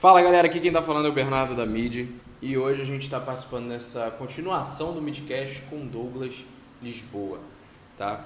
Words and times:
Fala 0.00 0.22
galera, 0.22 0.46
aqui 0.46 0.60
quem 0.60 0.70
tá 0.70 0.80
falando 0.80 1.06
é 1.06 1.08
o 1.08 1.12
Bernardo 1.12 1.56
da 1.56 1.66
Mid 1.66 2.08
e 2.40 2.56
hoje 2.56 2.80
a 2.80 2.84
gente 2.84 3.02
está 3.02 3.18
participando 3.18 3.70
dessa 3.70 4.12
continuação 4.12 4.92
do 4.92 5.02
Midcast 5.02 5.62
com 5.62 5.84
Douglas 5.84 6.46
Lisboa, 6.80 7.40
tá? 7.96 8.20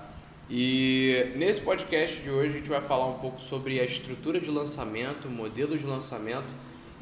E 0.50 1.32
nesse 1.34 1.62
podcast 1.62 2.20
de 2.20 2.28
hoje 2.28 2.50
a 2.50 2.58
gente 2.58 2.68
vai 2.68 2.82
falar 2.82 3.06
um 3.06 3.14
pouco 3.14 3.40
sobre 3.40 3.80
a 3.80 3.84
estrutura 3.84 4.38
de 4.38 4.50
lançamento, 4.50 5.30
modelos 5.30 5.80
de 5.80 5.86
lançamento 5.86 6.52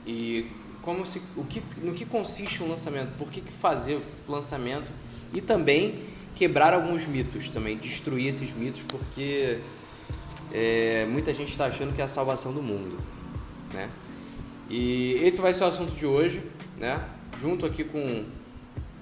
e 0.06 0.46
como 0.82 1.04
se, 1.04 1.20
o 1.36 1.42
que, 1.42 1.60
no 1.78 1.92
que 1.92 2.04
consiste 2.04 2.62
um 2.62 2.68
lançamento, 2.68 3.18
por 3.18 3.28
que, 3.28 3.40
que 3.40 3.52
fazer 3.52 3.96
o 3.96 4.30
lançamento 4.30 4.92
e 5.34 5.40
também 5.40 5.98
quebrar 6.36 6.74
alguns 6.74 7.04
mitos 7.06 7.48
também, 7.48 7.76
destruir 7.76 8.28
esses 8.28 8.52
mitos 8.52 8.82
porque 8.82 9.58
é, 10.52 11.06
muita 11.10 11.34
gente 11.34 11.50
está 11.50 11.66
achando 11.66 11.92
que 11.92 12.00
é 12.00 12.04
a 12.04 12.08
salvação 12.08 12.52
do 12.52 12.62
mundo, 12.62 13.00
né? 13.74 13.90
E 14.70 15.14
esse 15.24 15.40
vai 15.40 15.52
ser 15.52 15.64
o 15.64 15.66
assunto 15.66 15.92
de 15.96 16.06
hoje, 16.06 16.40
né? 16.78 17.04
Junto 17.40 17.66
aqui 17.66 17.82
com 17.82 18.24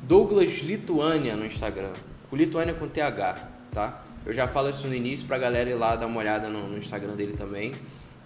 Douglas 0.03 0.61
Lituânia 0.61 1.37
no 1.37 1.45
Instagram, 1.45 1.93
com 2.31 2.37
Lituânia 2.37 2.73
com 2.73 2.89
TH, 2.89 3.49
tá? 3.71 4.03
Eu 4.25 4.33
já 4.33 4.49
falo 4.49 4.71
isso 4.71 4.87
no 4.87 4.95
início 4.95 5.27
pra 5.27 5.37
galera 5.37 5.69
ir 5.69 5.75
lá 5.75 5.95
dar 5.95 6.07
uma 6.07 6.21
olhada 6.21 6.49
no, 6.49 6.67
no 6.71 6.79
Instagram 6.79 7.15
dele 7.15 7.35
também. 7.35 7.75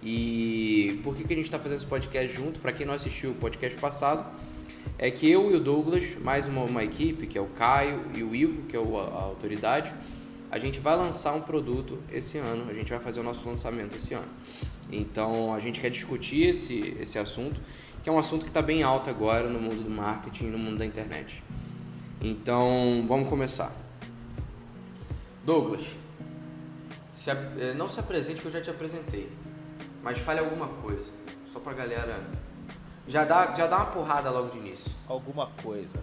E 0.01 1.01
por 1.03 1.17
que, 1.17 1.25
que 1.25 1.33
a 1.33 1.37
gente 1.37 1.47
está 1.47 1.59
fazendo 1.59 1.79
esse 1.79 1.87
podcast 1.87 2.33
junto? 2.33 2.61
Para 2.61 2.73
quem 2.73 2.87
não 2.87 2.95
assistiu 2.95 3.33
o 3.33 3.35
podcast 3.35 3.77
passado, 3.77 4.25
é 4.97 5.11
que 5.11 5.29
eu 5.29 5.51
e 5.51 5.57
o 5.57 5.61
Douglas, 5.61 6.17
mais 6.23 6.47
uma, 6.47 6.63
uma 6.63 6.85
equipe, 6.85 7.27
que 7.27 7.37
é 7.37 7.41
o 7.41 7.47
Caio 7.47 8.05
e 8.15 8.23
o 8.23 8.37
Ivo, 8.37 8.63
que 8.63 8.77
é 8.77 8.81
o, 8.81 8.97
a, 8.97 9.03
a 9.03 9.23
autoridade, 9.23 9.93
a 10.49 10.59
gente 10.61 10.79
vai 10.79 10.97
lançar 10.97 11.33
um 11.33 11.41
produto 11.41 11.99
esse 12.09 12.39
ano, 12.39 12.71
a 12.71 12.75
gente 12.75 12.91
vai 12.91 13.01
fazer 13.01 13.19
o 13.19 13.23
nosso 13.25 13.49
lançamento 13.49 13.97
esse 13.97 14.15
ano. 14.15 14.29
Então 14.93 15.55
a 15.55 15.59
gente 15.59 15.81
quer 15.81 15.91
discutir 15.91 16.43
esse, 16.43 16.97
esse 17.01 17.19
assunto, 17.19 17.61
que 18.03 18.11
é 18.11 18.13
um 18.13 18.19
assunto 18.19 18.43
que 18.43 18.51
está 18.51 18.61
bem 18.61 18.83
alto 18.83 19.09
agora 19.09 19.49
no 19.49 19.59
mundo 19.59 19.83
do 19.83 19.91
marketing 19.91 20.45
e 20.45 20.51
no 20.51 20.59
mundo 20.59 20.79
da 20.79 20.85
internet. 20.85 21.43
Então 22.21 23.05
vamos 23.09 23.29
começar. 23.29 23.73
Douglas, 25.45 25.97
se, 27.13 27.31
eh, 27.31 27.75
não 27.75 27.89
se 27.89 27.99
apresente 27.99 28.41
que 28.41 28.47
eu 28.47 28.53
já 28.53 28.61
te 28.61 28.71
apresentei, 28.71 29.31
mas 30.03 30.19
fale 30.19 30.41
alguma 30.41 30.69
coisa, 30.69 31.13
só 31.47 31.59
pra 31.59 31.73
galera. 31.73 32.23
Já 33.09 33.25
dá, 33.25 33.53
já 33.55 33.67
dá 33.67 33.79
uma 33.79 33.87
porrada 33.87 34.31
logo 34.31 34.51
de 34.51 34.59
início. 34.59 34.93
Alguma 35.09 35.49
coisa. 35.63 36.01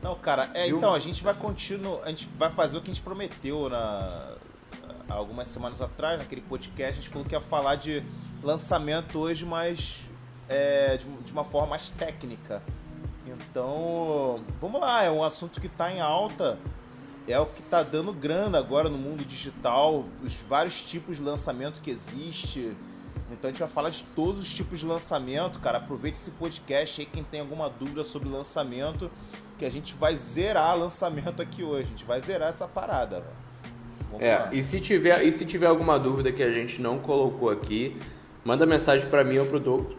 Não, 0.00 0.14
cara, 0.14 0.48
é, 0.54 0.68
então 0.68 0.94
a 0.94 0.98
gente 1.00 1.24
vai 1.24 1.34
continuar, 1.34 2.04
a 2.04 2.08
gente 2.10 2.28
vai 2.38 2.50
fazer 2.50 2.78
o 2.78 2.80
que 2.80 2.90
a 2.90 2.94
gente 2.94 3.02
prometeu 3.02 3.68
na 3.68 4.36
algumas 5.08 5.48
semanas 5.48 5.80
atrás, 5.80 6.18
naquele 6.18 6.40
podcast, 6.42 6.92
a 6.92 7.02
gente 7.02 7.08
falou 7.08 7.26
que 7.26 7.34
ia 7.34 7.40
falar 7.40 7.76
de 7.76 8.04
lançamento 8.42 9.18
hoje, 9.18 9.44
mas 9.44 10.08
é, 10.48 10.96
de, 10.96 11.06
de, 11.06 11.32
uma 11.32 11.44
forma 11.44 11.68
mais 11.68 11.90
técnica. 11.90 12.62
Então, 13.26 14.42
vamos 14.60 14.80
lá, 14.80 15.04
é 15.04 15.10
um 15.10 15.22
assunto 15.22 15.60
que 15.60 15.66
está 15.66 15.92
em 15.92 16.00
alta, 16.00 16.58
é 17.26 17.38
o 17.38 17.46
que 17.46 17.60
está 17.60 17.82
dando 17.82 18.12
grana 18.12 18.58
agora 18.58 18.88
no 18.88 18.96
mundo 18.96 19.24
digital, 19.24 20.04
os 20.22 20.34
vários 20.34 20.82
tipos 20.82 21.18
de 21.18 21.22
lançamento 21.22 21.80
que 21.80 21.90
existe. 21.90 22.74
Então 23.30 23.48
a 23.48 23.52
gente 23.52 23.58
vai 23.58 23.68
falar 23.68 23.90
de 23.90 24.02
todos 24.02 24.40
os 24.40 24.54
tipos 24.54 24.80
de 24.80 24.86
lançamento, 24.86 25.60
cara. 25.60 25.76
Aproveite 25.76 26.16
esse 26.16 26.30
podcast 26.30 27.02
aí, 27.02 27.06
quem 27.06 27.22
tem 27.22 27.40
alguma 27.40 27.68
dúvida 27.68 28.02
sobre 28.02 28.28
lançamento 28.30 29.10
que 29.58 29.64
a 29.66 29.70
gente 29.70 29.94
vai 29.94 30.16
zerar 30.16 30.78
lançamento 30.78 31.42
aqui 31.42 31.62
hoje. 31.62 31.82
A 31.82 31.88
gente 31.88 32.04
vai 32.06 32.20
zerar 32.20 32.48
essa 32.48 32.66
parada, 32.66 33.20
velho. 33.20 33.47
É, 34.18 34.48
e 34.52 34.62
se, 34.62 34.80
tiver, 34.80 35.22
e 35.22 35.32
se 35.32 35.44
tiver 35.44 35.66
alguma 35.66 35.98
dúvida 35.98 36.32
que 36.32 36.42
a 36.42 36.50
gente 36.50 36.80
não 36.80 36.98
colocou 36.98 37.50
aqui, 37.50 37.96
manda 38.44 38.64
mensagem 38.64 39.08
para 39.08 39.22
mim 39.22 39.38
ou 39.38 39.46
pro 39.46 39.60
Douglas, 39.60 39.96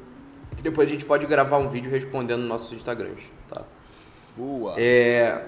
que 0.55 0.63
depois 0.63 0.87
a 0.87 0.91
gente 0.91 1.05
pode 1.05 1.25
gravar 1.27 1.57
um 1.57 1.69
vídeo 1.69 1.91
respondendo 1.91 2.39
nos 2.39 2.49
nossos 2.49 2.73
Instagrams, 2.73 3.31
tá? 3.47 3.63
Boa! 4.35 4.73
É, 4.77 5.45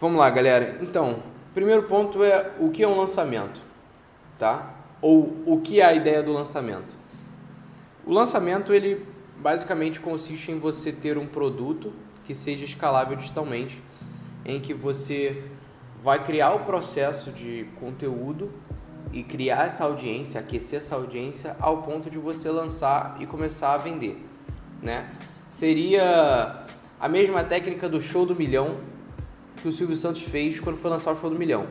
vamos 0.00 0.18
lá, 0.18 0.28
galera. 0.30 0.78
Então, 0.80 1.22
primeiro 1.54 1.84
ponto 1.84 2.24
é 2.24 2.52
o 2.58 2.70
que 2.70 2.82
é 2.82 2.88
um 2.88 2.98
lançamento, 2.98 3.60
tá? 4.38 4.74
Ou 5.00 5.42
o 5.46 5.60
que 5.60 5.80
é 5.80 5.84
a 5.84 5.94
ideia 5.94 6.22
do 6.22 6.32
lançamento. 6.32 6.96
O 8.04 8.12
lançamento, 8.12 8.72
ele 8.72 9.06
basicamente 9.36 10.00
consiste 10.00 10.50
em 10.50 10.58
você 10.58 10.90
ter 10.90 11.18
um 11.18 11.26
produto 11.26 11.92
que 12.24 12.34
seja 12.34 12.64
escalável 12.64 13.16
digitalmente, 13.16 13.80
em 14.44 14.60
que 14.60 14.74
você 14.74 15.42
vai 15.98 16.22
criar 16.22 16.54
o 16.54 16.60
processo 16.60 17.30
de 17.30 17.66
conteúdo 17.80 18.52
e 19.12 19.22
criar 19.22 19.66
essa 19.66 19.84
audiência, 19.84 20.40
aquecer 20.40 20.78
essa 20.78 20.94
audiência 20.94 21.56
ao 21.60 21.82
ponto 21.82 22.10
de 22.10 22.18
você 22.18 22.50
lançar 22.50 23.16
e 23.20 23.26
começar 23.26 23.74
a 23.74 23.78
vender, 23.78 24.22
né? 24.82 25.10
Seria 25.48 26.64
a 27.00 27.08
mesma 27.08 27.44
técnica 27.44 27.88
do 27.88 28.00
show 28.02 28.26
do 28.26 28.34
milhão 28.34 28.78
que 29.62 29.68
o 29.68 29.72
Silvio 29.72 29.96
Santos 29.96 30.22
fez 30.22 30.60
quando 30.60 30.76
foi 30.76 30.90
lançar 30.90 31.12
o 31.12 31.16
show 31.16 31.30
do 31.30 31.38
milhão. 31.38 31.66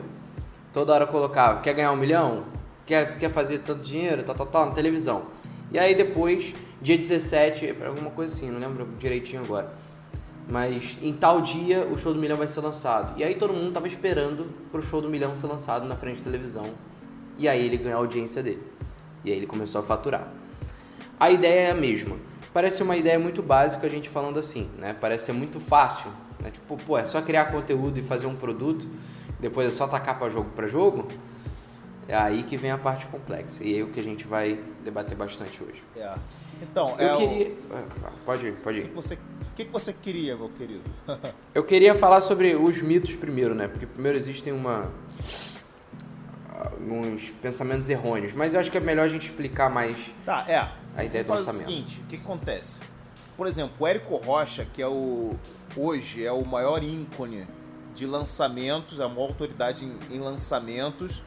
Toda 0.72 0.92
hora 0.92 1.06
colocava, 1.06 1.60
quer 1.60 1.74
ganhar 1.74 1.92
um 1.92 1.96
milhão? 1.96 2.44
Quer, 2.84 3.18
quer 3.18 3.30
fazer 3.30 3.58
tanto 3.60 3.82
dinheiro? 3.82 4.22
Tá, 4.22 4.34
tá, 4.34 4.44
tá, 4.44 4.66
na 4.66 4.72
televisão. 4.72 5.26
E 5.70 5.78
aí 5.78 5.94
depois, 5.94 6.54
dia 6.80 6.96
17, 6.96 7.74
alguma 7.84 8.10
coisa 8.10 8.34
assim, 8.34 8.50
não 8.50 8.60
lembro 8.60 8.88
direitinho 8.98 9.42
agora 9.42 9.72
mas 10.48 10.96
em 11.02 11.12
tal 11.12 11.40
dia 11.40 11.86
o 11.86 11.98
show 11.98 12.12
do 12.14 12.20
milhão 12.20 12.36
vai 12.36 12.46
ser 12.46 12.60
lançado. 12.60 13.18
E 13.18 13.24
aí 13.24 13.34
todo 13.34 13.52
mundo 13.52 13.72
tava 13.72 13.88
esperando 13.88 14.46
pro 14.70 14.80
show 14.80 15.00
do 15.00 15.08
milhão 15.08 15.34
ser 15.34 15.46
lançado 15.46 15.86
na 15.86 15.96
frente 15.96 16.18
da 16.18 16.24
televisão. 16.24 16.70
E 17.38 17.48
aí 17.48 17.64
ele 17.64 17.76
ganhou 17.76 17.98
a 17.98 18.00
audiência 18.00 18.42
dele. 18.42 18.62
E 19.24 19.30
aí 19.30 19.36
ele 19.36 19.46
começou 19.46 19.80
a 19.80 19.84
faturar. 19.84 20.28
A 21.18 21.30
ideia 21.30 21.68
é 21.68 21.70
a 21.72 21.74
mesma. 21.74 22.16
Parece 22.52 22.82
uma 22.82 22.96
ideia 22.96 23.18
muito 23.18 23.42
básica 23.42 23.86
a 23.86 23.90
gente 23.90 24.08
falando 24.08 24.38
assim, 24.38 24.70
né? 24.78 24.96
Parece 24.98 25.26
ser 25.26 25.32
muito 25.32 25.60
fácil, 25.60 26.10
né? 26.40 26.50
Tipo, 26.50 26.76
pô, 26.78 26.96
é 26.96 27.04
só 27.04 27.20
criar 27.20 27.46
conteúdo 27.46 27.98
e 27.98 28.02
fazer 28.02 28.26
um 28.26 28.36
produto, 28.36 28.88
depois 29.40 29.68
é 29.68 29.70
só 29.70 29.86
tacar 29.86 30.18
para 30.18 30.30
jogo 30.30 30.50
para 30.54 30.66
jogo. 30.66 31.08
É 32.08 32.16
aí 32.16 32.44
que 32.44 32.56
vem 32.56 32.70
a 32.70 32.78
parte 32.78 33.06
complexa. 33.06 33.64
E 33.64 33.78
é 33.78 33.82
o 33.82 33.88
que 33.88 33.98
a 33.98 34.02
gente 34.02 34.26
vai 34.26 34.60
debater 34.84 35.16
bastante 35.16 35.62
hoje. 35.62 35.82
É. 35.96 36.14
Então, 36.62 36.96
eu 36.98 37.14
é 37.14 37.16
queria. 37.16 37.48
O... 37.48 37.56
Ah, 38.04 38.10
pode 38.24 38.46
ir, 38.46 38.52
pode 38.52 38.78
ir. 38.78 38.84
O 38.84 38.88
que 38.88 38.94
você, 38.94 39.18
o 39.64 39.66
que 39.66 39.72
você 39.72 39.92
queria, 39.92 40.36
meu 40.36 40.48
querido? 40.50 40.84
eu 41.54 41.64
queria 41.64 41.94
falar 41.94 42.20
sobre 42.20 42.54
os 42.54 42.82
mitos 42.82 43.14
primeiro, 43.14 43.54
né? 43.54 43.68
Porque 43.68 43.86
primeiro 43.86 44.18
existem 44.18 44.52
uma 44.52 44.90
alguns 46.58 47.30
pensamentos 47.42 47.88
errôneos, 47.90 48.32
mas 48.32 48.54
eu 48.54 48.60
acho 48.60 48.70
que 48.70 48.78
é 48.78 48.80
melhor 48.80 49.04
a 49.04 49.08
gente 49.08 49.26
explicar 49.26 49.68
mais 49.68 49.96
tá, 50.24 50.44
é. 50.48 50.68
a 50.96 51.04
ideia 51.04 51.24
do 51.24 51.30
lançamento. 51.30 51.62
o 51.62 51.66
seguinte, 51.66 52.00
o 52.00 52.04
que 52.04 52.16
acontece? 52.16 52.80
Por 53.36 53.46
exemplo, 53.46 53.74
o 53.78 53.86
Érico 53.86 54.16
Rocha, 54.16 54.64
que 54.64 54.80
é 54.80 54.88
o 54.88 55.36
hoje 55.76 56.24
é 56.24 56.32
o 56.32 56.44
maior 56.44 56.82
ícone 56.82 57.46
de 57.94 58.06
lançamentos, 58.06 59.00
a 59.00 59.08
maior 59.08 59.28
autoridade 59.28 59.84
em, 59.84 60.16
em 60.16 60.18
lançamentos, 60.18 61.22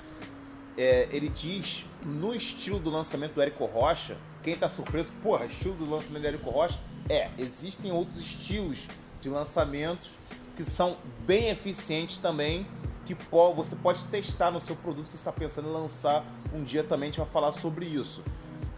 é, 0.77 1.07
ele 1.11 1.29
diz 1.29 1.85
no 2.03 2.33
estilo 2.33 2.79
do 2.79 2.89
lançamento 2.89 3.33
do 3.33 3.41
Érico 3.41 3.65
Rocha, 3.65 4.17
quem 4.41 4.55
tá 4.55 4.69
surpreso, 4.69 5.11
porra, 5.21 5.45
estilo 5.45 5.75
do 5.75 5.89
lançamento 5.89 6.21
do 6.23 6.27
Érico 6.27 6.49
Rocha, 6.49 6.79
é, 7.09 7.29
existem 7.37 7.91
outros 7.91 8.19
estilos 8.19 8.87
de 9.21 9.29
lançamentos 9.29 10.19
que 10.55 10.63
são 10.63 10.97
bem 11.25 11.49
eficientes 11.49 12.17
também, 12.17 12.67
que 13.05 13.15
você 13.55 13.75
pode 13.75 14.05
testar 14.05 14.51
no 14.51 14.59
seu 14.59 14.75
produto 14.75 15.07
se 15.07 15.15
está 15.15 15.31
pensando 15.31 15.69
em 15.69 15.71
lançar 15.71 16.25
um 16.53 16.63
dia 16.63 16.83
também, 16.83 17.09
a 17.09 17.11
gente 17.11 17.21
vai 17.21 17.29
falar 17.29 17.51
sobre 17.51 17.85
isso. 17.85 18.23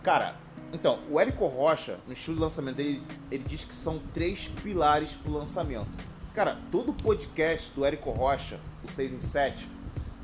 Cara, 0.04 0.36
então, 0.74 1.00
o 1.10 1.20
Érico 1.20 1.46
Rocha, 1.48 2.00
no 2.08 2.14
estilo 2.14 2.38
de 2.38 2.42
lançamento 2.44 2.78
dele, 2.78 3.04
ele 3.30 3.44
diz 3.44 3.66
que 3.66 3.74
são 3.74 4.00
três 4.14 4.48
pilares 4.64 5.14
para 5.14 5.32
o 5.32 5.34
lançamento. 5.34 5.90
Cara, 6.34 6.58
todo 6.72 6.94
podcast 6.94 7.72
do 7.72 7.84
Érico 7.84 8.10
Rocha, 8.12 8.60
o 8.84 8.90
6 8.90 9.14
em 9.14 9.20
7, 9.20 9.70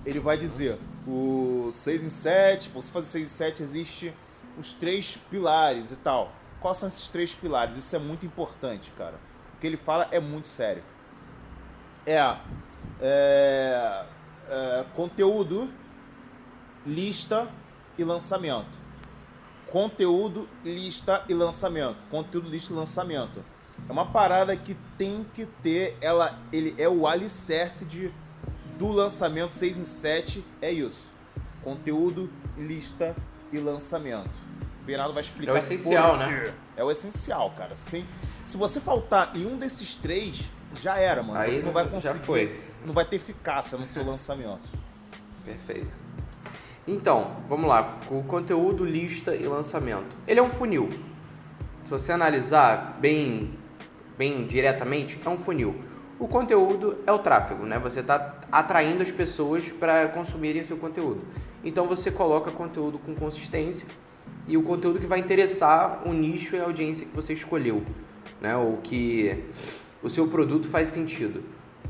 ele 0.05 0.19
vai 0.19 0.37
dizer 0.37 0.79
o 1.05 1.69
6 1.73 2.03
em 2.05 2.09
7, 2.09 2.69
para 2.69 2.81
você 2.81 2.91
fazer 2.91 3.07
6 3.07 3.25
em 3.25 3.27
7 3.27 3.63
existe 3.63 4.13
os 4.57 4.73
três 4.73 5.19
pilares 5.29 5.91
e 5.91 5.97
tal. 5.97 6.31
Quais 6.59 6.78
são 6.78 6.88
esses 6.88 7.07
três 7.09 7.35
pilares? 7.35 7.77
Isso 7.77 7.95
é 7.95 8.00
muito 8.00 8.25
importante, 8.25 8.92
cara. 8.92 9.19
O 9.56 9.59
que 9.59 9.68
ele 9.68 9.77
fala 9.77 10.07
é 10.12 10.19
muito 10.19 10.48
sério. 10.48 10.83
É, 12.06 12.19
é, 13.01 14.06
é 14.50 14.86
conteúdo, 14.94 15.71
lista 16.86 17.48
e 17.98 18.04
lançamento. 18.04 18.80
Conteúdo, 19.68 20.48
lista 20.63 21.24
e 21.27 21.33
lançamento. 21.33 22.06
Conteúdo, 22.06 22.50
lista 22.50 22.71
e 22.71 22.75
lançamento. 22.75 23.44
É 23.88 23.92
uma 23.92 24.06
parada 24.06 24.56
que 24.56 24.75
tem 24.98 25.25
que 25.33 25.45
ter, 25.45 25.98
ela, 26.01 26.39
ele 26.51 26.74
é 26.77 26.89
o 26.89 27.06
alicerce 27.06 27.86
de, 27.86 28.12
do 28.77 28.89
lançamento 28.89 29.51
6 29.51 29.77
em 29.77 29.86
7, 29.86 30.44
é 30.62 30.71
isso. 30.71 31.12
Conteúdo, 31.62 32.30
lista 32.57 33.15
e 33.51 33.60
lançamento. 33.60 34.46
Bernardo 34.88 35.13
vai 35.13 35.22
explicar. 35.22 35.51
É 35.51 35.56
o 35.56 35.57
essencial, 35.60 36.18
né? 36.18 36.54
É 36.78 36.84
o 36.84 36.89
essencial, 36.89 37.51
cara. 37.51 37.75
Se, 37.75 38.06
se 38.45 38.56
você 38.56 38.80
faltar 38.80 39.36
em 39.36 39.45
um 39.45 39.57
desses 39.57 39.95
três, 39.95 40.50
já 40.74 40.98
era, 40.98 41.22
mano. 41.22 41.38
Aí 41.38 41.54
você 41.54 41.66
não 41.66 41.74
vai 41.74 41.86
conseguir. 41.86 42.51
Não 42.86 42.94
vai 42.94 43.04
ter 43.04 43.18
eficácia 43.18 43.78
no 43.78 43.86
seu 43.86 44.06
lançamento. 44.06 44.72
Perfeito. 45.44 45.98
Então, 46.88 47.36
vamos 47.50 47.68
lá. 47.68 48.00
O 48.10 48.24
conteúdo, 48.24 48.86
lista 48.86 49.36
e 49.36 49.45
lançamento. 49.45 50.16
Ele 50.25 50.39
é 50.39 50.44
um 50.44 50.50
funil. 50.50 50.89
se 51.84 51.92
você 51.92 52.13
analisar 52.13 52.98
bem, 53.01 53.54
bem 54.18 54.48
diretamente, 54.48 55.19
é 55.24 55.30
um 55.30 55.38
funil. 55.38 55.75
O 56.18 56.30
conteúdo 56.30 56.98
é 57.06 57.12
o 57.12 57.19
tráfego, 57.19 57.66
né? 57.66 57.78
Você 57.80 58.00
está 58.00 58.36
atraindo 58.50 59.04
as 59.04 59.12
pessoas 59.12 59.69
para 59.69 60.07
consumirem 60.07 60.63
seu 60.63 60.78
conteúdo. 60.78 61.22
Então 61.62 61.86
você 61.88 62.10
coloca 62.10 62.50
conteúdo 62.51 62.98
com 62.98 63.13
consistência 63.13 63.86
e 64.47 64.56
o 64.56 64.63
conteúdo 64.63 65.00
que 65.00 65.06
vai 65.06 65.19
interessar 65.19 66.01
o 66.06 66.13
nicho 66.13 66.56
e 66.56 66.59
a 66.59 66.63
audiência 66.63 67.06
que 67.06 67.15
você 67.15 67.33
escolheu, 67.33 67.83
né? 68.41 68.56
O 68.56 68.77
que 68.83 69.45
o 70.01 70.09
seu 70.09 70.27
produto 70.27 70.68
faz 70.68 70.89
sentido, 70.89 71.44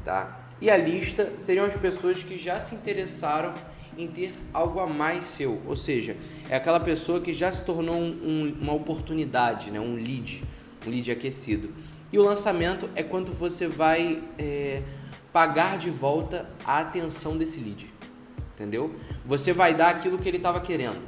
tá? 0.04 0.48
E 0.60 0.72
a 0.72 0.78
lista 0.78 1.34
seriam 1.38 1.66
as 1.66 1.76
pessoas 1.76 2.24
que 2.24 2.38
já 2.38 2.60
se 2.60 2.74
interessaram 2.74 3.54
em 3.98 4.08
ter 4.08 4.32
algo 4.54 4.80
a 4.80 4.88
mais 4.88 5.26
seu, 5.26 5.62
ou 5.66 5.76
seja, 5.76 6.16
é 6.50 6.56
aquela 6.56 6.80
pessoa 6.80 7.20
que 7.20 7.34
já 7.34 7.52
se 7.52 7.64
tornou 7.64 7.96
um, 7.96 8.10
um, 8.10 8.58
uma 8.62 8.74
oportunidade, 8.74 9.72
né? 9.72 9.80
um 9.80 9.96
lead, 9.96 10.44
um 10.86 10.90
lead 10.90 11.12
aquecido. 11.12 11.74
E 12.12 12.18
o 12.18 12.24
lançamento 12.24 12.90
é 12.96 13.04
quando 13.04 13.32
você 13.32 13.68
vai 13.68 14.24
é, 14.38 14.82
pagar 15.34 15.78
de 15.78 15.90
volta 15.90 16.48
a 16.64 16.80
atenção 16.80 17.38
desse 17.38 17.60
lead, 17.60 17.92
entendeu? 18.54 18.94
Você 19.26 19.52
vai 19.52 19.74
dar 19.74 19.90
aquilo 19.90 20.18
que 20.18 20.28
ele 20.28 20.38
estava 20.38 20.62
querendo, 20.62 21.02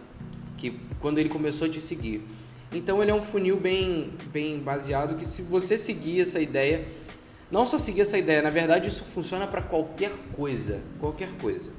que 0.59 0.77
quando 0.99 1.17
ele 1.17 1.29
começou 1.29 1.67
a 1.67 1.69
te 1.71 1.81
seguir. 1.81 2.21
Então 2.71 3.01
ele 3.01 3.09
é 3.09 3.13
um 3.13 3.21
funil 3.21 3.57
bem, 3.57 4.13
bem 4.31 4.59
baseado 4.59 5.15
que 5.15 5.25
se 5.25 5.41
você 5.41 5.77
seguir 5.77 6.21
essa 6.21 6.39
ideia, 6.39 6.87
não 7.49 7.65
só 7.65 7.79
seguir 7.79 8.01
essa 8.01 8.17
ideia, 8.17 8.41
na 8.41 8.51
verdade 8.51 8.87
isso 8.87 9.03
funciona 9.05 9.47
para 9.47 9.61
qualquer 9.61 10.11
coisa, 10.33 10.81
qualquer 10.99 11.31
coisa. 11.41 11.71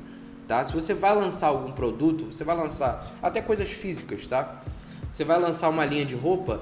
Tá? 0.48 0.64
Se 0.64 0.72
você 0.72 0.94
vai 0.94 1.14
lançar 1.14 1.48
algum 1.48 1.70
produto, 1.70 2.32
você 2.32 2.42
vai 2.42 2.56
lançar 2.56 3.06
até 3.22 3.40
coisas 3.40 3.68
físicas, 3.68 4.26
tá? 4.26 4.62
Você 5.08 5.22
vai 5.22 5.38
lançar 5.38 5.68
uma 5.68 5.84
linha 5.84 6.04
de 6.04 6.16
roupa, 6.16 6.60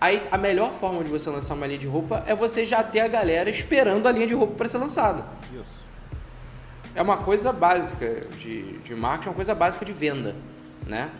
aí 0.00 0.22
a 0.30 0.38
melhor 0.38 0.72
forma 0.72 1.04
de 1.04 1.10
você 1.10 1.28
lançar 1.28 1.52
uma 1.52 1.66
linha 1.66 1.78
de 1.78 1.86
roupa 1.86 2.24
é 2.26 2.34
você 2.34 2.64
já 2.64 2.82
ter 2.82 3.00
a 3.00 3.08
galera 3.08 3.50
esperando 3.50 4.06
a 4.06 4.12
linha 4.12 4.26
de 4.26 4.32
roupa 4.32 4.54
para 4.54 4.68
ser 4.68 4.78
lançada. 4.78 5.26
Isso. 5.52 5.84
É 6.94 7.02
uma 7.02 7.18
coisa 7.18 7.52
básica 7.52 8.26
de, 8.38 8.78
de 8.78 8.94
marketing, 8.94 9.28
é 9.28 9.30
uma 9.30 9.36
coisa 9.36 9.54
básica 9.54 9.84
de 9.84 9.92
venda, 9.92 10.34
né? 10.86 11.10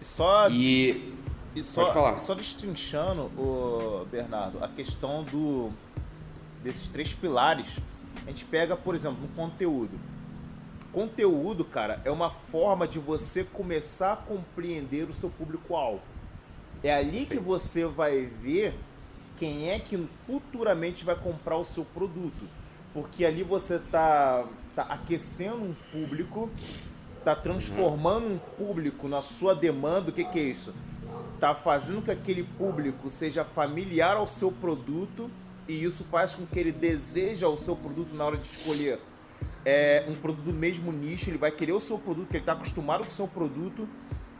Só 0.00 0.48
e, 0.50 1.14
e 1.54 1.62
só, 1.62 2.16
só 2.18 2.34
destrinchando, 2.34 3.22
o 3.38 4.06
Bernardo, 4.10 4.62
a 4.62 4.68
questão 4.68 5.24
do 5.24 5.72
desses 6.62 6.88
três 6.88 7.14
pilares, 7.14 7.78
a 8.24 8.28
gente 8.28 8.44
pega, 8.44 8.76
por 8.76 8.94
exemplo, 8.94 9.22
no 9.22 9.28
conteúdo 9.28 9.98
Conteúdo, 10.96 11.62
cara, 11.62 12.00
é 12.06 12.10
uma 12.10 12.30
forma 12.30 12.88
de 12.88 12.98
você 12.98 13.44
começar 13.44 14.14
a 14.14 14.16
compreender 14.16 15.06
o 15.06 15.12
seu 15.12 15.28
público-alvo. 15.28 16.00
É 16.82 16.90
ali 16.90 17.26
que 17.26 17.38
você 17.38 17.84
vai 17.84 18.22
ver 18.24 18.74
quem 19.36 19.68
é 19.68 19.78
que 19.78 19.94
futuramente 20.24 21.04
vai 21.04 21.14
comprar 21.14 21.58
o 21.58 21.64
seu 21.66 21.84
produto. 21.84 22.48
Porque 22.94 23.26
ali 23.26 23.42
você 23.42 23.78
tá, 23.78 24.48
tá 24.74 24.84
aquecendo 24.84 25.64
um 25.64 25.74
público, 25.92 26.50
tá 27.26 27.34
transformando 27.34 28.28
um 28.28 28.38
público 28.38 29.08
na 29.08 29.20
sua 29.20 29.52
demanda. 29.52 30.10
O 30.10 30.12
que, 30.12 30.22
que 30.22 30.38
é 30.38 30.42
isso? 30.44 30.72
Tá 31.40 31.56
fazendo 31.56 31.96
com 31.96 32.02
que 32.02 32.10
aquele 32.12 32.44
público 32.44 33.10
seja 33.10 33.44
familiar 33.44 34.16
ao 34.16 34.28
seu 34.28 34.52
produto 34.52 35.28
e 35.66 35.82
isso 35.82 36.04
faz 36.04 36.36
com 36.36 36.46
que 36.46 36.56
ele 36.56 36.70
deseje 36.70 37.44
o 37.44 37.56
seu 37.56 37.74
produto 37.74 38.14
na 38.14 38.24
hora 38.24 38.36
de 38.36 38.46
escolher 38.46 39.00
é 39.68 40.04
um 40.06 40.14
produto 40.14 40.44
do 40.44 40.52
mesmo 40.52 40.92
nicho, 40.92 41.28
ele 41.28 41.38
vai 41.38 41.50
querer 41.50 41.72
o 41.72 41.80
seu 41.80 41.98
produto, 41.98 42.26
porque 42.26 42.36
ele 42.36 42.42
está 42.42 42.52
acostumado 42.52 43.00
com 43.00 43.08
o 43.08 43.12
seu 43.12 43.26
produto. 43.26 43.88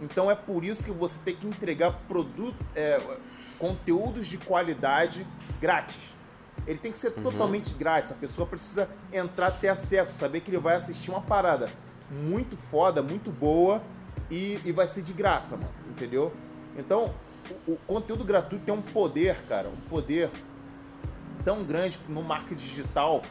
Então 0.00 0.30
é 0.30 0.36
por 0.36 0.62
isso 0.62 0.84
que 0.84 0.92
você 0.92 1.18
tem 1.18 1.34
que 1.34 1.48
entregar 1.48 1.90
produto, 2.06 2.54
é, 2.76 3.02
conteúdos 3.58 4.28
de 4.28 4.38
qualidade 4.38 5.26
grátis. 5.60 5.98
Ele 6.64 6.78
tem 6.78 6.92
que 6.92 6.98
ser 6.98 7.12
uhum. 7.16 7.24
totalmente 7.24 7.74
grátis. 7.74 8.12
A 8.12 8.14
pessoa 8.14 8.46
precisa 8.46 8.88
entrar, 9.12 9.50
ter 9.50 9.66
acesso, 9.66 10.12
saber 10.12 10.42
que 10.42 10.50
ele 10.50 10.60
vai 10.60 10.76
assistir 10.76 11.10
uma 11.10 11.20
parada 11.20 11.72
muito 12.10 12.56
foda, 12.56 13.02
muito 13.02 13.30
boa 13.30 13.82
e, 14.30 14.60
e 14.64 14.72
vai 14.72 14.86
ser 14.86 15.02
de 15.02 15.12
graça, 15.12 15.56
mano. 15.56 15.70
Entendeu? 15.90 16.32
Então, 16.76 17.14
o, 17.66 17.72
o 17.72 17.76
conteúdo 17.86 18.24
gratuito 18.24 18.64
tem 18.64 18.74
um 18.74 18.82
poder, 18.82 19.42
cara, 19.44 19.68
um 19.68 19.88
poder 19.88 20.30
tão 21.44 21.62
grande 21.64 22.00
no 22.08 22.22
marketing 22.22 22.66
digital 22.66 23.22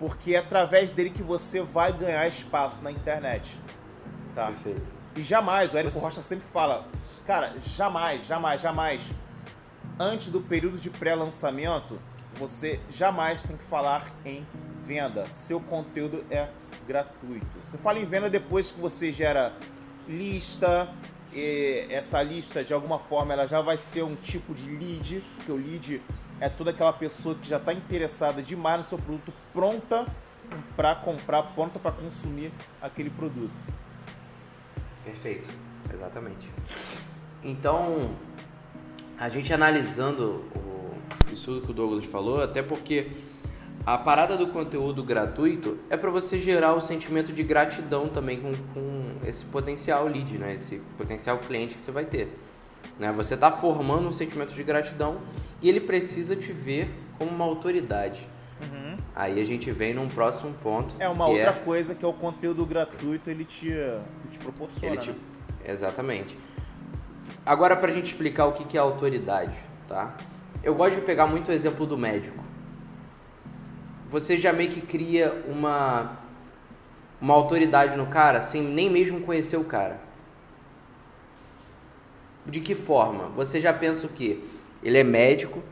porque 0.00 0.34
é 0.34 0.38
através 0.38 0.90
dele 0.90 1.10
que 1.10 1.22
você 1.22 1.60
vai 1.60 1.92
ganhar 1.92 2.26
espaço 2.26 2.82
na 2.82 2.90
internet. 2.90 3.60
Tá? 4.34 4.46
Perfeito. 4.46 4.90
E 5.14 5.22
jamais, 5.22 5.74
o 5.74 5.76
Érico 5.76 5.92
você... 5.92 6.00
Rocha 6.00 6.22
sempre 6.22 6.46
fala, 6.46 6.86
cara, 7.26 7.52
jamais, 7.58 8.26
jamais, 8.26 8.60
jamais, 8.62 9.12
antes 9.98 10.30
do 10.30 10.40
período 10.40 10.78
de 10.78 10.88
pré-lançamento, 10.88 12.00
você 12.38 12.80
jamais 12.88 13.42
tem 13.42 13.58
que 13.58 13.62
falar 13.62 14.06
em 14.24 14.46
venda. 14.82 15.28
Seu 15.28 15.60
conteúdo 15.60 16.24
é 16.30 16.48
gratuito. 16.90 17.46
Você 17.62 17.78
fala 17.78 18.00
em 18.00 18.04
venda 18.04 18.28
depois 18.28 18.72
que 18.72 18.80
você 18.80 19.12
gera 19.12 19.52
lista, 20.08 20.92
essa 21.88 22.20
lista 22.20 22.64
de 22.64 22.74
alguma 22.74 22.98
forma 22.98 23.32
ela 23.32 23.46
já 23.46 23.60
vai 23.60 23.76
ser 23.76 24.02
um 24.02 24.16
tipo 24.16 24.52
de 24.52 24.68
lead, 24.68 25.22
porque 25.36 25.52
o 25.52 25.56
lead 25.56 26.02
é 26.40 26.48
toda 26.48 26.72
aquela 26.72 26.92
pessoa 26.92 27.36
que 27.36 27.48
já 27.48 27.58
está 27.58 27.72
interessada 27.72 28.42
demais 28.42 28.78
no 28.78 28.84
seu 28.84 28.98
produto, 28.98 29.32
pronta 29.52 30.04
para 30.76 30.96
comprar, 30.96 31.44
pronta 31.54 31.78
para 31.78 31.92
consumir 31.92 32.52
aquele 32.82 33.10
produto. 33.10 33.54
Perfeito, 35.04 35.48
exatamente. 35.94 36.50
Então, 37.44 38.16
a 39.16 39.28
gente 39.28 39.52
analisando 39.52 40.44
o, 40.56 40.92
isso 41.30 41.60
que 41.60 41.70
o 41.70 41.74
Douglas 41.74 42.04
falou, 42.06 42.42
até 42.42 42.64
porque 42.64 43.12
a 43.84 43.96
parada 43.96 44.36
do 44.36 44.46
conteúdo 44.48 45.02
gratuito 45.02 45.78
é 45.88 45.96
para 45.96 46.10
você 46.10 46.38
gerar 46.38 46.74
o 46.74 46.80
sentimento 46.80 47.32
de 47.32 47.42
gratidão 47.42 48.08
também 48.08 48.40
com, 48.40 48.52
com 48.74 49.26
esse 49.26 49.44
potencial 49.46 50.06
lead, 50.06 50.38
né? 50.38 50.54
esse 50.54 50.80
potencial 50.98 51.38
cliente 51.38 51.74
que 51.74 51.82
você 51.82 51.90
vai 51.90 52.04
ter. 52.04 52.36
Né? 52.98 53.10
Você 53.12 53.34
está 53.34 53.50
formando 53.50 54.06
um 54.06 54.12
sentimento 54.12 54.52
de 54.52 54.62
gratidão 54.62 55.18
e 55.62 55.68
ele 55.68 55.80
precisa 55.80 56.36
te 56.36 56.52
ver 56.52 56.90
como 57.18 57.30
uma 57.30 57.44
autoridade. 57.44 58.28
Uhum. 58.60 58.98
Aí 59.14 59.40
a 59.40 59.44
gente 59.44 59.70
vem 59.70 59.94
num 59.94 60.08
próximo 60.08 60.52
ponto. 60.62 60.94
É 60.98 61.08
uma 61.08 61.26
outra 61.26 61.50
é... 61.50 61.52
coisa 61.52 61.94
que 61.94 62.04
é 62.04 62.08
o 62.08 62.12
conteúdo 62.12 62.66
gratuito, 62.66 63.30
ele 63.30 63.44
te, 63.44 63.68
ele 63.68 64.02
te 64.30 64.38
proporciona. 64.38 64.94
Ele 64.94 65.02
te... 65.02 65.10
Né? 65.10 65.16
Exatamente. 65.64 66.38
Agora, 67.44 67.74
para 67.74 67.90
a 67.90 67.94
gente 67.94 68.06
explicar 68.06 68.46
o 68.46 68.52
que 68.52 68.76
é 68.76 68.80
autoridade, 68.80 69.56
tá? 69.88 70.16
Eu 70.62 70.74
gosto 70.74 70.96
de 70.96 71.02
pegar 71.02 71.26
muito 71.26 71.48
o 71.48 71.52
exemplo 71.52 71.86
do 71.86 71.96
médico. 71.96 72.49
Você 74.10 74.36
já 74.36 74.52
meio 74.52 74.68
que 74.68 74.80
cria 74.80 75.44
uma, 75.46 76.18
uma 77.20 77.32
autoridade 77.32 77.96
no 77.96 78.06
cara 78.06 78.42
sem 78.42 78.60
nem 78.60 78.90
mesmo 78.90 79.20
conhecer 79.20 79.56
o 79.56 79.62
cara. 79.62 80.00
De 82.44 82.60
que 82.60 82.74
forma? 82.74 83.28
Você 83.28 83.60
já 83.60 83.72
pensa 83.72 84.06
o 84.06 84.10
quê? 84.10 84.40
Ele 84.82 84.98
é 84.98 85.04
médico, 85.04 85.62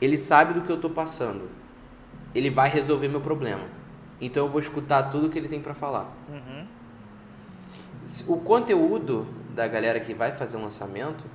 ele 0.00 0.18
sabe 0.18 0.54
do 0.54 0.62
que 0.62 0.70
eu 0.70 0.74
estou 0.74 0.90
passando. 0.90 1.48
Ele 2.34 2.50
vai 2.50 2.68
resolver 2.68 3.06
meu 3.06 3.20
problema. 3.20 3.68
Então 4.20 4.44
eu 4.44 4.48
vou 4.48 4.60
escutar 4.60 5.04
tudo 5.04 5.28
que 5.28 5.38
ele 5.38 5.46
tem 5.46 5.60
para 5.60 5.72
falar. 5.72 6.12
Uhum. 6.28 6.66
O 8.26 8.40
conteúdo 8.40 9.28
da 9.54 9.68
galera 9.68 10.00
que 10.00 10.12
vai 10.12 10.32
fazer 10.32 10.56
um 10.56 10.64
lançamento 10.64 11.26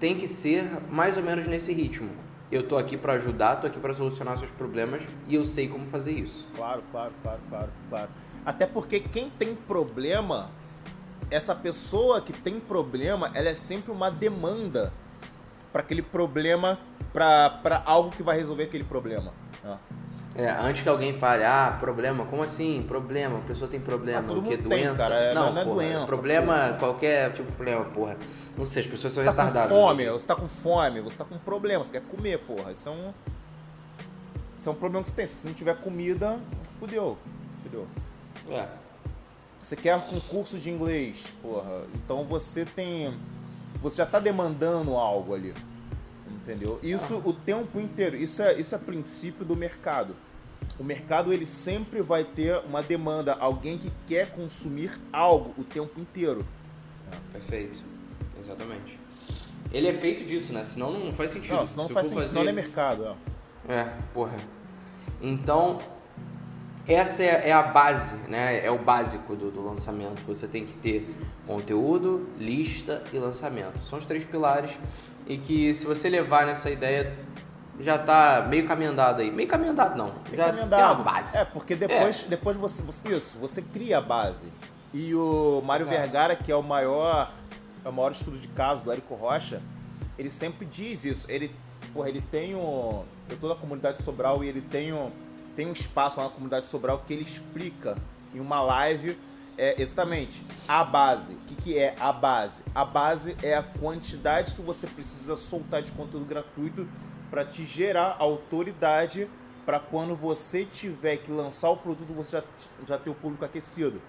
tem 0.00 0.16
que 0.16 0.26
ser 0.26 0.68
mais 0.90 1.16
ou 1.16 1.22
menos 1.22 1.46
nesse 1.46 1.72
ritmo. 1.72 2.10
Eu 2.52 2.66
tô 2.68 2.76
aqui 2.76 2.96
para 2.96 3.14
ajudar, 3.14 3.56
tô 3.56 3.66
aqui 3.66 3.78
para 3.78 3.92
solucionar 3.94 4.36
seus 4.38 4.50
problemas 4.50 5.02
e 5.26 5.34
eu 5.34 5.44
sei 5.44 5.68
como 5.68 5.86
fazer 5.86 6.12
isso. 6.12 6.46
Claro, 6.54 6.82
claro, 6.90 7.12
claro, 7.22 7.40
claro, 7.48 7.70
claro. 7.88 8.08
Até 8.44 8.66
porque 8.66 9.00
quem 9.00 9.30
tem 9.30 9.54
problema 9.54 10.50
essa 11.30 11.54
pessoa 11.54 12.20
que 12.20 12.32
tem 12.32 12.60
problema, 12.60 13.30
ela 13.34 13.48
é 13.48 13.54
sempre 13.54 13.90
uma 13.90 14.10
demanda 14.10 14.92
para 15.72 15.82
aquele 15.82 16.02
problema, 16.02 16.78
para 17.12 17.82
algo 17.84 18.10
que 18.10 18.22
vai 18.22 18.36
resolver 18.36 18.64
aquele 18.64 18.84
problema. 18.84 19.32
Né? 19.62 19.78
É, 20.36 20.50
antes 20.50 20.82
que 20.82 20.88
alguém 20.88 21.14
fale, 21.14 21.44
ah, 21.44 21.76
problema, 21.80 22.24
como 22.26 22.42
assim? 22.42 22.84
Problema, 22.86 23.38
a 23.38 23.42
pessoa 23.42 23.68
tem 23.68 23.80
problema, 23.80 24.24
ah, 24.28 24.32
o 24.32 24.42
que? 24.42 24.56
Doença? 24.56 24.96
cara, 24.96 25.14
é, 25.14 25.34
não, 25.34 25.52
não, 25.52 25.60
é 25.60 25.64
porra, 25.64 25.76
doença. 25.76 26.06
Problema, 26.06 26.54
porra. 26.54 26.78
qualquer 26.78 27.32
tipo 27.32 27.50
de 27.50 27.56
problema, 27.56 27.84
porra. 27.86 28.16
Não 28.56 28.64
sei, 28.64 28.82
as 28.82 28.88
pessoas 28.88 29.12
são 29.12 29.22
você 29.22 29.28
retardadas. 29.28 29.68
Tá 29.68 29.68
com 29.68 29.74
fome, 29.74 30.10
você 30.10 30.26
tá 30.26 30.34
com 30.34 30.48
fome, 30.48 31.00
você 31.00 31.16
tá 31.16 31.24
com 31.24 31.38
problema, 31.38 31.84
você 31.84 31.92
quer 31.92 32.02
comer, 32.02 32.38
porra. 32.38 32.72
Isso 32.72 32.88
é 32.88 32.92
um. 32.92 33.12
Isso 34.56 34.68
é 34.68 34.72
um 34.72 34.76
problema 34.76 35.02
que 35.02 35.08
você 35.08 35.16
tem. 35.16 35.26
Se 35.26 35.34
você 35.34 35.48
não 35.48 35.54
tiver 35.54 35.76
comida, 35.80 36.40
fudeu. 36.78 37.18
Entendeu? 37.60 37.86
É. 38.48 38.68
Você 39.58 39.76
quer 39.76 39.96
um 39.96 40.20
curso 40.20 40.58
de 40.58 40.70
inglês, 40.70 41.34
porra. 41.42 41.84
Então 41.94 42.24
você 42.24 42.64
tem. 42.64 43.14
Você 43.82 43.96
já 43.96 44.04
está 44.04 44.20
demandando 44.20 44.94
algo 44.94 45.34
ali. 45.34 45.54
Entendeu? 46.28 46.78
Isso 46.82 47.20
o 47.24 47.32
tempo 47.32 47.80
inteiro. 47.80 48.16
Isso 48.16 48.42
é, 48.42 48.58
isso 48.60 48.74
é 48.74 48.78
princípio 48.78 49.44
do 49.44 49.56
mercado. 49.56 50.14
O 50.78 50.84
mercado 50.84 51.32
ele 51.32 51.46
sempre 51.46 52.02
vai 52.02 52.24
ter 52.24 52.58
uma 52.66 52.82
demanda, 52.82 53.34
alguém 53.34 53.78
que 53.78 53.92
quer 54.06 54.30
consumir 54.30 55.00
algo 55.12 55.54
o 55.56 55.64
tempo 55.64 56.00
inteiro. 56.00 56.46
perfeito. 57.32 57.93
Exatamente. 58.44 58.98
Ele 59.72 59.88
é 59.88 59.92
feito 59.92 60.24
disso, 60.24 60.52
né? 60.52 60.62
Senão 60.64 60.90
não 60.92 61.12
faz 61.12 61.30
sentido. 61.30 61.54
Não, 61.54 61.66
senão 61.66 61.84
não 61.84 61.88
Se 61.88 61.94
faz 61.94 62.06
sentido, 62.06 62.20
fazer- 62.20 62.28
senão 62.28 62.44
não 62.44 62.50
é 62.50 62.52
mercado. 62.54 63.04
ó. 63.08 63.72
É, 63.72 63.90
porra. 64.12 64.38
Então, 65.22 65.80
essa 66.86 67.22
é, 67.22 67.48
é 67.48 67.52
a 67.52 67.62
base, 67.62 68.16
né? 68.28 68.64
É 68.64 68.70
o 68.70 68.78
básico 68.78 69.34
do, 69.34 69.50
do 69.50 69.64
lançamento. 69.64 70.22
Você 70.26 70.46
tem 70.46 70.66
que 70.66 70.74
ter 70.74 71.08
conteúdo, 71.46 72.28
lista 72.38 73.02
e 73.12 73.18
lançamento. 73.18 73.78
São 73.88 73.98
os 73.98 74.04
três 74.06 74.24
pilares 74.24 74.72
e 75.26 75.38
que 75.38 75.72
se 75.74 75.86
você 75.86 76.08
levar 76.10 76.46
nessa 76.46 76.70
ideia 76.70 77.16
já 77.80 77.98
tá 77.98 78.46
meio 78.48 78.66
caminho 78.68 78.90
andado 78.90 79.20
aí. 79.20 79.30
Meio 79.30 79.48
caminho 79.48 79.72
andado 79.72 79.96
não. 79.96 80.10
Tem 80.10 80.36
já 80.36 80.46
caminho 80.46 80.68
tem 80.68 80.78
uma 80.78 80.94
base. 80.94 81.36
É, 81.36 81.44
porque 81.46 81.74
depois, 81.74 82.22
depois 82.24 82.56
você, 82.56 82.82
você. 82.82 83.08
Isso, 83.16 83.38
você 83.38 83.62
cria 83.62 83.98
a 83.98 84.00
base. 84.00 84.46
E 84.92 85.12
o 85.12 85.60
Mário 85.64 85.84
Exato. 85.86 85.98
Vergara, 86.00 86.36
que 86.36 86.52
é 86.52 86.54
o 86.56 86.62
maior. 86.62 87.32
É 87.84 87.88
o 87.88 87.92
maior 87.92 88.12
estudo 88.12 88.38
de 88.38 88.48
caso 88.48 88.82
do 88.82 88.90
Érico 88.90 89.14
Rocha, 89.14 89.60
ele 90.18 90.30
sempre 90.30 90.64
diz 90.64 91.04
isso. 91.04 91.30
Ele, 91.30 91.54
porra, 91.92 92.08
ele 92.08 92.20
tem 92.20 92.54
um. 92.54 93.04
Eu 93.28 93.36
tô 93.38 93.48
na 93.48 93.54
comunidade 93.54 94.02
Sobral 94.02 94.42
e 94.42 94.48
ele 94.48 94.62
tem 94.62 94.92
um, 94.92 95.10
tem 95.54 95.66
um 95.66 95.72
espaço 95.72 96.20
na 96.20 96.28
comunidade 96.28 96.66
Sobral 96.66 97.02
que 97.06 97.12
ele 97.12 97.22
explica 97.22 97.96
em 98.34 98.40
uma 98.40 98.62
live 98.62 99.18
é, 99.56 99.80
exatamente 99.80 100.44
a 100.66 100.82
base. 100.82 101.34
O 101.34 101.38
que, 101.46 101.54
que 101.54 101.78
é 101.78 101.94
a 101.98 102.12
base? 102.12 102.62
A 102.74 102.84
base 102.84 103.36
é 103.42 103.54
a 103.54 103.62
quantidade 103.62 104.54
que 104.54 104.62
você 104.62 104.86
precisa 104.86 105.36
soltar 105.36 105.82
de 105.82 105.92
conteúdo 105.92 106.24
gratuito 106.24 106.88
para 107.30 107.44
te 107.44 107.64
gerar 107.64 108.16
autoridade 108.18 109.28
para 109.64 109.80
quando 109.80 110.14
você 110.14 110.64
tiver 110.64 111.16
que 111.18 111.30
lançar 111.30 111.70
o 111.70 111.76
produto 111.76 112.12
você 112.12 112.38
já, 112.38 112.44
já 112.86 112.98
ter 112.98 113.10
o 113.10 113.14
público 113.14 113.44
aquecido. 113.44 114.00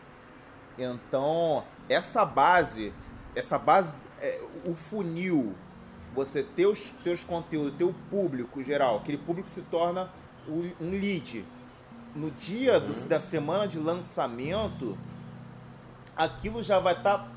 Então, 0.77 1.63
essa 1.87 2.25
base, 2.25 2.93
essa 3.35 3.57
base, 3.59 3.93
é, 4.21 4.41
o 4.65 4.73
funil, 4.73 5.55
você 6.13 6.41
ter 6.41 6.65
os 6.65 6.89
teus 7.03 7.23
conteúdos, 7.23 7.77
ter 7.77 7.83
o 7.83 7.93
público 8.09 8.63
geral, 8.63 8.97
aquele 8.97 9.17
público 9.17 9.47
se 9.49 9.61
torna 9.63 10.09
um 10.47 10.91
lead. 10.91 11.45
No 12.15 12.31
dia 12.31 12.79
do- 12.79 13.05
da 13.07 13.19
semana 13.19 13.67
de 13.67 13.77
lançamento, 13.77 14.97
aquilo 16.15 16.63
já 16.63 16.79
vai 16.79 16.93
estar 16.95 17.29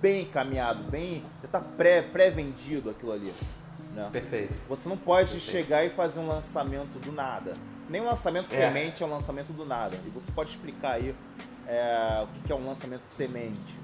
bem 0.00 0.22
encaminhado, 0.22 0.82
bem, 0.84 1.22
já 1.40 1.46
está 1.46 1.60
pré, 1.60 2.02
pré-vendido 2.02 2.90
aquilo 2.90 3.12
ali. 3.12 3.32
Né? 3.94 4.08
Perfeito. 4.12 4.58
Você 4.68 4.88
não 4.88 4.96
pode 4.96 5.30
Perfeito. 5.30 5.52
chegar 5.52 5.84
e 5.84 5.90
fazer 5.90 6.18
um 6.18 6.26
lançamento 6.26 6.98
do 6.98 7.12
nada. 7.12 7.56
Nem 7.88 8.00
um 8.00 8.06
lançamento 8.06 8.46
É. 8.52 8.56
semente 8.56 9.02
é 9.02 9.06
um 9.06 9.10
lançamento 9.10 9.52
do 9.52 9.64
nada. 9.64 9.96
E 10.04 10.10
você 10.10 10.32
pode 10.32 10.50
explicar 10.50 10.92
aí 10.94 11.14
é, 11.66 12.24
o 12.24 12.42
que 12.44 12.52
é 12.52 12.54
um 12.54 12.66
lançamento 12.66 13.02
semente. 13.02 13.78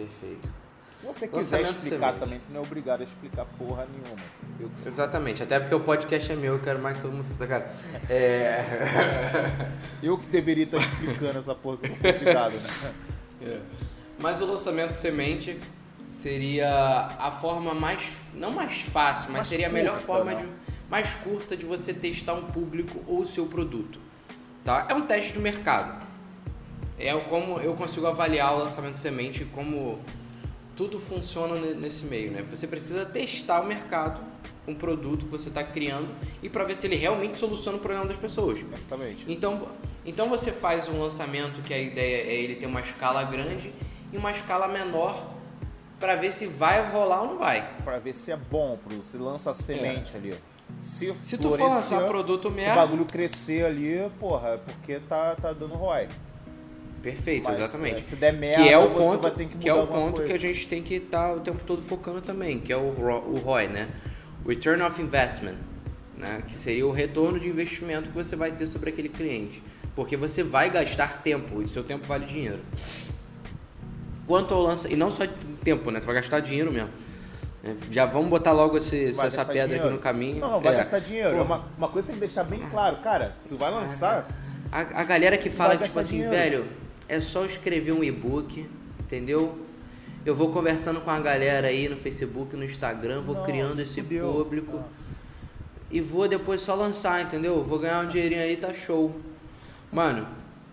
Perfeito. 0.00 0.50
Se 0.88 1.06
você 1.06 1.28
quiser 1.28 1.58
Lançamento 1.58 1.76
explicar 1.76 2.12
semente. 2.12 2.20
também, 2.20 2.38
tu 2.40 2.52
não 2.52 2.60
é 2.60 2.62
obrigado 2.62 3.00
a 3.00 3.04
explicar 3.04 3.44
porra 3.44 3.86
nenhuma. 3.86 4.22
Eu. 4.58 4.70
Exatamente. 4.86 5.42
Até 5.42 5.58
porque 5.58 5.74
o 5.74 5.80
podcast 5.80 6.32
é 6.32 6.36
meu, 6.36 6.54
eu 6.54 6.60
quero 6.60 6.78
mais 6.78 6.96
que 6.96 7.02
todo 7.02 7.12
mundo 7.12 7.28
se 7.28 7.46
cara. 7.46 7.70
É. 8.08 9.68
Eu 10.02 10.18
que 10.18 10.26
deveria 10.26 10.64
estar 10.64 10.78
explicando 10.78 11.38
essa 11.38 11.54
porra 11.54 11.78
que 11.78 11.86
eu 11.86 11.88
sou 11.90 12.12
convidado, 12.12 12.56
né? 12.56 12.94
É. 13.42 13.58
Mas 14.18 14.42
o 14.42 14.44
lançamento 14.46 14.92
semente 14.92 15.58
seria 16.10 17.16
a 17.18 17.30
forma 17.30 17.72
mais. 17.72 18.02
não 18.34 18.50
mais 18.50 18.82
fácil, 18.82 19.28
mas 19.28 19.32
Mais 19.32 19.46
seria 19.48 19.68
a 19.68 19.70
melhor 19.70 19.94
curta, 19.94 20.06
forma 20.06 20.32
né? 20.34 20.42
de. 20.42 20.48
mais 20.90 21.14
curta 21.14 21.56
de 21.56 21.64
você 21.64 21.94
testar 21.94 22.34
um 22.34 22.42
público 22.52 23.02
ou 23.06 23.20
o 23.20 23.26
seu 23.26 23.46
produto. 23.46 23.98
Tá? 24.62 24.86
É 24.90 24.94
um 24.94 25.06
teste 25.06 25.32
de 25.32 25.38
mercado. 25.38 26.09
É 27.00 27.18
como 27.28 27.58
eu 27.60 27.74
consigo 27.74 28.06
avaliar 28.06 28.54
o 28.54 28.58
lançamento 28.58 28.96
semente 28.98 29.44
como 29.46 29.98
tudo 30.76 30.98
funciona 30.98 31.54
ne- 31.60 31.74
nesse 31.74 32.04
meio, 32.04 32.30
né? 32.30 32.42
Você 32.50 32.66
precisa 32.66 33.04
testar 33.04 33.60
o 33.62 33.66
mercado, 33.66 34.20
um 34.66 34.74
produto 34.74 35.24
que 35.24 35.30
você 35.30 35.48
está 35.48 35.62
criando 35.64 36.08
e 36.42 36.48
para 36.48 36.64
ver 36.64 36.76
se 36.76 36.86
ele 36.86 36.96
realmente 36.96 37.38
soluciona 37.38 37.76
o 37.78 37.80
problema 37.80 38.06
das 38.06 38.16
pessoas. 38.16 38.58
Honestamente. 38.58 39.24
Então, 39.30 39.68
então 40.04 40.28
você 40.28 40.52
faz 40.52 40.88
um 40.88 41.00
lançamento 41.00 41.60
que 41.62 41.74
a 41.74 41.78
ideia 41.78 42.22
é 42.24 42.34
ele 42.34 42.54
ter 42.56 42.66
uma 42.66 42.80
escala 42.80 43.24
grande 43.24 43.72
e 44.12 44.16
uma 44.16 44.30
escala 44.30 44.68
menor 44.68 45.34
para 45.98 46.16
ver 46.16 46.32
se 46.32 46.46
vai 46.46 46.90
rolar 46.90 47.22
ou 47.22 47.28
não 47.32 47.38
vai. 47.38 47.68
Pra 47.84 47.98
ver 47.98 48.14
se 48.14 48.30
é 48.32 48.36
bom, 48.36 48.78
pro, 48.82 49.02
se 49.02 49.18
lança 49.18 49.50
a 49.50 49.54
semente 49.54 50.16
ali. 50.16 50.34
Se, 50.78 51.10
É. 51.10 51.14
Se 51.14 51.36
tu 51.36 51.48
for 51.50 51.60
lançar 51.60 52.06
produto 52.06 52.42
se 52.42 52.48
o 52.48 52.50
merda, 52.56 52.74
bagulho 52.74 53.04
crescer 53.04 53.64
ali, 53.66 54.10
porra, 54.18 54.50
é 54.50 54.56
porque 54.56 54.98
tá, 55.00 55.34
tá 55.36 55.52
dando 55.52 55.74
ROI. 55.74 56.08
Perfeito, 57.02 57.44
Mas, 57.44 57.58
exatamente. 57.58 57.98
é, 57.98 58.00
se 58.02 58.16
der 58.16 58.32
merda, 58.32 58.62
que 58.62 58.68
é 58.68 58.78
o 58.78 58.90
ponto, 58.90 59.22
vai 59.22 59.30
ter 59.30 59.46
que 59.46 59.56
que 59.58 59.68
é 59.68 59.74
o 59.74 59.86
ponto 59.86 60.12
que 60.20 60.28
coisa. 60.28 60.34
a 60.34 60.38
gente 60.38 60.68
tem 60.68 60.82
que 60.82 60.94
estar 60.94 61.34
o 61.34 61.40
tempo 61.40 61.62
todo 61.66 61.80
focando 61.82 62.20
também, 62.20 62.58
que 62.60 62.72
é 62.72 62.76
o, 62.76 62.80
o 62.90 63.38
ROI, 63.44 63.68
né? 63.68 63.88
Return 64.46 64.82
of 64.82 65.00
Investment, 65.00 65.56
né? 66.16 66.42
Que 66.46 66.54
seria 66.54 66.86
o 66.86 66.90
retorno 66.92 67.38
de 67.40 67.48
investimento 67.48 68.08
que 68.10 68.14
você 68.14 68.36
vai 68.36 68.52
ter 68.52 68.66
sobre 68.66 68.90
aquele 68.90 69.08
cliente, 69.08 69.62
porque 69.94 70.16
você 70.16 70.42
vai 70.42 70.70
gastar 70.70 71.22
tempo 71.22 71.62
e 71.62 71.68
seu 71.68 71.82
tempo 71.84 72.06
vale 72.06 72.26
dinheiro. 72.26 72.60
Quanto 74.26 74.54
ao 74.54 74.62
lança 74.62 74.88
e 74.88 74.96
não 74.96 75.10
só 75.10 75.24
tempo, 75.64 75.90
né? 75.90 76.00
Tu 76.00 76.06
vai 76.06 76.14
gastar 76.14 76.40
dinheiro 76.40 76.72
mesmo. 76.72 76.90
É, 77.64 77.74
Já 77.90 78.06
vamos 78.06 78.30
botar 78.30 78.52
logo 78.52 78.78
esse- 78.78 79.06
essa 79.06 79.44
pedra 79.44 79.64
dinheiro. 79.66 79.84
aqui 79.86 79.92
no 79.94 79.98
caminho. 79.98 80.40
Não, 80.40 80.50
não, 80.52 80.60
vai 80.60 80.72
É. 80.74 80.76
gastar 80.78 80.98
dinheiro. 81.00 81.30
Porra. 81.30 81.42
Uma, 81.44 81.64
uma 81.76 81.88
coisa 81.88 82.06
tem 82.06 82.14
que 82.16 82.20
deixar 82.20 82.44
bem 82.44 82.60
claro, 82.70 82.98
cara, 82.98 83.36
tu 83.48 83.56
vai 83.56 83.70
lançar. 83.70 84.28
A, 84.72 84.80
a 85.00 85.04
galera 85.04 85.36
que 85.36 85.50
fala, 85.50 85.76
tipo 85.76 85.98
assim, 85.98 86.22
dinheiro. 86.22 86.30
velho, 86.36 86.66
é 87.10 87.20
só 87.20 87.44
escrever 87.44 87.90
um 87.90 88.04
e-book, 88.04 88.64
entendeu? 89.00 89.58
Eu 90.24 90.34
vou 90.34 90.52
conversando 90.52 91.00
com 91.00 91.10
a 91.10 91.18
galera 91.18 91.66
aí 91.66 91.88
no 91.88 91.96
Facebook, 91.96 92.54
no 92.56 92.62
Instagram, 92.64 93.20
vou 93.22 93.34
Não, 93.34 93.44
criando 93.44 93.74
se 93.74 93.82
esse 93.82 94.00
fudeu. 94.00 94.32
público 94.32 94.84
e 95.90 96.00
vou 96.00 96.28
depois 96.28 96.60
só 96.60 96.74
lançar, 96.76 97.20
entendeu? 97.22 97.64
Vou 97.64 97.80
ganhar 97.80 98.04
um 98.04 98.08
dinheirinho 98.08 98.40
aí, 98.42 98.56
tá 98.56 98.72
show. 98.72 99.18
Mano, 99.92 100.24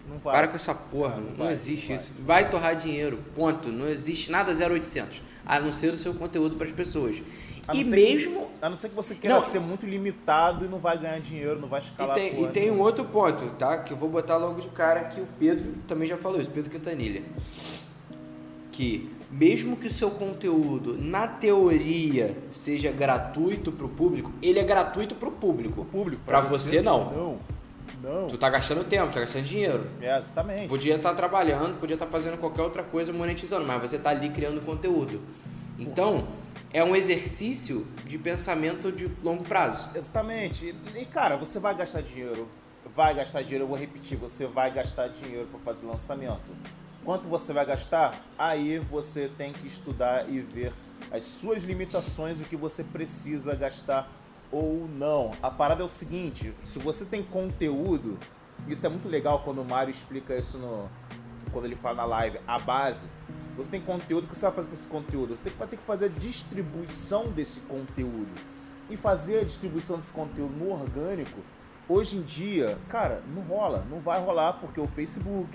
Não 0.07 0.19
vai. 0.19 0.35
para 0.35 0.47
com 0.49 0.55
essa 0.55 0.75
porra, 0.75 1.15
Não 1.15 1.31
não, 1.31 1.35
vai, 1.45 1.53
existe 1.53 1.89
não 1.89 1.95
isso. 1.95 2.13
Vai 2.23 2.51
torrar 2.51 2.75
dinheiro, 2.75 3.17
ponto. 3.33 3.69
Não 3.69 3.87
existe 3.87 4.29
nada 4.29 4.51
0800, 4.53 5.23
a 5.43 5.59
não 5.59 5.71
ser 5.71 5.91
o 5.93 5.97
seu 5.97 6.13
conteúdo 6.13 6.55
para 6.55 6.67
as 6.67 6.73
pessoas. 6.73 7.19
A 7.67 7.73
não 7.73 7.81
E 7.81 7.85
ser 7.85 7.95
mesmo 7.95 8.39
Que, 8.39 8.65
a 8.65 8.69
não 8.69 8.77
ser 8.77 8.89
que 8.89 8.95
você 8.95 9.15
queira 9.15 9.35
Não. 9.35 9.41
ser 9.41 9.59
muito 9.59 9.85
limitado 9.85 10.65
e 10.65 10.67
não 10.67 10.79
vai 10.79 10.97
ganhar 10.97 11.19
dinheiro, 11.19 11.59
não 11.59 11.67
vai 11.67 11.81
E 11.81 11.83
escalar 11.83 12.15
tem, 12.15 12.33
porra 12.35 12.47
e 12.47 12.51
tem 12.51 12.71
um 12.71 12.79
outro 12.79 13.05
ponto, 13.05 13.45
tá? 13.57 13.77
Que 13.79 13.93
eu 13.93 13.97
vou 13.97 14.09
botar 14.09 14.37
logo 14.37 14.61
de 14.61 14.69
cara 14.69 15.05
que 15.05 15.19
o 15.19 15.27
Pedro 15.37 15.73
também 15.87 16.07
já 16.07 16.17
falou 16.17 16.39
isso, 16.39 16.49
Pedro 16.49 16.69
Quintanilha. 16.69 17.21
Que 18.71 19.11
mesmo 19.29 19.75
que 19.75 19.87
o 19.87 19.91
seu 19.91 20.09
conteúdo, 20.11 20.97
na 20.97 21.27
teoria, 21.27 22.35
seja 22.51 22.91
gratuito 22.91 23.71
pro 23.71 23.89
público, 23.89 24.31
ele 24.41 24.59
é 24.59 24.63
gratuito 24.63 25.15
pro 25.15 25.31
público. 25.31 25.81
O 25.81 25.85
público. 25.85 26.21
Pra 26.25 26.39
você, 26.39 26.81
não. 26.81 27.11
Não. 27.11 27.39
Não. 28.01 28.27
Tu 28.27 28.37
tá 28.37 28.49
gastando 28.49 28.83
tempo, 28.83 29.11
tá 29.11 29.19
gastando 29.19 29.43
dinheiro. 29.43 29.85
É, 29.99 30.17
exatamente. 30.17 30.67
Podia 30.67 30.95
estar 30.95 31.13
trabalhando, 31.13 31.79
podia 31.79 31.95
estar 31.95 32.07
fazendo 32.07 32.37
qualquer 32.37 32.61
outra 32.61 32.83
coisa 32.83 33.11
monetizando, 33.11 33.65
mas 33.65 33.81
você 33.81 33.97
tá 33.97 34.11
ali 34.11 34.29
criando 34.29 34.63
conteúdo. 34.63 35.19
Então, 35.79 36.27
é 36.77 36.83
um 36.83 36.95
exercício 36.95 37.87
de 38.05 38.19
pensamento 38.19 38.91
de 38.91 39.07
longo 39.23 39.43
prazo. 39.43 39.89
Exatamente. 39.95 40.75
E, 40.95 41.05
cara, 41.05 41.35
você 41.35 41.59
vai 41.59 41.73
gastar 41.73 42.01
dinheiro. 42.01 42.47
Vai 42.85 43.15
gastar 43.15 43.41
dinheiro, 43.41 43.63
eu 43.63 43.67
vou 43.67 43.75
repetir, 43.75 44.15
você 44.15 44.45
vai 44.45 44.69
gastar 44.69 45.07
dinheiro 45.07 45.47
para 45.47 45.59
fazer 45.59 45.87
lançamento. 45.87 46.55
Quanto 47.03 47.27
você 47.27 47.51
vai 47.51 47.65
gastar? 47.65 48.23
Aí 48.37 48.77
você 48.77 49.27
tem 49.27 49.53
que 49.53 49.65
estudar 49.65 50.29
e 50.29 50.39
ver 50.39 50.71
as 51.11 51.23
suas 51.23 51.63
limitações, 51.63 52.39
o 52.41 52.43
que 52.43 52.55
você 52.55 52.83
precisa 52.83 53.55
gastar 53.55 54.07
ou 54.51 54.87
não. 54.87 55.33
A 55.41 55.49
parada 55.49 55.81
é 55.81 55.85
o 55.85 55.89
seguinte, 55.89 56.53
se 56.61 56.77
você 56.77 57.05
tem 57.05 57.23
conteúdo, 57.23 58.19
isso 58.67 58.85
é 58.85 58.89
muito 58.89 59.09
legal 59.09 59.41
quando 59.43 59.63
o 59.63 59.65
Mário 59.65 59.89
explica 59.89 60.37
isso 60.37 60.59
no 60.59 60.87
quando 61.51 61.65
ele 61.65 61.75
fala 61.75 61.97
na 61.97 62.05
live, 62.05 62.39
a 62.45 62.59
base. 62.59 63.07
Você 63.57 63.71
tem 63.71 63.81
conteúdo, 63.81 64.25
o 64.25 64.27
que 64.27 64.35
você 64.35 64.45
vai 64.45 64.55
fazer 64.55 64.67
com 64.67 64.73
esse 64.75 64.87
conteúdo? 64.87 65.35
Você 65.35 65.43
tem 65.45 65.53
que- 65.53 65.59
vai 65.59 65.67
ter 65.67 65.77
que 65.77 65.83
fazer 65.83 66.05
a 66.05 66.09
distribuição 66.09 67.25
desse 67.31 67.59
conteúdo. 67.61 68.29
E 68.89 68.95
fazer 68.95 69.39
a 69.39 69.43
distribuição 69.43 69.97
desse 69.97 70.11
conteúdo 70.13 70.53
no 70.55 70.71
orgânico, 70.71 71.39
hoje 71.89 72.17
em 72.17 72.21
dia, 72.21 72.77
cara, 72.87 73.21
não 73.33 73.41
rola. 73.41 73.83
Não 73.89 73.99
vai 73.99 74.21
rolar 74.23 74.53
porque 74.53 74.79
o 74.79 74.87
Facebook, 74.87 75.49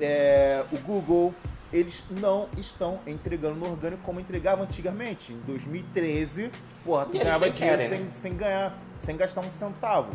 é, 0.00 0.64
o 0.72 0.78
Google, 0.78 1.34
eles 1.72 2.04
não 2.10 2.48
estão 2.56 2.98
entregando 3.06 3.56
no 3.56 3.70
orgânico 3.70 4.02
como 4.02 4.18
entregavam 4.18 4.64
antigamente. 4.64 5.32
Em 5.32 5.40
2013, 5.40 6.50
porra, 6.84 7.04
tu 7.04 7.12
E 7.12 7.16
eles 7.16 7.24
ganhava 7.26 7.50
dinheiro 7.50 7.76
querem, 7.78 7.88
sem, 7.96 8.00
né? 8.06 8.12
sem 8.12 8.36
ganhar, 8.36 8.78
sem 8.96 9.16
gastar 9.16 9.40
um 9.42 9.50
centavo. 9.50 10.12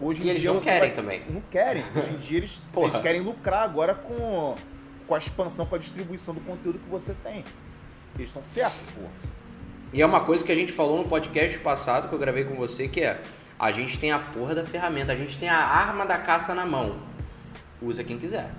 Hoje 0.00 0.22
E 0.22 0.26
em 0.26 0.28
eles 0.30 0.40
dia 0.42 0.52
não 0.52 0.60
você 0.60 0.64
querem 0.66 0.80
vai- 0.80 0.90
também. 0.94 1.22
Não 1.30 1.40
querem. 1.42 1.84
Hoje 1.94 2.10
em 2.14 2.16
dia 2.16 2.38
eles, 2.38 2.62
eles 2.76 3.00
querem 3.00 3.20
lucrar 3.20 3.62
agora 3.62 3.94
com, 3.94 4.56
com 5.06 5.14
a 5.14 5.18
expansão, 5.18 5.66
com 5.66 5.74
a 5.74 5.78
distribuição 5.78 6.34
do 6.34 6.40
conteúdo 6.40 6.78
que 6.78 6.88
você 6.88 7.14
tem. 7.22 7.44
Eles 8.14 8.28
estão 8.28 8.42
certos, 8.44 8.80
porra. 8.94 9.10
E 9.92 10.02
é 10.02 10.06
uma 10.06 10.24
coisa 10.24 10.44
que 10.44 10.50
a 10.50 10.54
gente 10.54 10.72
falou 10.72 10.98
no 10.98 11.08
podcast 11.08 11.58
passado 11.58 12.08
que 12.08 12.14
eu 12.14 12.18
gravei 12.18 12.44
com 12.44 12.54
você, 12.54 12.88
que 12.88 13.00
é 13.00 13.22
a 13.58 13.70
gente 13.70 13.98
tem 13.98 14.10
a 14.10 14.18
porra 14.18 14.54
da 14.54 14.64
ferramenta, 14.64 15.12
a 15.12 15.16
gente 15.16 15.38
tem 15.38 15.48
a 15.48 15.58
arma 15.58 16.04
da 16.04 16.18
caça 16.18 16.54
na 16.54 16.66
mão. 16.66 16.98
Usa 17.80 18.02
quem 18.02 18.18
quiser. 18.18 18.50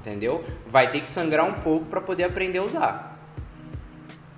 Entendeu? 0.00 0.44
Vai 0.66 0.90
ter 0.90 1.00
que 1.00 1.08
sangrar 1.08 1.44
um 1.46 1.54
pouco 1.60 1.86
pra 1.86 2.00
poder 2.00 2.24
aprender 2.24 2.58
a 2.58 2.62
usar. 2.62 3.18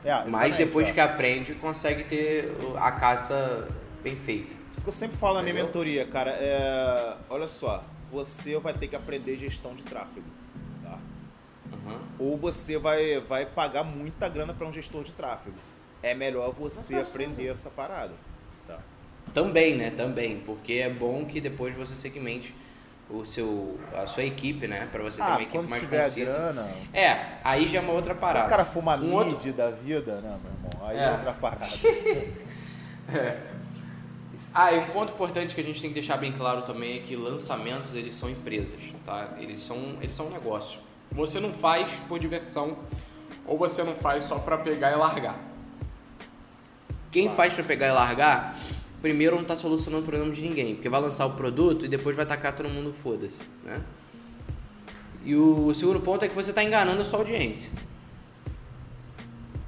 É, 0.05 0.31
Mas 0.31 0.57
depois 0.57 0.91
ó. 0.91 0.93
que 0.93 1.01
aprende, 1.01 1.55
consegue 1.55 2.05
ter 2.05 2.53
a 2.77 2.91
caça 2.93 3.69
bem 4.03 4.17
feita. 4.17 4.55
Isso 4.73 4.83
que 4.83 4.89
eu 4.89 4.93
sempre 4.93 5.17
falo 5.17 5.35
na 5.35 5.43
minha 5.43 5.53
Entendeu? 5.53 5.67
mentoria, 5.67 6.07
cara, 6.07 6.31
é. 6.31 7.17
Olha 7.29 7.47
só, 7.47 7.83
você 8.11 8.59
vai 8.59 8.73
ter 8.75 8.89
que 8.89 8.97
aprender 8.97 9.37
gestão 9.37 9.75
de 9.75 9.83
tráfego. 9.83 10.27
Uhum. 11.73 11.99
Ou 12.19 12.37
você 12.37 12.79
vai, 12.79 13.21
vai 13.21 13.47
pagar 13.47 13.83
muita 13.85 14.29
grana 14.29 14.53
para 14.55 14.67
um 14.67 14.73
gestor 14.73 15.05
de 15.05 15.13
tráfego. 15.13 15.57
É 16.03 16.15
melhor 16.15 16.53
você 16.53 16.97
aprender 16.97 17.47
essa 17.49 17.71
parada. 17.71 18.13
Tá? 18.67 18.79
Também, 19.33 19.77
né? 19.77 19.91
Também, 19.91 20.41
porque 20.41 20.75
é 20.75 20.91
bom 20.91 21.25
que 21.25 21.41
depois 21.41 21.75
você 21.75 21.95
segmente 21.95 22.55
o 23.11 23.25
seu, 23.25 23.79
a 23.95 24.07
sua 24.07 24.25
equipe, 24.25 24.67
né? 24.67 24.89
Pra 24.91 25.03
você 25.03 25.19
ter 25.19 25.23
Ah, 25.23 25.31
uma 25.37 25.43
equipe 25.43 25.65
mais 25.69 25.83
tiver 25.83 26.05
concisa. 26.05 26.25
grana. 26.39 26.71
É, 26.95 27.39
aí 27.45 27.67
já 27.67 27.79
é 27.79 27.83
uma 27.83 27.93
outra 27.93 28.15
Se 28.15 28.21
parada. 28.21 28.47
o 28.47 28.49
cara 28.49 28.65
for 28.65 28.81
uma 28.81 28.97
Um 28.97 29.01
mid 29.25 29.33
outro- 29.35 29.53
da 29.53 29.71
vida, 29.71 30.21
né, 30.21 30.39
meu 30.43 30.53
irmão? 30.53 30.89
Aí 30.89 30.97
é, 30.97 31.05
É. 31.05 31.11
outra 31.13 31.33
parada. 31.35 31.67
Ah, 34.55 34.71
e 34.73 34.79
um 34.81 34.87
ponto 34.87 35.13
importante 35.15 35.55
que 35.55 35.61
a 35.63 35.65
gente 35.65 35.81
tem 35.81 35.89
que 35.91 35.95
deixar 35.95 36.19
bem 36.19 36.31
claro 36.33 36.63
também 36.63 36.99
é 36.99 37.01
que 37.01 37.17
lançamentos 37.17 37.95
eles 37.95 38.15
são 38.15 38.29
empresas, 38.29 38.79
tá? 39.05 39.37
Eles 39.39 39.61
são, 39.63 39.97
eles 40.03 40.15
são 40.15 40.27
um 40.27 40.31
negócio. 40.31 40.79
Você 41.15 41.41
não 41.41 41.53
faz 41.53 41.89
por 42.09 42.19
diversão 42.19 42.77
ou 43.47 43.57
você 43.59 43.83
não 43.83 43.95
faz 43.95 44.25
só 44.25 44.39
pra 44.39 44.59
pegar 44.59 44.91
e 44.93 44.97
largar. 44.97 45.37
Quem 47.11 47.29
faz 47.29 47.53
pra 47.55 47.63
pegar 47.65 47.89
e 47.89 47.93
largar, 47.93 48.57
primeiro 49.03 49.37
não 49.37 49.45
tá 49.45 49.57
solucionando 49.57 50.03
o 50.05 50.07
problema 50.07 50.33
de 50.33 50.41
ninguém, 50.43 50.75
porque 50.75 50.89
vai 50.89 51.01
lançar 51.01 51.27
o 51.27 51.33
produto 51.33 51.85
e 51.85 51.89
depois 51.89 52.17
vai 52.17 52.25
tacar 52.25 52.55
todo 52.57 52.69
mundo 52.69 52.93
foda-se, 52.93 53.43
né? 53.65 53.83
E 55.25 55.37
o 55.37 55.73
segundo 55.75 56.01
ponto 56.01 56.25
é 56.25 56.29
que 56.29 56.35
você 56.35 56.53
tá 56.53 56.65
enganando 56.65 57.03
a 57.03 57.05
sua 57.05 57.19
audiência. 57.21 57.71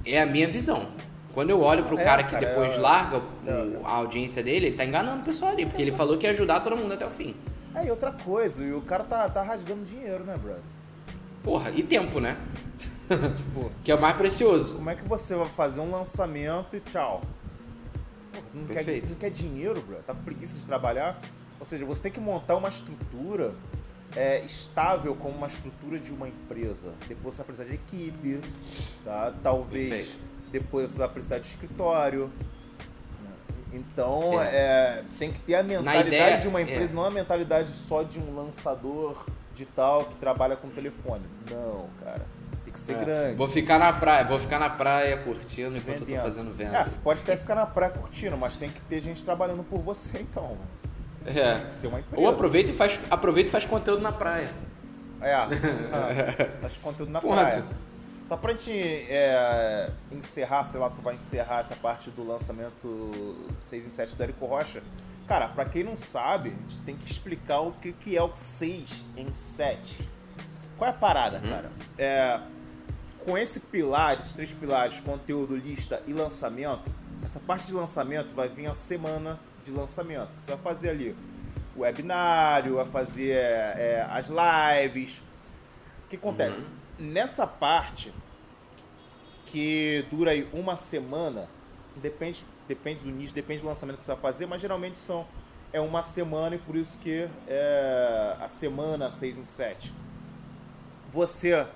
É 0.05 0.21
a 0.21 0.25
minha 0.25 0.47
visão. 0.47 0.89
Quando 1.33 1.49
eu 1.49 1.61
olho 1.61 1.83
pro 1.83 1.99
É, 1.99 2.03
cara 2.03 2.23
que 2.23 2.31
cara, 2.31 2.45
depois 2.45 2.71
é- 2.73 2.77
larga 2.77 3.21
é. 3.45 3.51
o- 3.51 3.81
a 3.85 3.91
audiência 3.91 4.41
dele, 4.43 4.67
ele 4.67 4.75
tá 4.75 4.85
enganando 4.85 5.21
o 5.21 5.25
pessoal 5.25 5.51
ali, 5.51 5.65
porque 5.65 5.81
ele 5.81 5.91
falou 5.91 6.17
que 6.17 6.25
ia 6.25 6.31
ajudar 6.31 6.61
todo 6.61 6.75
mundo 6.75 6.93
até 6.93 7.05
o 7.05 7.09
fim. 7.09 7.35
É, 7.75 7.85
e 7.85 7.91
outra 7.91 8.11
coisa, 8.11 8.63
e 8.63 8.73
o 8.73 8.81
cara 8.81 9.03
tá, 9.03 9.29
tá 9.29 9.41
rasgando 9.43 9.83
dinheiro, 9.83 10.23
né, 10.23 10.37
brother? 10.37 10.61
Porra, 11.45 11.69
e 11.69 11.83
tempo, 11.83 12.19
né? 12.19 12.37
tipo, 13.35 13.71
Que 13.83 13.91
é 13.91 13.95
o 13.95 14.01
mais 14.01 14.17
precioso. 14.17 14.73
como 14.75 14.89
é 14.89 14.95
que 14.95 15.07
você 15.07 15.35
vai 15.35 15.47
fazer 15.47 15.79
um 15.79 15.91
lançamento 15.91 16.75
e 16.75 16.79
tchau? 16.79 17.21
Porra, 18.33 18.45
não, 18.51 18.65
quer, 18.65 18.83
não 19.07 19.15
quer 19.15 19.29
dinheiro, 19.29 19.79
bro? 19.81 19.97
Tá 19.97 20.15
com 20.15 20.23
preguiça 20.23 20.57
de 20.57 20.65
trabalhar? 20.65 21.21
Ou 21.59 21.65
seja, 21.65 21.85
você 21.85 22.01
tem 22.01 22.11
que 22.11 22.19
montar 22.19 22.55
uma 22.55 22.67
estrutura 22.67 23.53
é, 24.15 24.39
estável 24.41 25.15
como 25.15 25.37
uma 25.37 25.45
estrutura 25.47 25.99
de 25.99 26.11
uma 26.11 26.27
empresa. 26.27 26.93
Depois 27.07 27.35
você 27.35 27.43
vai 27.43 27.45
precisar 27.45 27.69
de 27.69 27.75
equipe, 27.75 28.41
tá? 29.03 29.31
Talvez 29.43 29.89
Perfeito. 29.89 30.19
depois 30.51 30.89
você 30.89 30.97
vai 30.97 31.09
precisar 31.09 31.37
de 31.37 31.45
escritório. 31.45 32.31
Então, 33.71 34.41
É. 34.41 34.47
é, 34.55 35.03
tem 35.19 35.31
que 35.31 35.39
ter 35.39 35.55
a 35.55 35.63
mentalidade 35.63 36.07
ideia, 36.07 36.37
de 36.39 36.47
uma 36.47 36.59
é. 36.59 36.63
empresa, 36.63 36.93
não 36.93 37.03
a 37.05 37.11
mentalidade 37.11 37.69
só 37.69 38.03
de 38.03 38.19
um 38.19 38.33
lançador 38.35 39.25
de 39.55 39.65
tal 39.65 40.05
que 40.05 40.15
trabalha 40.15 40.55
com 40.55 40.69
telefone. 40.69 41.23
Não, 41.49 41.87
cara. 42.03 42.21
Tem 42.63 42.73
que 42.73 42.79
ser 42.79 42.97
É, 42.97 43.05
grande. 43.05 43.35
Vou 43.37 43.47
ficar 43.49 43.79
na 43.79 43.93
praia, 43.93 44.25
vou 44.25 44.37
ficar 44.37 44.59
na 44.59 44.69
praia 44.69 45.17
curtindo 45.17 45.77
enquanto 45.77 46.01
eu 46.01 46.05
tô 46.05 46.05
vendendo. 46.05 46.23
fazendo 46.23 46.53
venda. 46.53 46.77
É, 46.77 46.83
você 46.85 46.99
pode 46.99 47.21
até 47.21 47.37
ficar 47.37 47.55
na 47.55 47.65
praia 47.65 47.91
curtindo, 47.91 48.37
mas 48.37 48.57
tem 48.57 48.69
que 48.69 48.81
ter 48.81 49.01
gente 49.01 49.23
trabalhando 49.23 49.63
por 49.63 49.79
você, 49.79 50.19
então. 50.19 50.57
É. 51.25 51.55
Tem 51.59 51.67
que 51.67 51.73
ser 51.73 51.87
uma 51.87 51.99
empresa. 51.99 52.21
Ou 52.21 52.29
aproveita 52.29 52.71
e 52.71 52.73
faz, 52.75 52.99
aproveita 53.09 53.49
e 53.49 53.51
faz 53.51 53.65
conteúdo 53.65 54.01
na 54.01 54.11
praia. 54.11 54.51
É, 55.21 55.33
ah, 55.33 55.47
faz 56.61 56.77
conteúdo 56.77 57.11
na 57.11 57.21
Ponto. 57.21 57.33
praia. 57.33 57.63
Só 58.27 58.35
pra 58.35 58.53
gente 58.53 58.71
é, 58.71 59.89
encerrar, 60.11 60.63
sei 60.65 60.79
lá, 60.79 60.89
você 60.89 61.01
vai 61.01 61.15
encerrar 61.15 61.59
essa 61.61 61.75
parte 61.75 62.09
do 62.09 62.27
lançamento 62.27 63.35
6 63.63 63.85
em 63.85 63.89
7 63.89 64.15
do 64.15 64.23
Érico 64.23 64.45
Rocha. 64.45 64.81
Cara, 65.27 65.47
pra 65.47 65.65
quem 65.65 65.83
não 65.83 65.97
sabe, 65.97 66.49
a 66.49 66.51
gente 66.51 66.79
tem 66.85 66.95
que 66.95 67.11
explicar 67.11 67.61
o 67.61 67.71
que, 67.73 67.93
que 67.93 68.15
é 68.15 68.21
o 68.21 68.35
6 68.35 69.05
em 69.17 69.33
7. 69.33 70.07
Qual 70.77 70.87
é 70.87 70.93
a 70.93 70.95
parada, 70.95 71.39
cara? 71.39 71.71
É, 71.97 72.39
com 73.23 73.35
esse 73.35 73.59
pilar, 73.59 74.19
esses 74.19 74.33
três 74.33 74.53
pilares, 74.53 75.01
conteúdo, 75.01 75.55
lista 75.55 76.01
e 76.05 76.13
lançamento, 76.13 76.91
essa 77.23 77.39
parte 77.39 77.65
de 77.65 77.73
lançamento 77.73 78.35
vai 78.35 78.47
vir 78.47 78.67
a 78.67 78.73
semana 78.75 79.39
de 79.63 79.71
lançamento. 79.71 80.29
Você 80.37 80.51
vai 80.51 80.59
fazer 80.61 80.89
ali 80.89 81.15
o 81.75 81.81
webinário, 81.81 82.75
vai 82.75 82.85
fazer 82.85 83.31
é, 83.31 84.07
as 84.09 84.27
lives. 84.27 85.17
O 86.05 86.09
que 86.09 86.17
acontece? 86.17 86.69
Nessa 86.99 87.47
parte, 87.47 88.13
que 89.47 90.05
dura 90.11 90.31
aí 90.31 90.47
uma 90.53 90.75
semana, 90.75 91.49
depende, 91.95 92.45
depende 92.67 93.01
do 93.01 93.09
nicho, 93.09 93.33
depende 93.33 93.61
do 93.61 93.67
lançamento 93.67 93.97
que 93.97 94.05
você 94.05 94.11
vai 94.13 94.21
fazer, 94.21 94.45
mas 94.45 94.61
geralmente 94.61 94.97
são 94.97 95.25
é 95.73 95.81
uma 95.81 96.01
semana 96.01 96.55
e 96.55 96.59
por 96.59 96.75
isso 96.77 96.97
que 96.99 97.27
é 97.47 98.37
a 98.39 98.47
semana 98.47 99.11
6 99.11 99.39
em 99.39 99.45
7. 99.45 99.93
Você 101.11 101.67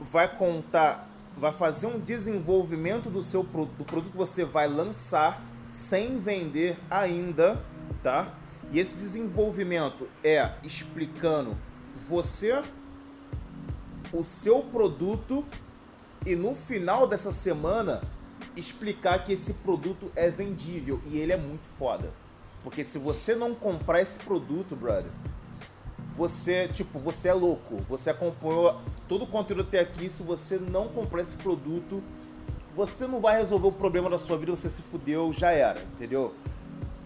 vai 0.00 0.28
contar, 0.36 1.08
vai 1.36 1.52
fazer 1.52 1.86
um 1.86 2.00
desenvolvimento 2.00 3.08
do 3.08 3.22
seu 3.22 3.42
do 3.42 3.84
produto 3.84 4.10
que 4.10 4.16
você 4.16 4.44
vai 4.44 4.66
lançar 4.66 5.40
sem 5.70 6.18
vender 6.18 6.76
ainda, 6.90 7.62
tá? 8.02 8.34
E 8.72 8.80
esse 8.80 8.96
desenvolvimento 8.96 10.08
é 10.24 10.52
explicando 10.64 11.56
você 11.94 12.62
o 14.12 14.24
seu 14.24 14.62
produto 14.62 15.44
e 16.26 16.34
no 16.34 16.54
final 16.54 17.06
dessa 17.06 17.30
semana 17.30 18.02
explicar 18.58 19.22
que 19.24 19.32
esse 19.32 19.54
produto 19.54 20.10
é 20.16 20.30
vendível 20.30 21.00
e 21.06 21.18
ele 21.18 21.32
é 21.32 21.36
muito 21.36 21.66
foda. 21.66 22.10
Porque 22.62 22.84
se 22.84 22.98
você 22.98 23.34
não 23.34 23.54
comprar 23.54 24.00
esse 24.00 24.18
produto, 24.18 24.74
brother, 24.74 25.10
você, 26.14 26.66
tipo, 26.68 26.98
você 26.98 27.28
é 27.28 27.32
louco. 27.32 27.76
Você 27.88 28.10
acompanhou 28.10 28.80
todo 29.06 29.22
o 29.22 29.26
conteúdo 29.26 29.62
até 29.62 29.80
aqui. 29.80 30.10
Se 30.10 30.22
você 30.22 30.58
não 30.58 30.88
comprar 30.88 31.22
esse 31.22 31.36
produto, 31.36 32.02
você 32.74 33.06
não 33.06 33.20
vai 33.20 33.38
resolver 33.38 33.68
o 33.68 33.72
problema 33.72 34.10
da 34.10 34.18
sua 34.18 34.36
vida. 34.36 34.50
Você 34.50 34.68
se 34.68 34.82
fudeu, 34.82 35.32
já 35.32 35.52
era, 35.52 35.80
entendeu? 35.80 36.34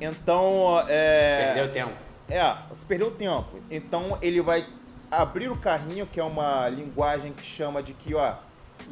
Então, 0.00 0.82
é. 0.88 1.52
Perdeu 1.54 1.72
tempo. 1.72 1.92
É, 2.28 2.56
você 2.70 2.86
perdeu 2.86 3.10
tempo. 3.10 3.60
Então 3.70 4.18
ele 4.22 4.40
vai 4.40 4.66
abrir 5.10 5.50
o 5.50 5.56
carrinho, 5.56 6.06
que 6.06 6.18
é 6.18 6.24
uma 6.24 6.68
linguagem 6.70 7.32
que 7.32 7.44
chama 7.44 7.82
de 7.82 7.92
que, 7.92 8.14
ó, 8.14 8.36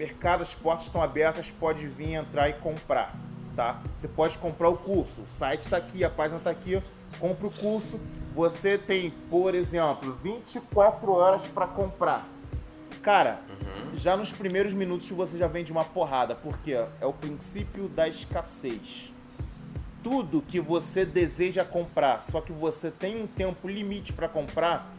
mercado, 0.01 0.41
as 0.41 0.55
portas 0.55 0.87
estão 0.87 1.03
abertas, 1.03 1.51
pode 1.51 1.87
vir 1.87 2.15
entrar 2.15 2.49
e 2.49 2.55
comprar, 2.55 3.15
tá? 3.55 3.83
Você 3.95 4.09
pode 4.09 4.39
comprar 4.39 4.71
o 4.71 4.79
curso, 4.79 5.21
o 5.21 5.29
site 5.29 5.63
está 5.63 5.77
aqui, 5.77 6.03
a 6.03 6.09
página 6.09 6.39
está 6.39 6.49
aqui, 6.49 6.83
compra 7.19 7.47
o 7.47 7.51
curso. 7.51 8.01
Você 8.35 8.79
tem, 8.79 9.11
por 9.29 9.55
exemplo, 9.55 10.17
24 10.23 11.13
horas 11.13 11.43
para 11.49 11.67
comprar. 11.67 12.27
Cara, 13.03 13.41
já 13.93 14.17
nos 14.17 14.33
primeiros 14.33 14.73
minutos 14.73 15.11
você 15.11 15.37
já 15.37 15.47
vende 15.47 15.71
uma 15.71 15.85
porrada, 15.85 16.35
porque 16.35 16.73
é 16.73 17.07
o 17.07 17.13
princípio 17.13 17.87
da 17.87 18.09
escassez 18.09 19.13
tudo 20.03 20.41
que 20.41 20.59
você 20.59 21.05
deseja 21.05 21.63
comprar, 21.63 22.23
só 22.23 22.41
que 22.41 22.53
você 22.53 22.91
tem 22.91 23.23
um 23.23 23.27
tempo 23.27 23.69
limite 23.69 24.15
para 24.15 24.29
comprar, 24.29 24.91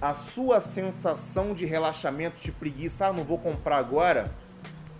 a 0.00 0.14
sua 0.14 0.60
sensação 0.60 1.54
de 1.54 1.66
relaxamento, 1.66 2.40
de 2.40 2.52
preguiça, 2.52 3.06
ah, 3.06 3.12
não 3.12 3.24
vou 3.24 3.38
comprar 3.38 3.78
agora, 3.78 4.32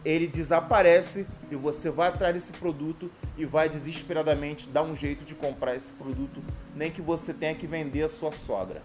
ele 0.05 0.27
desaparece 0.27 1.27
e 1.51 1.57
você 1.57 1.91
vai 1.91 2.09
atrás 2.09 2.35
desse 2.35 2.53
produto 2.53 3.11
e 3.37 3.45
vai 3.45 3.69
desesperadamente 3.69 4.69
dar 4.69 4.83
um 4.83 4.97
jeito 4.97 5.25
de 5.25 5.35
comprar 5.35 5.75
esse 5.75 5.93
produto, 5.93 6.43
nem 6.75 6.91
que 6.91 7.03
você 7.03 7.33
tenha 7.33 7.55
que 7.55 7.67
vender 7.67 8.03
a 8.03 8.09
sua 8.09 8.33
sogra. 8.33 8.83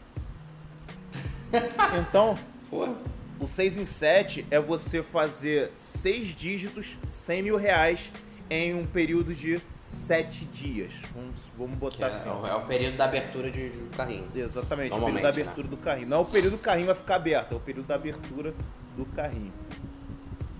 Então, 2.02 2.38
Porra. 2.70 2.96
o 3.40 3.48
6 3.48 3.78
em 3.78 3.86
7 3.86 4.46
é 4.50 4.60
você 4.60 5.04
fazer 5.04 5.72
6 5.78 6.36
dígitos, 6.36 6.98
100 7.10 7.44
mil 7.44 7.58
reais, 7.58 8.12
em 8.50 8.74
um 8.74 8.86
período 8.86 9.34
de 9.34 9.62
7 9.94 10.46
dias. 10.46 11.02
Vamos, 11.14 11.52
vamos 11.58 11.74
Que 11.74 11.80
botar 11.80 12.08
é, 12.08 12.10
assim. 12.10 12.30
é 12.30 12.56
o 12.56 12.62
período 12.66 12.98
da 12.98 13.06
abertura 13.06 13.52
de, 13.52 13.70
de 13.70 13.90
carrinho. 13.96 14.28
Exatamente, 14.36 14.94
o 14.94 15.00
período 15.00 15.22
da 15.22 15.30
abertura 15.30 15.68
do 15.68 15.78
carrinho. 15.78 16.08
Não 16.08 16.18
é 16.18 16.20
o 16.22 16.26
período 16.26 16.54
do 16.54 16.58
carrinho 16.58 16.88
vai 16.88 16.96
ficar 16.96 17.16
aberto, 17.16 17.54
é 17.54 17.56
o 17.56 17.60
período 17.60 17.88
da 17.88 17.96
abertura 17.96 18.54
do 18.98 19.06
carrinho. 19.06 19.54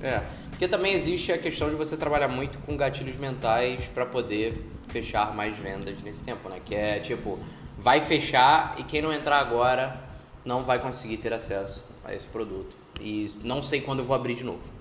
É. 0.02 0.22
Porque 0.50 0.68
também 0.68 0.94
existe 0.94 1.32
a 1.32 1.38
questão 1.38 1.70
de 1.70 1.76
você 1.76 1.98
trabalhar 1.98 2.28
muito 2.28 2.60
com 2.60 2.78
gatilhos 2.78 3.18
mentais 3.18 3.86
para 3.86 4.06
poder 4.06 4.54
fechar 4.90 5.34
mais 5.34 5.58
vendas 5.58 6.00
nesse 6.04 6.24
tempo, 6.24 6.48
né? 6.48 6.62
Que 6.64 6.76
é 6.76 7.00
tipo, 7.00 7.40
vai 7.78 8.00
fechar 8.00 8.76
e 8.78 8.84
quem 8.84 9.02
não 9.02 9.12
entrar 9.12 9.40
agora 9.40 10.00
não 10.46 10.64
vai 10.64 10.78
conseguir 10.80 11.18
ter 11.18 11.34
acesso 11.34 11.86
a 12.04 12.14
esse 12.14 12.28
produto. 12.28 12.78
E 13.00 13.32
não 13.44 13.64
sei 13.64 13.82
quando 13.82 14.00
eu 14.00 14.06
vou 14.06 14.16
abrir 14.16 14.36
de 14.36 14.44
novo. 14.44 14.72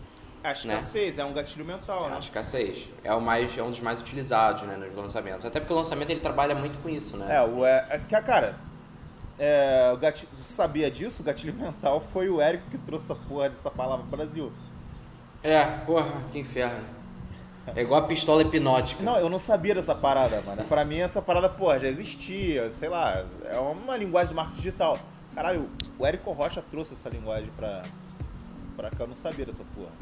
A 0.45 0.49
Né? 0.49 0.55
escassez 0.55 1.19
é 1.19 1.25
um 1.25 1.33
gatilho 1.33 1.65
mental, 1.65 2.07
É 2.07 2.11
né? 2.11 2.17
a 2.17 2.19
escassez. 2.19 2.89
É, 3.05 3.15
o 3.15 3.21
mais, 3.21 3.57
é 3.57 3.63
um 3.63 3.71
dos 3.71 3.81
mais 3.81 4.01
utilizados 4.01 4.63
né, 4.63 4.77
nos 4.77 4.95
lançamentos. 4.95 5.45
Até 5.47 5.61
porque 5.61 5.73
o 5.73 5.77
lançamento 5.77 6.11
ele 6.11 6.21
trabalha 6.21 6.55
muito 6.55 6.79
com 6.81 6.89
isso, 6.89 7.17
né? 7.17 7.37
É, 7.37 7.43
o, 7.43 7.65
é, 7.65 8.01
é 8.11 8.21
cara, 8.21 8.57
é, 9.39 9.91
o 9.95 9.97
gatilho, 9.99 10.29
você 10.37 10.53
sabia 10.53 10.91
disso? 10.91 11.23
O 11.23 11.25
gatilho 11.25 11.55
mental 11.59 12.03
foi 12.13 12.29
o 12.29 12.41
Érico 12.41 12.65
que 12.71 12.79
trouxe 12.79 13.05
essa 13.05 13.15
porra 13.15 13.51
dessa 13.51 13.71
palavra 13.71 14.05
pro 14.07 14.17
Brasil. 14.17 14.53
É, 15.43 15.65
porra, 15.87 16.23
que 16.31 16.39
inferno. 16.39 16.85
É 17.77 17.83
igual 17.83 18.03
a 18.03 18.07
pistola 18.09 18.43
hipnótica. 18.43 19.01
Não, 19.05 19.17
eu 19.19 19.29
não 19.31 19.39
sabia 19.39 19.75
dessa 19.77 19.95
parada, 19.95 20.43
mano. 20.45 20.65
Pra 20.65 20.85
mim 20.85 20.99
essa 20.99 21.23
parada, 21.23 21.49
pô, 21.49 21.77
já 21.79 21.87
existia, 21.87 22.69
sei 22.73 22.89
lá, 22.89 23.25
é 23.45 23.57
uma 23.59 23.97
linguagem 23.97 24.31
de 24.31 24.35
marketing 24.35 24.57
digital. 24.57 24.99
Caralho, 25.33 25.71
o 25.97 26.05
Érico 26.05 26.33
Rocha 26.33 26.61
trouxe 26.69 26.95
essa 26.95 27.09
linguagem 27.09 27.51
pra, 27.57 27.83
pra 28.77 28.91
cá, 28.91 29.05
eu 29.05 29.07
não 29.07 29.15
sabia 29.15 29.47
dessa 29.47 29.63
porra. 29.77 29.93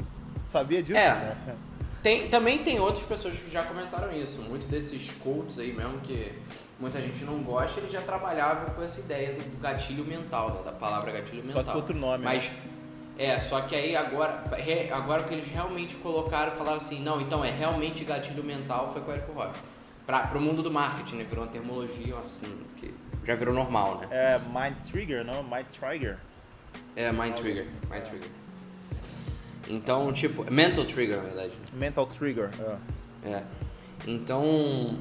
Sabia 0.51 0.83
disso? 0.83 0.99
É. 0.99 1.11
Né? 1.11 1.55
Tem, 2.03 2.27
também 2.29 2.59
tem 2.59 2.79
outras 2.79 3.05
pessoas 3.05 3.39
que 3.39 3.49
já 3.49 3.63
comentaram 3.63 4.11
isso. 4.11 4.41
Muitos 4.41 4.67
desses 4.67 5.11
coaches 5.11 5.59
aí 5.59 5.71
mesmo, 5.71 5.99
que 5.99 6.33
muita 6.77 6.99
gente 6.99 7.23
não 7.23 7.41
gosta, 7.41 7.79
eles 7.79 7.91
já 7.91 8.01
trabalhavam 8.01 8.73
com 8.73 8.81
essa 8.81 8.99
ideia 8.99 9.33
do 9.33 9.61
gatilho 9.61 10.03
mental, 10.03 10.55
né? 10.55 10.63
da 10.63 10.73
palavra 10.73 11.11
gatilho 11.11 11.41
mental. 11.43 11.63
Só 11.63 11.71
que 11.71 11.77
outro 11.77 11.95
nome. 11.95 12.25
Mas, 12.25 12.49
né? 12.49 12.55
é, 13.17 13.39
só 13.39 13.61
que 13.61 13.75
aí 13.75 13.95
agora, 13.95 14.43
agora 14.91 15.23
que 15.23 15.33
eles 15.33 15.47
realmente 15.47 15.95
colocaram, 15.97 16.51
falaram 16.51 16.77
assim, 16.77 16.99
não, 16.99 17.21
então 17.21 17.45
é 17.45 17.51
realmente 17.51 18.03
gatilho 18.03 18.43
mental, 18.43 18.91
foi 18.91 19.01
com 19.01 19.11
o 19.11 19.13
Érico 19.13 19.31
Rocha. 19.31 19.61
Pra, 20.05 20.21
pro 20.21 20.41
mundo 20.41 20.61
do 20.61 20.71
marketing, 20.71 21.17
né? 21.17 21.23
Virou 21.23 21.45
uma 21.45 21.51
termologia, 21.51 22.17
assim, 22.17 22.65
que 22.75 22.93
já 23.23 23.35
virou 23.35 23.53
normal, 23.53 23.99
né? 23.99 24.07
É 24.09 24.39
Mind 24.39 24.75
Trigger, 24.91 25.23
não? 25.23 25.43
Mind 25.43 25.67
Trigger. 25.67 26.17
É, 26.95 27.11
Mind 27.11 27.35
Trigger, 27.35 27.67
Mind 27.89 28.03
Trigger. 28.03 28.40
Então, 29.71 30.11
tipo, 30.11 30.51
Mental 30.51 30.83
Trigger, 30.83 31.17
na 31.17 31.23
verdade. 31.23 31.53
Mental 31.73 32.05
Trigger. 32.07 32.49
É. 33.23 33.31
É. 33.31 33.43
Então, 34.05 34.97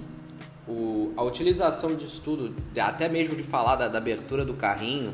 o, 0.69 1.13
a 1.17 1.23
utilização 1.25 1.97
disso 1.97 2.23
tudo, 2.23 2.55
até 2.81 3.09
mesmo 3.09 3.35
de 3.35 3.43
falar 3.43 3.75
da, 3.75 3.89
da 3.89 3.99
abertura 3.99 4.45
do 4.45 4.55
carrinho, 4.55 5.13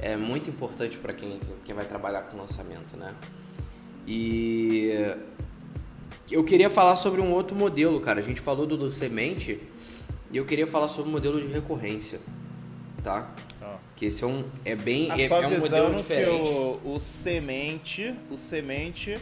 é 0.00 0.16
muito 0.16 0.50
importante 0.50 0.98
para 0.98 1.14
quem, 1.14 1.40
quem 1.64 1.74
vai 1.74 1.86
trabalhar 1.86 2.22
com 2.22 2.36
lançamento, 2.36 2.96
né? 2.98 3.14
E 4.06 5.16
eu 6.30 6.44
queria 6.44 6.68
falar 6.68 6.96
sobre 6.96 7.22
um 7.22 7.32
outro 7.32 7.56
modelo, 7.56 8.00
cara. 8.00 8.20
A 8.20 8.22
gente 8.22 8.40
falou 8.40 8.66
do, 8.66 8.76
do 8.76 8.90
semente 8.90 9.60
e 10.30 10.36
eu 10.36 10.44
queria 10.44 10.66
falar 10.66 10.88
sobre 10.88 11.08
o 11.08 11.12
modelo 11.12 11.40
de 11.40 11.46
recorrência, 11.46 12.20
tá? 13.02 13.30
Que 13.96 14.06
esse 14.06 14.24
é 14.24 14.26
um 14.26 14.48
é 14.64 14.74
bem 14.74 15.10
é, 15.12 15.26
é 15.26 15.46
um 15.46 15.60
modelo 15.60 15.94
diferente. 15.94 16.30
o, 16.30 16.80
o 16.96 17.00
semente, 17.00 18.14
o 18.30 18.36
semente 18.36 19.18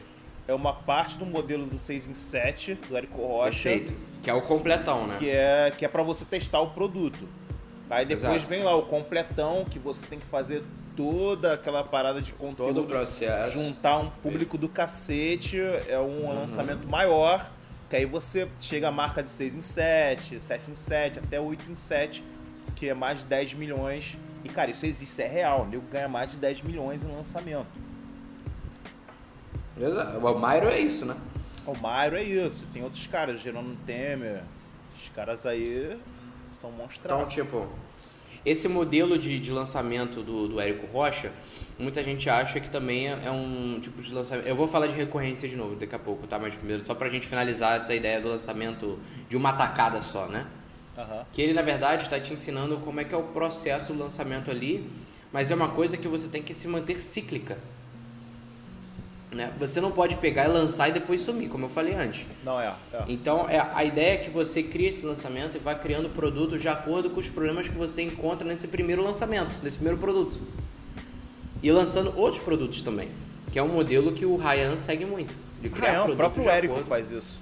é 0.49 0.55
uma 0.55 0.73
parte 0.73 1.19
do 1.19 1.27
modelo 1.27 1.67
do 1.67 1.79
6 1.79 2.07
em 2.09 2.15
7 2.15 2.75
do 2.89 2.97
Érico 2.97 3.21
Rocha, 3.21 3.71
Perfeito. 3.71 3.95
Que 4.23 4.31
é 4.31 4.35
o 4.35 4.41
completão, 4.43 5.07
né? 5.07 5.17
que 5.19 5.29
é 5.31 5.73
que 5.77 5.85
é 5.85 5.89
para 5.89 6.03
você 6.03 6.25
testar 6.25 6.61
o 6.61 6.71
produto. 6.71 7.29
Aí 7.91 8.07
depois 8.07 8.25
Exato. 8.35 8.49
vem 8.49 8.63
lá 8.63 8.75
o 8.75 8.83
completão 8.83 9.67
que 9.69 9.79
você 9.79 10.07
tem 10.07 10.19
que 10.19 10.25
fazer 10.27 10.63
toda 10.97 11.53
aquela 11.55 11.85
parada 11.85 12.21
de 12.23 12.33
conteúdo, 12.33 12.75
Todo 12.75 12.85
o 12.85 12.89
processo. 12.89 13.53
juntar 13.53 13.99
um 13.99 14.09
público 14.11 14.57
do 14.57 14.69
cacete, 14.69 15.59
é 15.89 15.99
um 15.99 16.25
Uhum. 16.27 16.35
lançamento 16.41 16.87
maior, 16.89 17.51
que 17.91 17.97
aí 17.97 18.07
você 18.07 18.49
chega 18.61 18.89
a 18.89 18.93
marca 18.93 19.23
de 19.23 19.29
6 19.29 19.55
em 19.55 19.61
7, 19.61 20.41
7 20.41 20.71
em 20.71 20.75
7, 20.75 21.19
até 21.19 21.39
8 21.41 21.71
em 21.71 21.77
7, 21.77 22.25
que 22.77 22.89
é 22.89 22.95
mais 22.95 23.21
de 23.21 23.27
10 23.27 23.53
milhões. 23.55 24.17
E 24.45 24.49
cara, 24.49 24.71
isso 24.71 24.85
existe, 24.85 25.23
é 25.23 25.29
real, 25.29 25.63
o 25.63 25.67
nego 25.67 25.85
ganha 25.91 26.09
mais 26.09 26.31
de 26.31 26.37
10 26.37 26.63
milhões 26.63 27.05
em 27.05 27.09
lançamento. 27.09 27.67
Exato. 29.81 30.19
O 30.19 30.39
Mairo 30.39 30.69
é 30.69 30.79
isso, 30.81 31.05
né? 31.07 31.17
O 31.67 31.75
Mairo 31.77 32.17
é 32.17 32.23
isso, 32.23 32.67
tem 32.73 32.83
outros 32.83 33.07
caras, 33.07 33.41
Jerônimo 33.41 33.77
Temer, 33.87 34.43
os 35.01 35.09
caras 35.11 35.47
aí 35.47 35.97
são 36.45 36.71
Então, 36.71 37.19
monstros. 37.19 37.33
tipo, 37.33 37.69
esse 38.45 38.69
modelo 38.69 39.17
de, 39.17 39.39
de 39.39 39.51
lançamento 39.53 40.23
do, 40.23 40.49
do 40.49 40.61
Érico 40.61 40.87
Rocha, 40.87 41.31
muita 41.79 42.03
gente 42.03 42.29
acha 42.29 42.59
que 42.59 42.69
também 42.69 43.09
é, 43.09 43.27
é 43.27 43.31
um 43.31 43.79
tipo 43.81 44.03
de 44.03 44.13
lançamento. 44.13 44.47
Eu 44.47 44.57
vou 44.57 44.67
falar 44.67 44.89
de 44.89 44.97
recorrência 44.97 45.49
de 45.49 45.55
novo 45.55 45.77
daqui 45.77 45.95
a 45.95 45.99
pouco, 46.01 46.27
tá? 46.27 46.37
Mas 46.39 46.57
primeiro, 46.57 46.85
só 46.85 46.95
pra 46.95 47.09
gente 47.09 47.27
finalizar 47.29 47.77
essa 47.77 47.95
ideia 47.95 48.21
do 48.21 48.29
lançamento 48.29 48.99
de 49.29 49.37
uma 49.37 49.53
tacada 49.53 50.01
só, 50.01 50.27
né? 50.27 50.47
Aham. 50.97 51.25
Que 51.33 51.41
ele, 51.43 51.53
na 51.55 51.63
verdade, 51.63 52.05
está 52.05 52.21
te 52.21 52.33
ensinando 52.33 52.77
como 52.79 53.01
é 53.01 53.05
que 53.05 53.15
é 53.15 53.19
o 53.19 53.23
processo 53.23 53.93
do 53.93 53.99
lançamento 53.99 54.51
ali, 54.51 54.89
mas 55.33 55.51
é 55.51 55.55
uma 55.55 55.69
coisa 55.69 55.97
que 55.97 56.07
você 56.09 56.29
tem 56.29 56.43
que 56.43 56.53
se 56.53 56.69
manter 56.69 56.97
cíclica. 57.01 57.57
Né? 59.31 59.51
Você 59.59 59.81
não 59.81 59.91
pode 59.91 60.17
pegar 60.17 60.45
e 60.45 60.49
lançar 60.49 60.91
e 60.91 60.93
depois 60.93 61.23
sumir, 61.23 61.49
como 61.49 61.65
eu 61.65 61.71
falei 61.71 61.95
antes. 61.95 62.27
Não 62.45 62.61
é, 62.61 62.67
é. 62.93 63.05
Então, 63.09 63.49
é, 63.49 63.59
a 63.75 63.83
ideia 63.83 64.15
é 64.15 64.17
que 64.19 64.29
você 64.29 64.63
crie 64.63 64.89
esse 64.89 65.07
lançamento 65.07 65.57
e 65.57 65.59
vá 65.59 65.75
criando 65.75 66.11
produtos 66.11 66.61
de 66.61 66.69
acordo 66.69 67.09
com 67.09 67.19
os 67.19 67.31
problemas 67.31 67.67
que 67.67 67.75
você 67.75 68.03
encontra 68.03 68.47
nesse 68.47 68.69
primeiro 68.69 69.03
lançamento, 69.03 69.51
nesse 69.63 69.77
primeiro 69.77 69.99
produto. 69.99 70.39
E 71.63 71.73
lançando 71.73 72.13
outros 72.19 72.43
produtos 72.43 72.83
também, 72.83 73.09
que 73.51 73.59
é 73.59 73.63
um 73.63 73.69
modelo 73.69 74.13
que 74.13 74.27
o 74.27 74.37
Ryan 74.37 74.77
segue 74.77 75.07
muito. 75.07 75.35
De 75.63 75.71
criar 75.71 76.05
Ryan, 76.05 76.13
o 76.13 76.17
próprio 76.17 76.47
Érico 76.51 76.75
acordo- 76.75 76.89
faz 76.89 77.11
isso. 77.11 77.41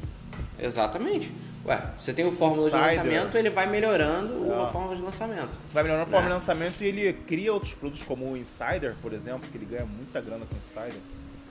Exatamente. 0.61 1.33
Ué, 1.67 1.79
você 1.99 2.13
tem 2.15 2.27
o 2.27 2.33
fórmula 2.33 2.71
de 2.71 2.77
Cider. 2.77 2.97
lançamento, 3.05 3.37
ele 3.37 3.51
vai 3.51 3.67
melhorando 3.67 4.51
É. 4.51 4.63
a 4.63 4.67
fórmula 4.67 4.97
de 4.97 5.03
lançamento. 5.03 5.59
Vai 5.73 5.83
melhorando 5.83 6.15
a 6.17 6.21
Né? 6.21 6.27
de 6.27 6.33
lançamento 6.33 6.81
e 6.83 6.87
ele 6.87 7.13
cria 7.27 7.53
outros 7.53 7.75
produtos 7.75 8.03
como 8.03 8.31
o 8.33 8.37
Insider, 8.37 8.95
por 9.03 9.13
exemplo, 9.13 9.43
que 9.51 9.59
ele 9.59 9.67
ganha 9.67 9.85
muita 9.85 10.21
grana 10.23 10.45
com 10.47 10.55
o 10.55 10.59
Insider. 10.59 11.01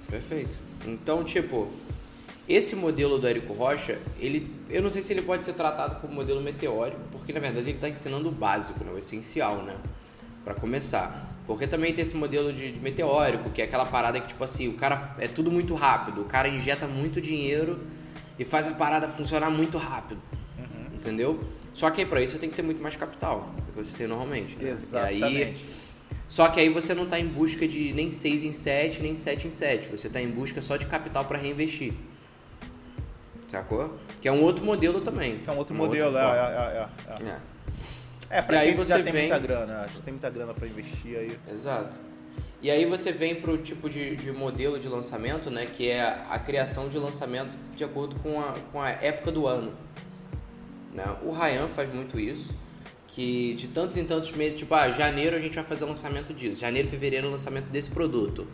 Perfeito. 0.10 0.56
Então, 0.86 1.24
tipo, 1.24 1.67
esse 2.48 2.76
modelo 2.76 3.19
do 3.19 3.28
Érico 3.28 3.54
Rocha, 3.54 4.00
ele, 4.19 4.52
eu 4.67 4.82
não 4.82 4.89
sei 4.89 5.04
se 5.04 5.13
ele 5.13 5.22
pode 5.22 5.45
ser 5.45 5.54
tratado 5.54 6.02
como 6.02 6.12
modelo 6.15 6.41
meteórico, 6.41 7.00
porque 7.12 7.32
na 7.32 7.39
verdade 7.39 7.67
ele 7.69 7.78
está 7.78 7.88
ensinando 7.88 8.30
o 8.30 8.32
básico, 8.32 8.84
né, 8.84 8.91
o 8.91 8.98
essencial, 8.98 9.58
né, 9.62 9.78
para 10.43 10.56
começar. 10.56 11.28
Porque 11.45 11.67
também 11.67 11.93
tem 11.93 12.02
esse 12.02 12.15
modelo 12.17 12.52
de, 12.52 12.72
de 12.72 12.80
meteórico, 12.80 13.52
que 13.52 13.62
é 13.62 13.65
aquela 13.65 13.86
parada 13.86 14.19
que 14.19 14.28
tipo 14.30 14.43
assim, 14.43 14.67
o 14.67 14.74
cara 14.74 15.15
é 15.19 15.28
tudo 15.28 15.52
muito 15.52 15.76
rápido, 15.76 16.22
o 16.22 16.26
cara 16.26 16.48
injeta 16.48 16.88
muito 16.88 17.22
dinheiro 17.22 17.80
e 18.39 18.45
faz 18.45 18.67
a 18.67 18.71
parada 18.71 19.08
funcionar 19.10 19.49
muito 19.52 19.78
rápido, 19.78 20.21
entendeu? 20.93 21.39
Só 21.73 21.91
que 21.91 22.02
aí 22.02 22.08
para 22.08 22.21
isso 22.21 22.34
você 22.34 22.39
tem 22.39 22.49
que 22.49 22.56
ter 22.56 22.62
muito 22.63 22.82
mais 22.82 22.95
capital 22.95 23.52
do 23.56 23.62
que 23.63 23.71
você 23.78 23.95
tem 23.95 24.08
normalmente. 24.08 24.56
Né? 24.56 24.63
E 24.63 24.67
aí, 24.67 24.71
Exatamente. 24.73 25.65
só 26.28 26.47
que 26.49 26.60
aí 26.60 26.69
você 26.69 26.93
não 26.93 27.04
está 27.04 27.19
em 27.19 27.28
busca 27.28 27.67
de 27.67 27.93
nem 27.93 28.10
6 28.10 28.43
em 28.43 28.52
7, 28.54 29.02
nem 29.02 29.15
7 29.15 29.47
em 29.47 29.52
7. 29.52 29.89
Você 29.89 30.08
está 30.08 30.21
em 30.21 30.30
busca 30.30 30.62
só 30.62 30.78
de 30.78 30.86
capital 30.88 31.25
para 31.25 31.38
reinvestir. 31.38 31.93
Sacou? 33.47 33.97
Que 34.21 34.28
é 34.28 34.32
um 34.32 34.41
outro 34.43 34.63
modelo 34.63 35.02
também. 35.02 35.39
Que 35.39 35.49
é 35.49 35.54
um 35.54 35.58
outro 35.58 35.73
modelo, 35.75 36.15
é, 36.17 36.21
forma. 36.21 36.38
é, 36.38 36.88
é, 37.19 37.23
é. 37.23 37.30
É, 37.30 37.39
É, 38.32 38.41
pra 38.43 38.56
E 38.58 38.60
aí 38.69 38.75
você 38.75 38.95
já 38.97 39.04
tem 39.04 39.12
vem- 39.12 39.21
muita 39.28 39.39
grana, 39.39 39.88
já 39.93 40.02
tem 40.02 40.13
muita 40.13 40.30
grana 40.30 40.54
pra 40.54 40.67
investir 40.67 41.17
aí. 41.17 41.39
exato. 41.52 41.97
E 42.62 42.69
aí 42.69 42.86
você 42.86 43.12
vem 43.12 43.36
para 43.36 43.52
o 43.52 43.58
tipo 43.58 43.89
de, 43.89 44.17
de 44.17 44.32
modelo 44.32 44.78
de 44.78 44.88
lançamento, 44.89 45.50
né? 45.50 45.65
Que 45.65 45.89
é 45.89 46.02
a 46.02 46.38
criação 46.38 46.89
de 46.89 46.98
lançamento 46.98 47.56
de 47.76 47.84
acordo 47.86 48.17
com 48.17 48.39
a, 48.39 48.56
com 48.72 48.82
a 48.82 48.89
época 48.89 49.32
do 49.32 49.48
ano. 49.48 49.72
Né? 50.93 51.06
O 51.24 51.32
Ryan 51.32 51.69
faz 51.69 51.93
muito 51.93 52.19
isso. 52.19 52.54
Que 53.08 53.54
de 53.56 53.69
tantos 53.69 53.95
em 53.98 54.06
tantos 54.06 54.32
meses, 54.34 54.60
tipo, 54.60 54.74
ah, 54.76 54.91
janeiro 54.91 55.36
a 55.36 55.39
gente 55.39 55.56
vai 55.56 55.63
fazer 55.63 55.86
o 55.86 55.88
lançamento 55.88 56.34
disso. 56.34 56.60
Janeiro, 56.60 56.88
fevereiro 56.88 57.28
é 57.28 57.30
o 57.30 57.32
lançamento 57.32 57.67
desse 57.67 57.89
produto. 57.89 58.45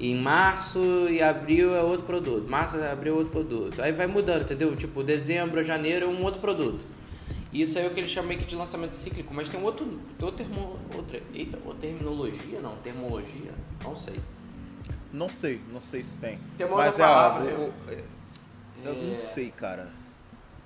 Em 0.00 0.16
março 0.16 0.80
e 1.08 1.22
abril 1.22 1.74
é 1.74 1.82
outro 1.82 2.06
produto. 2.06 2.48
Março 2.48 2.78
e 2.78 2.86
abril 2.86 3.14
é 3.14 3.16
outro 3.18 3.32
produto. 3.32 3.80
Aí 3.80 3.92
vai 3.92 4.08
mudando, 4.08 4.42
entendeu? 4.42 4.74
Tipo, 4.74 5.04
dezembro, 5.04 5.62
janeiro 5.62 6.06
é 6.06 6.08
um 6.08 6.24
outro 6.24 6.40
produto. 6.40 6.84
Isso 7.52 7.78
aí 7.78 7.84
é 7.84 7.88
o 7.88 7.90
que 7.90 8.22
meio 8.22 8.40
que 8.40 8.46
de 8.46 8.54
lançamento 8.54 8.92
cíclico, 8.92 9.34
mas 9.34 9.50
tem 9.50 9.58
um 9.58 9.64
outro, 9.64 9.84
tem 9.86 10.26
outro 10.26 10.44
termo, 10.44 10.78
outra, 10.94 11.20
eita, 11.34 11.58
outra 11.64 11.80
terminologia, 11.80 12.60
não, 12.60 12.76
termologia, 12.76 13.52
não 13.82 13.96
sei. 13.96 14.20
Não 15.12 15.28
sei, 15.28 15.60
não 15.72 15.80
sei 15.80 16.04
se 16.04 16.16
tem. 16.18 16.38
Tem 16.56 16.66
uma 16.66 16.76
Mas 16.76 16.88
outra 16.90 17.04
é, 17.04 17.08
palavra, 17.08 17.44
o- 17.44 17.48
eu- 17.48 17.60
o- 17.60 17.90
é, 17.90 18.04
eu 18.84 18.94
não 18.94 19.16
sei, 19.16 19.50
cara. 19.50 19.90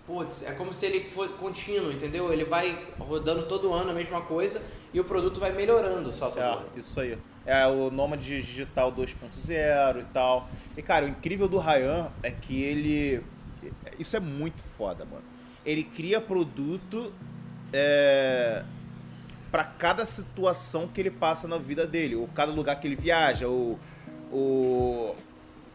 Putz, 0.06 0.42
é 0.42 0.52
como 0.52 0.74
se 0.74 0.84
ele 0.84 1.08
fosse 1.08 1.32
contínuo, 1.34 1.90
entendeu? 1.90 2.30
Ele 2.30 2.44
vai 2.44 2.78
rodando 2.98 3.46
todo 3.46 3.72
ano 3.72 3.90
a 3.90 3.94
mesma 3.94 4.20
coisa 4.20 4.60
e 4.92 5.00
o 5.00 5.04
produto 5.04 5.40
vai 5.40 5.50
melhorando 5.52 6.12
só 6.12 6.28
todo 6.28 6.42
É, 6.42 6.52
ano. 6.52 6.66
isso 6.76 7.00
aí. 7.00 7.16
É 7.46 7.66
o 7.66 7.90
Nômade 7.90 8.22
Digital 8.42 8.92
2.0 8.92 10.00
e 10.00 10.04
tal. 10.12 10.46
E, 10.76 10.82
cara, 10.82 11.06
o 11.06 11.08
incrível 11.08 11.48
do 11.48 11.56
Ryan 11.58 12.08
é 12.22 12.30
que 12.30 12.62
ele... 12.62 13.22
Isso 13.98 14.14
é 14.14 14.20
muito 14.20 14.62
foda, 14.76 15.06
mano. 15.06 15.24
Ele 15.64 15.82
cria 15.82 16.20
produto 16.20 17.12
é, 17.72 18.62
para 19.50 19.64
cada 19.64 20.04
situação 20.04 20.88
que 20.88 21.00
ele 21.00 21.10
passa 21.10 21.48
na 21.48 21.58
vida 21.58 21.86
dele. 21.86 22.14
Ou 22.16 22.28
cada 22.28 22.52
lugar 22.52 22.78
que 22.80 22.86
ele 22.86 22.96
viaja. 22.96 23.48
Ou, 23.48 23.78
ou, 24.30 25.16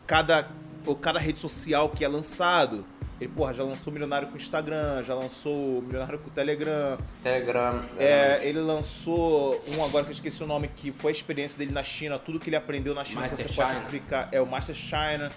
cada, 0.06 0.47
ou 0.86 0.95
cada 0.95 1.19
rede 1.19 1.39
social 1.39 1.89
que 1.89 2.04
é 2.04 2.08
lançado. 2.08 2.86
Ele, 3.19 3.30
porra, 3.36 3.54
já 3.54 3.63
lançou 3.63 3.91
Milionário 3.91 4.30
com 4.30 4.36
o 4.36 4.38
Instagram, 4.38 5.04
já 5.04 5.13
lançou 5.13 5.82
Milionário 5.82 6.19
com 6.19 6.30
o 6.30 6.32
Telegram, 6.32 6.97
Telegram, 7.21 7.84
é, 7.97 8.15
exatamente. 8.28 8.45
ele 8.47 8.60
lançou 8.60 9.62
um 9.75 9.84
agora 9.84 10.06
que 10.06 10.12
eu 10.12 10.15
esqueci 10.15 10.41
o 10.41 10.47
nome, 10.47 10.69
que 10.69 10.93
foi 10.93 11.12
a 11.12 11.15
experiência 11.15 11.58
dele 11.58 11.73
na 11.73 11.84
China, 11.84 12.17
tudo 12.17 12.39
que 12.39 12.47
ele 12.49 12.56
aprendeu 12.56 12.95
na 12.95 13.04
China 13.04 13.21
Master 13.21 13.45
você 13.45 13.54
pode 13.54 13.73
China. 13.73 13.86
aplicar. 13.86 14.30
É 14.32 14.39
o 14.39 14.45
Master 14.45 14.73
China. 14.73 15.32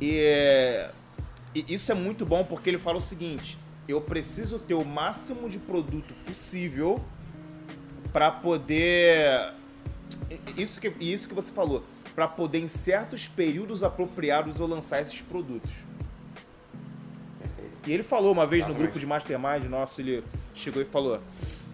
E, 0.00 0.18
é, 0.18 0.90
e 1.54 1.74
isso 1.74 1.90
é 1.90 1.94
muito 1.94 2.24
bom 2.24 2.44
porque 2.44 2.70
ele 2.70 2.78
fala 2.78 2.98
o 2.98 3.02
seguinte: 3.02 3.58
eu 3.88 4.00
preciso 4.00 4.58
ter 4.58 4.74
o 4.74 4.84
máximo 4.84 5.48
de 5.48 5.58
produto 5.58 6.14
possível 6.24 7.00
para 8.12 8.30
poder. 8.30 9.52
Isso 10.56 10.80
que, 10.80 10.92
isso 11.00 11.28
que 11.28 11.34
você 11.34 11.50
falou. 11.50 11.84
para 12.14 12.28
poder 12.28 12.58
em 12.58 12.68
certos 12.68 13.26
períodos 13.26 13.82
apropriados 13.82 14.60
eu 14.60 14.66
lançar 14.66 15.00
esses 15.00 15.20
produtos. 15.20 15.72
E 17.86 17.92
ele 17.92 18.02
falou 18.02 18.32
uma 18.32 18.46
vez 18.46 18.64
no 18.64 18.70
Exatamente. 18.70 18.92
grupo 18.92 19.00
de 19.00 19.06
Mastermind 19.06 19.64
nosso, 19.64 20.00
ele 20.00 20.22
chegou 20.54 20.82
e 20.82 20.84
falou: 20.84 21.20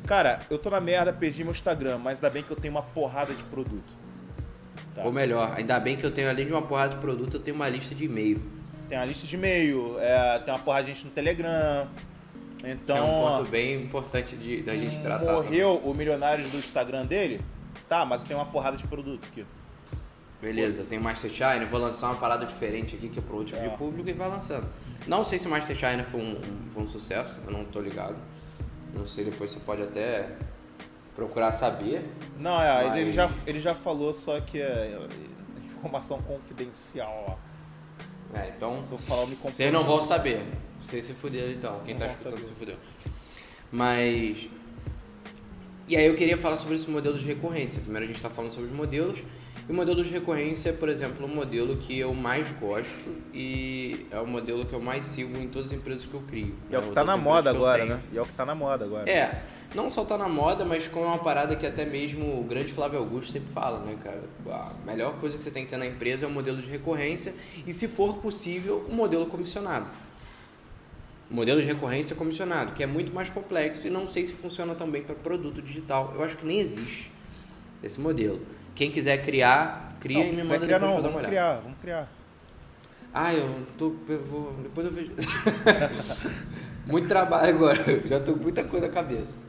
Cara, 0.06 0.40
eu 0.48 0.56
tô 0.56 0.70
na 0.70 0.80
merda, 0.80 1.12
perdi 1.12 1.42
meu 1.42 1.52
Instagram, 1.52 1.98
mas 1.98 2.18
ainda 2.18 2.30
bem 2.30 2.42
que 2.42 2.50
eu 2.50 2.56
tenho 2.56 2.72
uma 2.72 2.82
porrada 2.82 3.34
de 3.34 3.42
produto. 3.44 3.92
Tá. 4.94 5.02
Ou 5.02 5.12
melhor, 5.12 5.52
ainda 5.56 5.78
bem 5.80 5.96
que 5.96 6.06
eu 6.06 6.10
tenho, 6.10 6.30
além 6.30 6.46
de 6.46 6.52
uma 6.52 6.62
porrada 6.62 6.94
de 6.94 7.00
produto, 7.00 7.36
eu 7.36 7.40
tenho 7.40 7.56
uma 7.56 7.68
lista 7.68 7.94
de 7.94 8.04
e-mail. 8.04 8.40
Tem 8.88 8.96
uma 8.99 9.05
lista 9.05 9.27
de 9.27 9.35
e-mail, 9.35 9.96
é, 9.99 10.38
tem 10.38 10.53
uma 10.55 10.61
porrada 10.61 10.85
de 10.85 10.94
gente 10.94 11.05
no 11.07 11.11
Telegram. 11.11 11.88
Então, 12.64 12.96
é 12.96 13.03
um 13.03 13.37
ponto 13.37 13.51
bem 13.51 13.83
importante 13.83 14.37
de, 14.37 14.62
da 14.62 14.77
gente 14.77 15.01
tratar. 15.01 15.33
morreu 15.33 15.77
o 15.85 15.92
milionário 15.94 16.49
do 16.49 16.57
Instagram 16.57 17.05
dele? 17.07 17.40
Tá, 17.88 18.05
mas 18.05 18.22
tenho 18.22 18.38
uma 18.38 18.46
porrada 18.46 18.77
de 18.77 18.87
produto 18.87 19.25
aqui. 19.31 19.44
também. 19.44 19.57
Beleza, 20.40 20.85
tem 20.85 20.99
Master 20.99 21.31
China, 21.31 21.64
vou 21.66 21.81
lançar 21.81 22.09
uma 22.09 22.16
parada 22.16 22.44
diferente 22.46 22.94
aqui 22.96 23.09
que 23.09 23.18
é 23.18 23.22
pro 23.22 23.37
outro 23.38 23.55
tipo 23.55 23.66
É. 23.66 23.70
de 23.70 23.77
público 23.77 24.09
e 24.09 24.12
vai 24.12 24.29
lançando. 24.29 24.66
Não 25.07 25.25
sei 25.25 25.38
se 25.38 25.46
o 25.46 25.51
Master 25.51 25.75
China 25.77 26.05
foi 26.05 26.20
um, 26.20 26.33
um- 26.38 26.66
foi 26.68 26.83
um 26.83 26.87
sucesso, 26.87 27.40
eu 27.46 27.53
não 27.53 27.64
tô 27.64 27.81
ligado. 27.81 28.16
Não 28.92 29.07
sei, 29.07 29.25
depois 29.25 29.51
você 29.51 29.61
pode 29.61 29.83
até 29.83 30.29
procurar 31.14 31.53
saber. 31.53 32.05
Não, 32.38 32.61
é, 32.62 32.81
ele, 32.81 32.88
Mas- 32.88 32.99
ele 33.01 33.12
já, 33.12 33.31
ele 33.46 33.61
já 33.61 33.75
falou, 33.75 34.12
só 34.12 34.40
que 34.40 34.61
é 34.61 34.99
informação 35.64 36.20
confidencial, 36.22 37.25
ó. 37.29 37.45
É, 38.34 38.52
então 38.56 38.82
Se 38.82 38.92
eu 38.92 38.98
falar, 38.98 39.22
eu 39.22 39.28
me. 39.28 39.36
Vocês 39.36 39.72
não 39.72 39.84
vão 39.84 40.00
saber. 40.00 40.42
Vocês 40.80 41.04
se 41.04 41.12
fuderam 41.14 41.50
então. 41.50 41.80
Quem 41.84 41.94
Não 41.94 42.06
tá 42.06 42.12
escutando 42.12 42.32
saber. 42.32 42.44
se 42.44 42.50
fudeu. 42.52 42.76
Mas. 43.70 44.48
E 45.88 45.96
aí 45.96 46.06
eu 46.06 46.14
queria 46.14 46.36
falar 46.36 46.56
sobre 46.56 46.74
esse 46.74 46.90
modelo 46.90 47.16
de 47.18 47.24
recorrência. 47.24 47.80
Primeiro 47.80 48.04
a 48.04 48.08
gente 48.08 48.20
tá 48.20 48.28
falando 48.28 48.50
sobre 48.50 48.68
os 48.68 48.74
modelos. 48.74 49.22
E 49.68 49.72
o 49.72 49.74
modelo 49.74 50.02
de 50.04 50.10
recorrência 50.10 50.70
é, 50.70 50.72
por 50.72 50.88
exemplo, 50.88 51.26
o 51.26 51.28
modelo 51.28 51.76
que 51.76 51.98
eu 51.98 52.14
mais 52.14 52.50
gosto 52.52 53.16
e 53.34 54.06
é 54.12 54.20
o 54.20 54.26
modelo 54.26 54.64
que 54.64 54.72
eu 54.72 54.80
mais 54.80 55.04
sigo 55.04 55.36
em 55.38 55.48
todas 55.48 55.72
as 55.72 55.76
empresas 55.76 56.06
que 56.06 56.14
eu 56.14 56.20
crio. 56.20 56.54
E 56.70 56.74
é 56.74 56.78
o 56.78 56.82
né? 56.82 56.88
que 56.88 56.94
tá 56.94 57.00
Todas 57.00 57.16
na 57.16 57.22
moda 57.22 57.50
agora, 57.50 57.84
né? 57.84 58.00
E 58.12 58.18
é 58.18 58.22
o 58.22 58.26
que 58.26 58.32
tá 58.32 58.46
na 58.46 58.54
moda 58.54 58.84
agora. 58.84 59.10
É, 59.10 59.42
não 59.74 59.90
só 59.90 60.05
tá 60.05 60.16
na 60.16 60.29
moda, 60.29 60.64
mas 60.64 60.88
como 60.88 61.05
é 61.05 61.09
uma 61.09 61.18
parada 61.18 61.57
que 61.57 61.66
até 61.66 61.85
mesmo 61.85 62.40
o 62.40 62.44
grande 62.44 62.72
Flávio 62.72 62.98
Augusto 62.98 63.33
sempre 63.33 63.50
fala, 63.50 63.81
né, 63.81 63.96
cara? 64.02 64.22
A 64.48 64.72
melhor 64.87 65.14
coisa 65.20 65.37
que 65.37 65.44
você 65.44 65.50
tem 65.50 65.64
que 65.64 65.70
ter 65.70 65.76
na 65.76 65.87
empresa 65.87 66.24
é 66.24 66.29
o 66.29 66.31
modelo 66.31 66.59
de 66.59 66.68
recorrência 66.68 67.35
e, 67.66 67.72
se 67.72 67.88
for 67.88 68.16
possível, 68.18 68.85
o 68.88 68.94
modelo 68.94 69.26
comissionado. 69.26 69.87
O 71.31 71.35
modelo 71.35 71.61
de 71.61 71.66
recorrência 71.66 72.14
comissionado, 72.14 72.72
que 72.72 72.83
é 72.83 72.87
muito 72.87 73.12
mais 73.12 73.29
complexo 73.29 73.87
e 73.87 73.90
não 73.90 74.09
sei 74.09 74.24
se 74.24 74.33
funciona 74.33 74.74
também 74.74 75.02
para 75.02 75.14
produto 75.14 75.61
digital. 75.61 76.12
Eu 76.14 76.22
acho 76.22 76.37
que 76.37 76.46
nem 76.46 76.61
existe 76.61 77.11
esse 77.83 78.00
modelo. 78.00 78.40
Quem 78.74 78.90
quiser 78.90 79.22
criar, 79.22 79.96
cria 80.00 80.18
Não, 80.18 80.33
e 80.33 80.37
me 80.37 80.44
manda 80.44 80.61
criar, 80.61 80.79
depois 80.79 80.81
não, 80.81 80.81
pra 80.81 80.88
dar 80.88 80.92
uma 80.92 81.00
vamos 81.00 81.16
olhada. 81.16 81.29
criar, 81.29 81.61
vamos 81.61 81.79
criar. 81.81 82.09
Ah, 83.12 83.35
eu 83.35 83.66
tô. 83.79 83.94
Eu 84.09 84.22
vou, 84.22 84.52
depois 84.62 84.87
eu 84.87 84.92
vejo. 84.92 85.12
muito 86.87 87.09
trabalho 87.09 87.55
agora, 87.55 87.83
já 88.07 88.20
tô 88.20 88.35
com 88.35 88.42
muita 88.42 88.62
coisa 88.62 88.87
na 88.87 88.92
cabeça. 88.92 89.45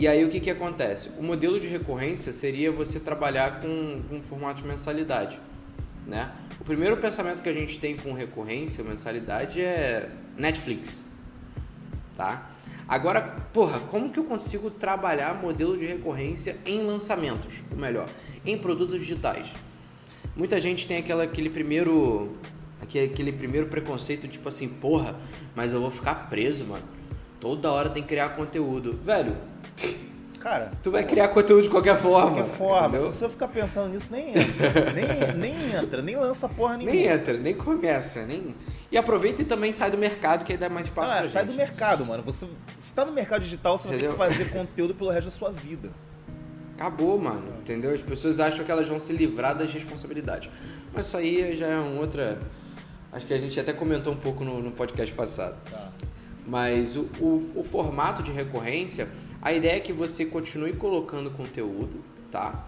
E 0.00 0.08
aí 0.08 0.24
o 0.24 0.30
que, 0.30 0.40
que 0.40 0.48
acontece? 0.48 1.10
O 1.18 1.22
modelo 1.22 1.60
de 1.60 1.66
recorrência 1.68 2.32
seria 2.32 2.72
você 2.72 2.98
trabalhar 2.98 3.60
com, 3.60 4.00
um 4.10 4.22
formato 4.22 4.62
de 4.62 4.66
mensalidade. 4.66 5.38
Né? 6.06 6.32
O 6.58 6.64
primeiro 6.64 6.96
pensamento 6.96 7.42
que 7.42 7.48
a 7.50 7.52
gente 7.52 7.78
tem 7.78 7.98
com 7.98 8.14
recorrência, 8.14 8.82
mensalidade, 8.82 9.60
é 9.60 10.08
Netflix. 10.38 11.04
Tá? 12.16 12.50
Agora, 12.88 13.20
porra, 13.52 13.78
como 13.78 14.08
que 14.08 14.18
eu 14.18 14.24
consigo 14.24 14.70
trabalhar 14.70 15.34
modelo 15.34 15.76
de 15.76 15.84
recorrência 15.84 16.56
em 16.64 16.80
lançamentos? 16.80 17.56
Ou 17.70 17.76
melhor, 17.76 18.08
em 18.46 18.56
produtos 18.56 18.98
digitais? 18.98 19.48
Muita 20.34 20.58
gente 20.58 20.86
tem 20.86 20.96
aquela, 20.96 21.24
aquele 21.24 21.50
primeiro 21.50 22.38
aquele, 22.80 23.04
aquele 23.04 23.32
primeiro 23.32 23.66
preconceito 23.66 24.26
tipo 24.26 24.48
assim, 24.48 24.66
porra, 24.66 25.14
mas 25.54 25.74
eu 25.74 25.80
vou 25.82 25.90
ficar 25.90 26.30
preso, 26.30 26.64
mano. 26.64 26.84
Toda 27.38 27.70
hora 27.70 27.90
tem 27.90 28.02
que 28.02 28.08
criar 28.08 28.30
conteúdo. 28.30 28.98
Velho, 29.04 29.49
Cara, 30.40 30.72
tu 30.82 30.90
vai 30.90 31.04
criar 31.04 31.28
conteúdo 31.28 31.62
de 31.62 31.68
qualquer 31.70 31.94
de 31.96 32.00
forma. 32.02 32.36
qualquer 32.38 32.56
forma, 32.56 32.88
entendeu? 32.88 33.12
se 33.12 33.18
você 33.18 33.28
ficar 33.28 33.46
pensando 33.48 33.90
nisso, 33.92 34.08
nem 34.10 34.30
entra. 34.30 34.92
nem, 34.94 35.34
nem 35.36 35.74
entra, 35.76 36.00
nem 36.02 36.16
lança 36.16 36.48
porra 36.48 36.78
nenhuma. 36.78 36.96
Nem 36.96 37.06
entra, 37.06 37.34
nem 37.34 37.54
começa, 37.54 38.24
nem. 38.24 38.54
E 38.90 38.96
aproveita 38.96 39.42
e 39.42 39.44
também 39.44 39.70
sai 39.72 39.90
do 39.90 39.98
mercado, 39.98 40.42
que 40.44 40.52
aí 40.52 40.58
dá 40.58 40.68
mais 40.70 40.86
espaço 40.86 41.12
Ah, 41.12 41.18
pra 41.18 41.28
sai 41.28 41.42
gente. 41.44 41.52
do 41.52 41.56
mercado, 41.58 42.06
mano. 42.06 42.22
Você 42.24 42.48
se 42.78 42.92
tá 42.94 43.04
no 43.04 43.12
mercado 43.12 43.42
digital, 43.42 43.76
você 43.78 43.88
Entendeu? 43.88 44.16
vai 44.16 44.28
ter 44.30 44.38
que 44.38 44.44
fazer 44.44 44.58
conteúdo 44.58 44.94
pelo 44.94 45.10
resto 45.10 45.26
da 45.26 45.30
sua 45.36 45.50
vida. 45.52 45.90
Acabou, 46.74 47.18
mano, 47.18 47.52
entendeu? 47.60 47.94
As 47.94 48.00
pessoas 48.00 48.40
acham 48.40 48.64
que 48.64 48.72
elas 48.72 48.88
vão 48.88 48.98
se 48.98 49.12
livrar 49.12 49.56
das 49.56 49.70
responsabilidades. 49.72 50.50
Mas 50.94 51.06
isso 51.06 51.16
aí 51.18 51.54
já 51.54 51.66
é 51.66 51.76
uma 51.78 52.00
outra. 52.00 52.38
Acho 53.12 53.26
que 53.26 53.34
a 53.34 53.38
gente 53.38 53.60
até 53.60 53.74
comentou 53.74 54.12
um 54.12 54.16
pouco 54.16 54.42
no, 54.42 54.62
no 54.62 54.70
podcast 54.70 55.14
passado. 55.14 55.56
Tá. 55.70 55.88
Mas 56.46 56.96
o, 56.96 57.02
o, 57.20 57.52
o 57.56 57.62
formato 57.62 58.22
de 58.22 58.32
recorrência, 58.32 59.06
a 59.42 59.52
ideia 59.52 59.76
é 59.76 59.80
que 59.80 59.92
você 59.92 60.24
continue 60.26 60.72
colocando 60.74 61.30
conteúdo, 61.30 62.02
tá? 62.30 62.64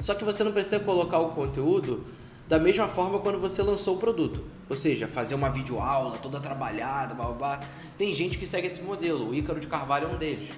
Só 0.00 0.14
que 0.14 0.24
você 0.24 0.42
não 0.42 0.52
precisa 0.52 0.80
colocar 0.80 1.18
o 1.20 1.30
conteúdo 1.30 2.04
da 2.48 2.58
mesma 2.58 2.88
forma 2.88 3.18
quando 3.20 3.38
você 3.40 3.62
lançou 3.62 3.96
o 3.96 3.98
produto. 3.98 4.44
Ou 4.68 4.76
seja, 4.76 5.06
fazer 5.06 5.34
uma 5.34 5.48
videoaula 5.50 6.18
toda 6.18 6.40
trabalhada, 6.40 7.14
blá, 7.14 7.26
blá, 7.26 7.34
blá. 7.34 7.60
Tem 7.98 8.12
gente 8.12 8.38
que 8.38 8.46
segue 8.46 8.66
esse 8.66 8.82
modelo. 8.82 9.30
O 9.30 9.34
Ícaro 9.34 9.60
de 9.60 9.66
Carvalho 9.66 10.08
é 10.08 10.10
um 10.12 10.16
deles, 10.16 10.48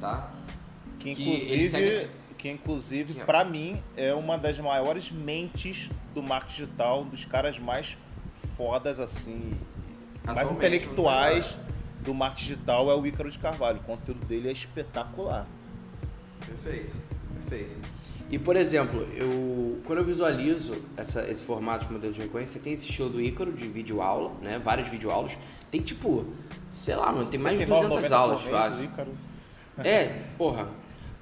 tá? 0.00 0.30
Que 0.98 1.14
Que 1.14 1.22
inclusive, 1.22 1.84
esse- 1.84 2.08
que 2.36 2.48
inclusive 2.48 3.14
Que 3.14 3.20
é- 3.20 3.24
pra 3.24 3.44
mim 3.44 3.80
é 3.96 4.12
uma 4.14 4.36
das 4.38 4.58
maiores 4.58 5.10
mentes 5.10 5.88
do 6.14 6.22
marketing 6.22 6.64
digital, 6.64 7.04
dos 7.04 7.24
caras 7.24 7.58
mais 7.58 7.96
fodas 8.56 8.98
assim, 8.98 9.52
mais 10.24 10.50
intelectuais 10.50 11.58
do 12.08 12.14
marketing 12.14 12.54
digital 12.54 12.90
é 12.90 12.94
o 12.94 13.06
Ícaro 13.06 13.30
de 13.30 13.38
Carvalho. 13.38 13.80
O 13.80 13.82
conteúdo 13.82 14.24
dele 14.24 14.48
é 14.48 14.52
espetacular. 14.52 15.46
Perfeito, 16.44 16.96
perfeito. 17.34 17.76
E 18.30 18.38
por 18.38 18.56
exemplo, 18.56 19.06
eu 19.14 19.78
quando 19.84 19.98
eu 19.98 20.04
visualizo 20.04 20.74
essa, 20.96 21.28
esse 21.30 21.42
formato 21.44 21.86
de 21.86 21.92
modelo 21.92 22.12
de 22.12 22.20
recorrência, 22.20 22.60
tem 22.60 22.72
esse 22.72 22.88
estilo 22.88 23.10
do 23.10 23.20
Ícaro 23.20 23.52
de 23.52 23.68
videoaula, 23.68 24.32
né? 24.40 24.58
Várias 24.58 24.88
videoaulas. 24.88 25.38
Tem 25.70 25.82
tipo, 25.82 26.26
sei 26.70 26.96
lá, 26.96 27.12
mano, 27.12 27.28
tem 27.28 27.38
mais 27.38 27.58
de 27.58 27.66
200 27.66 27.96
R$79,90 27.96 28.12
aulas 28.12 28.42
fácil. 28.42 28.90
É, 29.78 30.22
porra. 30.36 30.68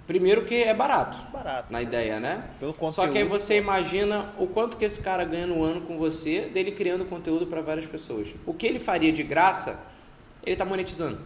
Primeiro 0.07 0.44
que 0.44 0.55
é 0.55 0.72
barato, 0.72 1.18
barato. 1.33 1.72
na 1.72 1.83
ideia, 1.83 2.20
né? 2.20 2.49
Pelo 2.61 2.72
conteúdo. 2.72 2.94
Só 2.94 3.09
que 3.09 3.18
aí 3.18 3.25
você 3.25 3.59
imagina 3.59 4.33
o 4.38 4.46
quanto 4.46 4.77
que 4.77 4.85
esse 4.85 5.01
cara 5.01 5.25
ganha 5.25 5.49
no 5.49 5.64
ano 5.64 5.81
com 5.81 5.99
você, 5.99 6.42
dele 6.42 6.70
criando 6.70 7.05
conteúdo 7.05 7.49
para 7.49 7.61
várias 7.61 7.87
pessoas. 7.87 8.29
O 8.46 8.55
que 8.55 8.68
ele 8.68 8.79
faria 8.79 9.12
de 9.12 9.25
graça, 9.25 9.85
ele 10.47 10.57
tá 10.57 10.65
monetizando. 10.65 11.19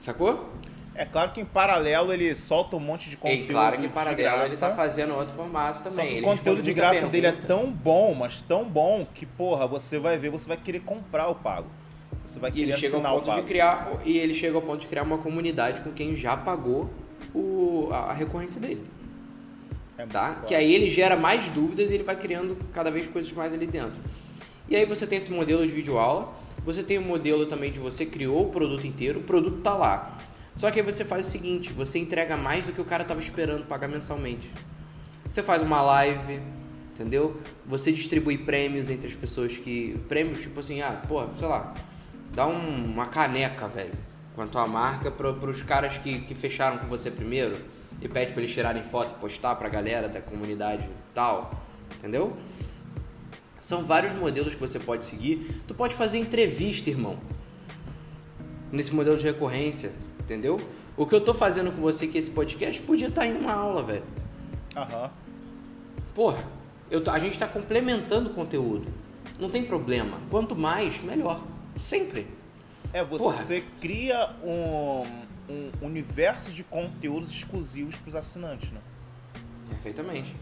Sacou? 0.00 0.52
É 0.94 1.04
claro 1.04 1.32
que 1.32 1.40
em 1.40 1.44
paralelo 1.44 2.12
ele 2.12 2.34
solta 2.34 2.74
um 2.76 2.80
monte 2.80 3.10
de 3.10 3.16
conteúdo. 3.18 3.48
claro 3.48 3.76
que 3.76 3.82
de 3.82 3.88
paralelo 3.88 4.44
ele 4.44 4.56
tá 4.56 4.74
fazendo 4.74 5.14
outro 5.14 5.34
formato 5.34 5.78
Só 5.78 5.90
também. 5.90 6.14
que 6.14 6.20
o 6.20 6.24
conteúdo 6.24 6.62
de 6.62 6.72
graça 6.72 7.06
dele 7.06 7.26
é 7.26 7.32
pergunta. 7.32 7.46
tão 7.54 7.70
bom, 7.70 8.14
mas 8.14 8.40
tão 8.42 8.64
bom, 8.64 9.06
que, 9.14 9.26
porra, 9.26 9.66
você 9.66 9.98
vai 9.98 10.16
ver, 10.16 10.30
você 10.30 10.48
vai 10.48 10.56
querer 10.56 10.80
comprar 10.80 11.28
o 11.28 11.34
pago. 11.34 11.68
Você 12.24 12.38
vai 12.40 12.50
E 12.50 12.54
querer 12.54 12.70
ele 12.72 12.76
chega 12.78 12.96
ao 12.96 13.20
ponto 13.20 13.34
de 13.34 13.42
criar 13.42 13.92
e 14.04 14.16
ele 14.16 14.34
chega 14.34 14.56
ao 14.56 14.62
ponto 14.62 14.80
de 14.80 14.86
criar 14.86 15.02
uma 15.02 15.18
comunidade 15.18 15.82
com 15.82 15.92
quem 15.92 16.16
já 16.16 16.34
pagou 16.36 16.88
o, 17.34 17.88
a, 17.92 17.98
a 18.10 18.12
recorrência 18.14 18.58
dele, 18.60 18.82
É 19.98 20.06
tá? 20.06 20.42
Que 20.46 20.54
aí 20.54 20.74
ele 20.74 20.88
gera 20.90 21.14
mais 21.16 21.50
dúvidas 21.50 21.90
e 21.90 21.94
ele 21.94 22.04
vai 22.04 22.16
criando 22.16 22.56
cada 22.72 22.90
vez 22.90 23.06
coisas 23.06 23.30
mais 23.32 23.52
ali 23.52 23.66
dentro. 23.66 24.00
E 24.68 24.74
aí 24.74 24.86
você 24.86 25.06
tem 25.06 25.18
esse 25.18 25.30
modelo 25.30 25.64
de 25.66 25.72
videoaula, 25.72 26.32
você 26.66 26.82
tem 26.82 26.98
o 26.98 27.02
modelo 27.02 27.46
também 27.46 27.72
de 27.72 27.78
você 27.78 28.04
criou 28.04 28.48
o 28.48 28.50
produto 28.50 28.86
inteiro, 28.86 29.20
o 29.20 29.22
produto 29.22 29.62
tá 29.62 29.74
lá. 29.74 30.18
Só 30.56 30.70
que 30.70 30.80
aí 30.80 30.84
você 30.84 31.04
faz 31.04 31.26
o 31.26 31.30
seguinte, 31.30 31.72
você 31.72 31.98
entrega 31.98 32.36
mais 32.36 32.66
do 32.66 32.72
que 32.72 32.80
o 32.80 32.84
cara 32.84 33.04
tava 33.04 33.20
esperando 33.20 33.64
pagar 33.66 33.88
mensalmente. 33.88 34.50
Você 35.30 35.42
faz 35.42 35.62
uma 35.62 35.80
live, 35.82 36.40
entendeu? 36.94 37.36
Você 37.66 37.92
distribui 37.92 38.38
prêmios 38.38 38.90
entre 38.90 39.06
as 39.08 39.14
pessoas 39.14 39.56
que. 39.56 39.98
Prêmios 40.08 40.40
tipo 40.40 40.58
assim, 40.60 40.80
ah, 40.82 41.00
pô, 41.06 41.24
sei 41.38 41.46
lá, 41.46 41.74
dá 42.34 42.46
um- 42.46 42.86
uma 42.86 43.06
caneca, 43.06 43.68
velho, 43.68 43.94
com 44.34 44.42
a 44.42 44.46
tua 44.46 44.66
marca 44.66 45.10
pro, 45.10 45.34
pros 45.34 45.62
caras 45.62 45.98
que, 45.98 46.20
que 46.20 46.34
fecharam 46.34 46.78
com 46.78 46.86
você 46.86 47.10
primeiro 47.10 47.56
e 48.00 48.08
pede 48.08 48.32
pra 48.32 48.42
eles 48.42 48.52
tirarem 48.54 48.82
foto 48.82 49.14
e 49.16 49.20
postar 49.20 49.54
pra 49.56 49.68
galera 49.68 50.08
da 50.08 50.20
comunidade 50.20 50.82
e 50.84 51.14
tal, 51.14 51.64
entendeu? 51.98 52.36
São 53.66 53.82
vários 53.82 54.12
modelos 54.14 54.54
que 54.54 54.60
você 54.60 54.78
pode 54.78 55.04
seguir. 55.04 55.60
Tu 55.66 55.74
pode 55.74 55.92
fazer 55.92 56.18
entrevista, 56.18 56.88
irmão. 56.88 57.18
Nesse 58.70 58.94
modelo 58.94 59.16
de 59.16 59.24
recorrência, 59.24 59.90
entendeu? 60.20 60.60
O 60.96 61.04
que 61.04 61.12
eu 61.12 61.20
tô 61.20 61.34
fazendo 61.34 61.72
com 61.74 61.82
você 61.82 62.06
que 62.06 62.16
esse 62.16 62.30
podcast 62.30 62.80
podia 62.82 63.08
estar 63.08 63.26
em 63.26 63.36
uma 63.36 63.52
aula, 63.52 63.82
velho. 63.82 64.04
Aham. 64.76 65.10
Porra, 66.14 66.44
eu 66.88 67.02
a 67.10 67.18
gente 67.18 67.32
está 67.32 67.48
complementando 67.48 68.30
o 68.30 68.34
conteúdo. 68.34 68.86
Não 69.36 69.50
tem 69.50 69.64
problema. 69.64 70.20
Quanto 70.30 70.54
mais, 70.54 71.02
melhor. 71.02 71.42
Sempre. 71.74 72.28
É, 72.92 73.02
você 73.02 73.64
cria 73.80 74.30
um, 74.44 75.02
um 75.50 75.70
universo 75.82 76.52
de 76.52 76.62
conteúdos 76.62 77.32
exclusivos 77.32 77.96
pros 77.96 78.14
assinantes, 78.14 78.70
né? 78.70 78.80
Perfeitamente. 79.70 80.36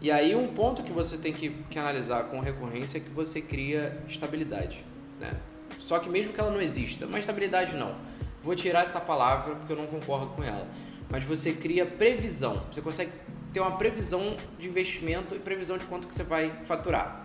E 0.00 0.10
aí 0.10 0.34
um 0.34 0.52
ponto 0.52 0.82
que 0.82 0.92
você 0.92 1.16
tem 1.16 1.32
que, 1.32 1.50
que 1.70 1.78
analisar 1.78 2.24
com 2.24 2.40
recorrência 2.40 2.98
é 2.98 3.00
que 3.00 3.10
você 3.10 3.40
cria 3.40 3.98
estabilidade, 4.08 4.84
né? 5.18 5.34
Só 5.78 5.98
que 5.98 6.08
mesmo 6.08 6.32
que 6.32 6.40
ela 6.40 6.50
não 6.50 6.60
exista, 6.60 7.06
mas 7.06 7.20
estabilidade 7.20 7.74
não. 7.74 7.94
Vou 8.42 8.54
tirar 8.54 8.82
essa 8.82 9.00
palavra 9.00 9.56
porque 9.56 9.72
eu 9.72 9.76
não 9.76 9.86
concordo 9.86 10.28
com 10.28 10.42
ela. 10.42 10.66
Mas 11.08 11.24
você 11.24 11.52
cria 11.52 11.86
previsão. 11.86 12.62
Você 12.72 12.80
consegue 12.80 13.12
ter 13.52 13.60
uma 13.60 13.76
previsão 13.76 14.36
de 14.58 14.68
investimento 14.68 15.34
e 15.34 15.38
previsão 15.38 15.78
de 15.78 15.86
quanto 15.86 16.06
que 16.06 16.14
você 16.14 16.22
vai 16.22 16.52
faturar. 16.64 17.24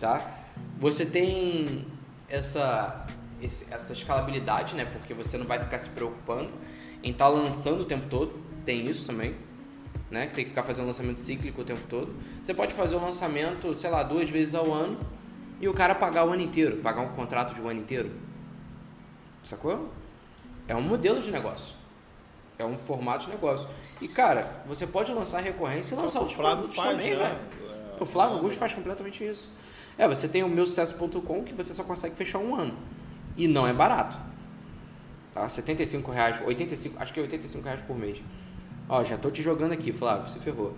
Tá? 0.00 0.44
Você 0.78 1.06
tem 1.06 1.86
essa 2.28 3.06
essa 3.70 3.92
escalabilidade, 3.92 4.74
né? 4.74 4.86
Porque 4.86 5.12
você 5.12 5.36
não 5.36 5.46
vai 5.46 5.60
ficar 5.60 5.78
se 5.78 5.90
preocupando 5.90 6.50
em 7.02 7.10
estar 7.10 7.26
tá 7.26 7.30
lançando 7.30 7.82
o 7.82 7.84
tempo 7.84 8.06
todo. 8.08 8.34
Tem 8.64 8.86
isso 8.86 9.06
também 9.06 9.36
né? 10.10 10.26
Que 10.26 10.34
tem 10.34 10.44
que 10.44 10.50
ficar 10.50 10.62
fazendo 10.62 10.86
lançamento 10.86 11.18
cíclico 11.18 11.60
o 11.60 11.64
tempo 11.64 11.82
todo. 11.88 12.14
Você 12.42 12.54
pode 12.54 12.74
fazer 12.74 12.96
o 12.96 13.00
lançamento, 13.00 13.74
sei 13.74 13.90
lá, 13.90 14.02
duas 14.02 14.28
vezes 14.30 14.54
ao 14.54 14.72
ano 14.72 14.98
e 15.60 15.68
o 15.68 15.74
cara 15.74 15.94
pagar 15.94 16.26
o 16.26 16.32
ano 16.32 16.42
inteiro, 16.42 16.76
pagar 16.78 17.00
um 17.02 17.08
contrato 17.08 17.54
de 17.54 17.60
um 17.60 17.68
ano 17.68 17.80
inteiro. 17.80 18.10
Sacou? 19.42 19.90
É 20.68 20.74
um 20.74 20.82
modelo 20.82 21.20
de 21.20 21.30
negócio. 21.30 21.74
É 22.58 22.64
um 22.64 22.76
formato 22.76 23.26
de 23.26 23.30
negócio. 23.30 23.68
E, 24.00 24.08
cara, 24.08 24.62
você 24.66 24.86
pode 24.86 25.12
lançar 25.12 25.40
recorrência 25.40 25.94
e 25.94 25.98
lançar 25.98 26.20
outros 26.20 26.36
produtos 26.36 26.74
faz, 26.74 26.90
também, 26.90 27.10
né? 27.10 27.16
velho. 27.16 27.38
É, 27.98 28.02
o 28.02 28.06
Flávio 28.06 28.36
Augusto 28.36 28.58
faz 28.58 28.74
completamente 28.74 29.24
isso. 29.24 29.50
É, 29.96 30.06
você 30.06 30.28
tem 30.28 30.42
o 30.42 30.48
meu 30.48 30.66
sucesso.com 30.66 31.42
que 31.42 31.54
você 31.54 31.72
só 31.72 31.82
consegue 31.82 32.14
fechar 32.16 32.38
um 32.38 32.54
ano. 32.54 32.74
E 33.36 33.46
não 33.48 33.66
é 33.66 33.72
barato. 33.72 34.16
Tá? 35.32 35.48
75 35.48 36.10
reais, 36.10 36.40
85, 36.44 36.96
acho 37.00 37.12
que 37.12 37.20
é 37.20 37.22
85 37.22 37.64
reais 37.64 37.82
por 37.82 37.96
mês. 37.96 38.18
Ó, 38.88 39.02
já 39.02 39.18
tô 39.18 39.30
te 39.30 39.42
jogando 39.42 39.72
aqui, 39.72 39.92
Flávio, 39.92 40.28
você 40.28 40.38
ferrou. 40.38 40.74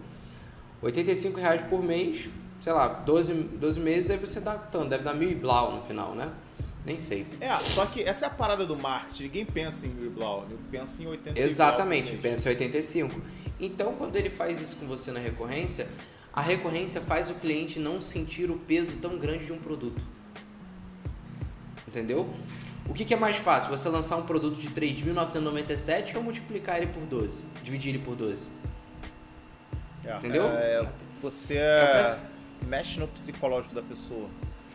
85 0.81 1.41
reais 1.41 1.63
por 1.63 1.83
mês, 1.83 2.29
sei 2.61 2.73
lá, 2.73 2.89
12, 2.89 3.35
12 3.35 3.81
meses, 3.81 4.11
aí 4.11 4.17
você 4.17 4.41
dá 4.41 4.55
tanto, 4.55 4.89
deve 4.89 5.05
dar 5.05 5.15
mil 5.15 5.31
e 5.31 5.35
blau 5.35 5.75
no 5.75 5.83
final, 5.83 6.15
né? 6.15 6.33
Nem 6.85 6.99
sei. 6.99 7.27
É, 7.41 7.55
só 7.57 7.85
que 7.87 8.03
essa 8.03 8.27
é 8.27 8.29
a 8.29 8.31
parada 8.31 8.65
do 8.65 8.77
marketing, 8.77 9.25
ninguém 9.25 9.45
pensa 9.45 9.87
em 9.87 9.91
mil 9.91 10.07
e 10.07 10.11
blau, 10.11 10.47
pensa 10.71 11.03
em 11.03 11.07
85. 11.07 11.47
Exatamente, 11.47 12.17
pensa 12.17 12.49
em 12.49 12.53
85. 12.53 13.21
Então, 13.61 13.95
quando 13.95 14.17
ele 14.17 14.31
faz 14.31 14.61
isso 14.61 14.77
com 14.77 14.87
você 14.87 15.11
na 15.11 15.19
recorrência, 15.19 15.89
a 16.33 16.41
recorrência 16.41 17.01
faz 17.01 17.29
o 17.29 17.35
cliente 17.35 17.79
não 17.81 18.01
sentir 18.01 18.51
o 18.51 18.57
peso 18.57 18.97
tão 18.99 19.19
grande 19.19 19.47
de 19.47 19.53
um 19.53 19.59
produto. 19.59 20.01
Entendeu? 21.87 22.33
O 22.89 22.95
que, 22.95 23.05
que, 23.05 23.15
é 23.15 23.17
mais 23.17 23.37
fácil? 23.37 23.71
Você 23.71 23.89
lançar 23.89 24.17
um 24.17 24.23
produto 24.23 24.59
de 24.59 24.69
3.997 24.71 26.17
ou 26.17 26.23
multiplicar 26.23 26.79
ele 26.79 26.87
por 26.87 27.03
12? 27.03 27.45
Dividir 27.63 27.95
ele 27.95 28.03
por 28.03 28.17
12? 28.17 28.49
É, 30.05 30.17
Entendeu? 30.17 30.45
É, 30.45 30.89
você 31.21 31.57
é 31.57 32.19
mexe 32.63 32.99
no 32.99 33.07
psicológico 33.09 33.75
da 33.75 33.83
pessoa. 33.83 34.29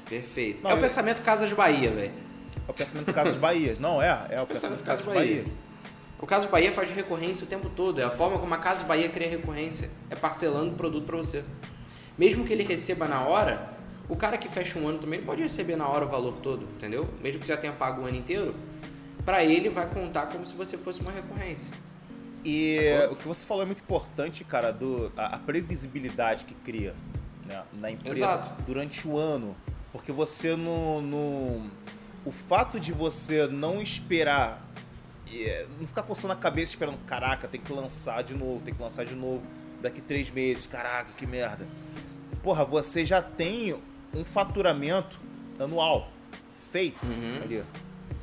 Perfeito. 0.08 0.64
Não, 0.64 0.72
é 0.72 0.74
o 0.76 0.80
pensamento 0.80 1.22
Casas 1.22 1.52
Bahia, 1.52 1.92
velho. 1.92 2.12
É 2.68 2.72
o 2.72 2.74
pensamento 2.74 3.14
Casas 3.14 3.36
Bahia. 3.36 3.76
Não, 3.80 4.02
é. 4.02 4.08
É 4.30 4.40
o, 4.40 4.44
o 4.44 4.48
pensamento, 4.48 4.48
pensamento 4.48 4.84
Casas 4.84 5.06
Bahia. 5.06 5.42
Bahia. 5.42 5.54
O 6.20 6.28
Casas 6.28 6.50
Bahia 6.50 6.72
faz 6.72 6.92
recorrência 6.92 7.46
o 7.46 7.48
tempo 7.48 7.70
todo. 7.70 8.00
É 8.00 8.04
a 8.04 8.12
forma 8.12 8.38
como 8.38 8.54
a 8.54 8.58
Casas 8.58 8.84
Bahia 8.84 9.10
cria 9.10 9.28
recorrência. 9.28 9.90
É 10.10 10.16
parcelando 10.16 10.74
o 10.74 10.78
produto 10.78 11.06
para 11.06 11.18
você. 11.18 11.44
Mesmo 12.18 12.46
que 12.46 12.54
ele 12.54 12.64
receba 12.64 13.08
na 13.08 13.22
hora, 13.22 13.73
o 14.10 14.16
cara 14.16 14.38
que 14.38 14.48
fecha 14.50 14.78
um 14.78 14.88
ano 14.88 15.00
também 15.00 15.22
pode 15.22 15.42
receber 15.42 15.76
na 15.76 15.88
hora 15.88 16.06
o 16.06 16.10
valor 16.10 16.34
todo, 16.42 16.64
entendeu? 16.76 17.08
Mesmo 17.22 17.40
que 17.40 17.46
você 17.46 17.54
já 17.54 17.58
tenha 17.58 17.74
pago 17.74 18.02
o 18.02 18.06
ano 18.06 18.18
inteiro, 18.18 18.54
para 19.26 19.44
ele 19.44 19.70
vai 19.70 19.90
contar 19.90 20.28
como 20.28 20.46
se 20.46 20.54
você 20.56 20.78
fosse 20.78 21.02
uma 21.02 21.12
recorrência. 21.12 21.74
E 22.44 22.98
Sacou? 23.00 23.14
o 23.14 23.16
que 23.16 23.28
você 23.28 23.46
falou 23.46 23.64
é 23.64 23.66
muito 23.66 23.82
importante, 23.82 24.44
cara, 24.44 24.72
do, 24.72 25.12
a, 25.16 25.36
a 25.36 25.40
previsibilidade 25.40 26.44
que 26.46 26.54
cria 26.54 26.94
né, 27.46 27.62
na 27.80 27.90
empresa 27.92 28.18
Exato. 28.18 28.64
durante 28.64 29.08
o 29.08 29.18
ano. 29.18 29.56
Porque 29.92 30.12
você 30.12 30.56
no, 30.56 31.02
no. 31.02 31.70
O 32.26 32.32
fato 32.32 32.80
de 32.80 32.92
você 32.92 33.48
não 33.48 33.82
esperar. 33.82 34.62
Não 35.80 35.88
ficar 35.88 36.04
coçando 36.04 36.34
a 36.34 36.36
cabeça 36.36 36.74
esperando, 36.74 36.98
caraca, 37.08 37.48
tem 37.48 37.60
que 37.60 37.74
lançar 37.74 38.24
de 38.24 38.36
novo, 38.36 38.62
tem 38.64 38.72
que 38.72 38.82
lançar 38.82 39.04
de 39.04 39.16
novo 39.16 39.42
daqui 39.82 40.00
três 40.00 40.30
meses, 40.30 40.68
caraca, 40.68 41.10
que 41.18 41.26
merda. 41.26 41.68
Porra, 42.44 42.64
você 42.64 43.04
já 43.04 43.20
tem 43.20 43.76
um 44.14 44.24
faturamento 44.24 45.20
anual 45.60 46.10
feito 46.72 47.04
uhum. 47.06 47.42
ali. 47.44 47.64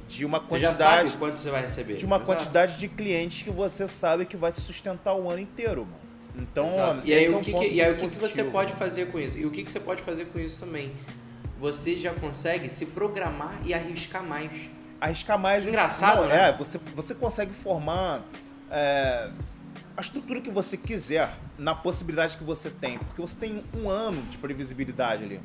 De 0.08 0.24
uma 0.24 0.40
quantidade. 0.40 0.76
Você 0.76 0.82
já 0.82 0.90
sabe 0.90 1.10
quanto 1.18 1.38
você 1.38 1.50
vai 1.50 1.62
receber. 1.62 1.96
De 1.96 2.04
uma 2.04 2.16
Exato. 2.16 2.32
quantidade 2.32 2.78
de 2.78 2.88
clientes 2.88 3.42
que 3.42 3.50
você 3.50 3.86
sabe 3.86 4.26
que 4.26 4.36
vai 4.36 4.50
te 4.50 4.60
sustentar 4.60 5.14
o 5.14 5.30
ano 5.30 5.40
inteiro, 5.40 5.86
mano. 5.86 6.10
Então, 6.36 6.68
e 7.04 7.12
aí, 7.12 7.26
é 7.26 7.30
um 7.30 7.38
o 7.38 7.42
que, 7.42 7.52
que 7.52 7.68
e 7.68 7.82
aí 7.82 7.92
o 7.92 7.96
que, 7.96 8.08
que 8.08 8.18
você 8.18 8.44
pode 8.44 8.72
fazer 8.72 9.06
com 9.06 9.18
isso? 9.18 9.38
E 9.38 9.46
o 9.46 9.50
que, 9.50 9.64
que 9.64 9.70
você 9.70 9.80
pode 9.80 10.02
fazer 10.02 10.26
com 10.26 10.38
isso 10.38 10.60
também? 10.60 10.92
Você 11.58 11.98
já 11.98 12.14
consegue 12.14 12.68
se 12.68 12.86
programar 12.86 13.60
e 13.64 13.74
arriscar 13.74 14.24
mais. 14.24 14.50
Arriscar 15.00 15.38
mais. 15.38 15.66
Engraçado, 15.66 16.22
não, 16.22 16.28
né? 16.28 16.48
É, 16.48 16.52
você, 16.56 16.78
você 16.94 17.14
consegue 17.14 17.52
formar 17.52 18.22
é, 18.70 19.28
a 19.96 20.00
estrutura 20.00 20.40
que 20.40 20.50
você 20.50 20.76
quiser 20.76 21.34
na 21.58 21.74
possibilidade 21.74 22.36
que 22.36 22.44
você 22.44 22.70
tem. 22.70 22.98
Porque 22.98 23.20
você 23.20 23.36
tem 23.36 23.62
um 23.74 23.88
ano 23.88 24.22
de 24.22 24.38
previsibilidade 24.38 25.24
ali. 25.24 25.40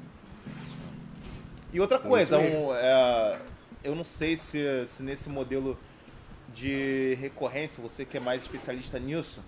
E 1.75 1.79
outra 1.81 1.99
coisa, 1.99 2.37
um, 2.37 2.73
é, 2.73 3.37
eu 3.83 3.93
não 3.93 4.05
sei 4.05 4.37
se, 4.37 4.85
se 4.85 5.03
nesse 5.03 5.27
modelo 5.27 5.77
de 6.53 7.17
recorrência, 7.19 7.83
você 7.83 8.05
que 8.05 8.15
é 8.15 8.19
mais 8.21 8.43
especialista 8.43 8.97
nisso. 8.97 9.43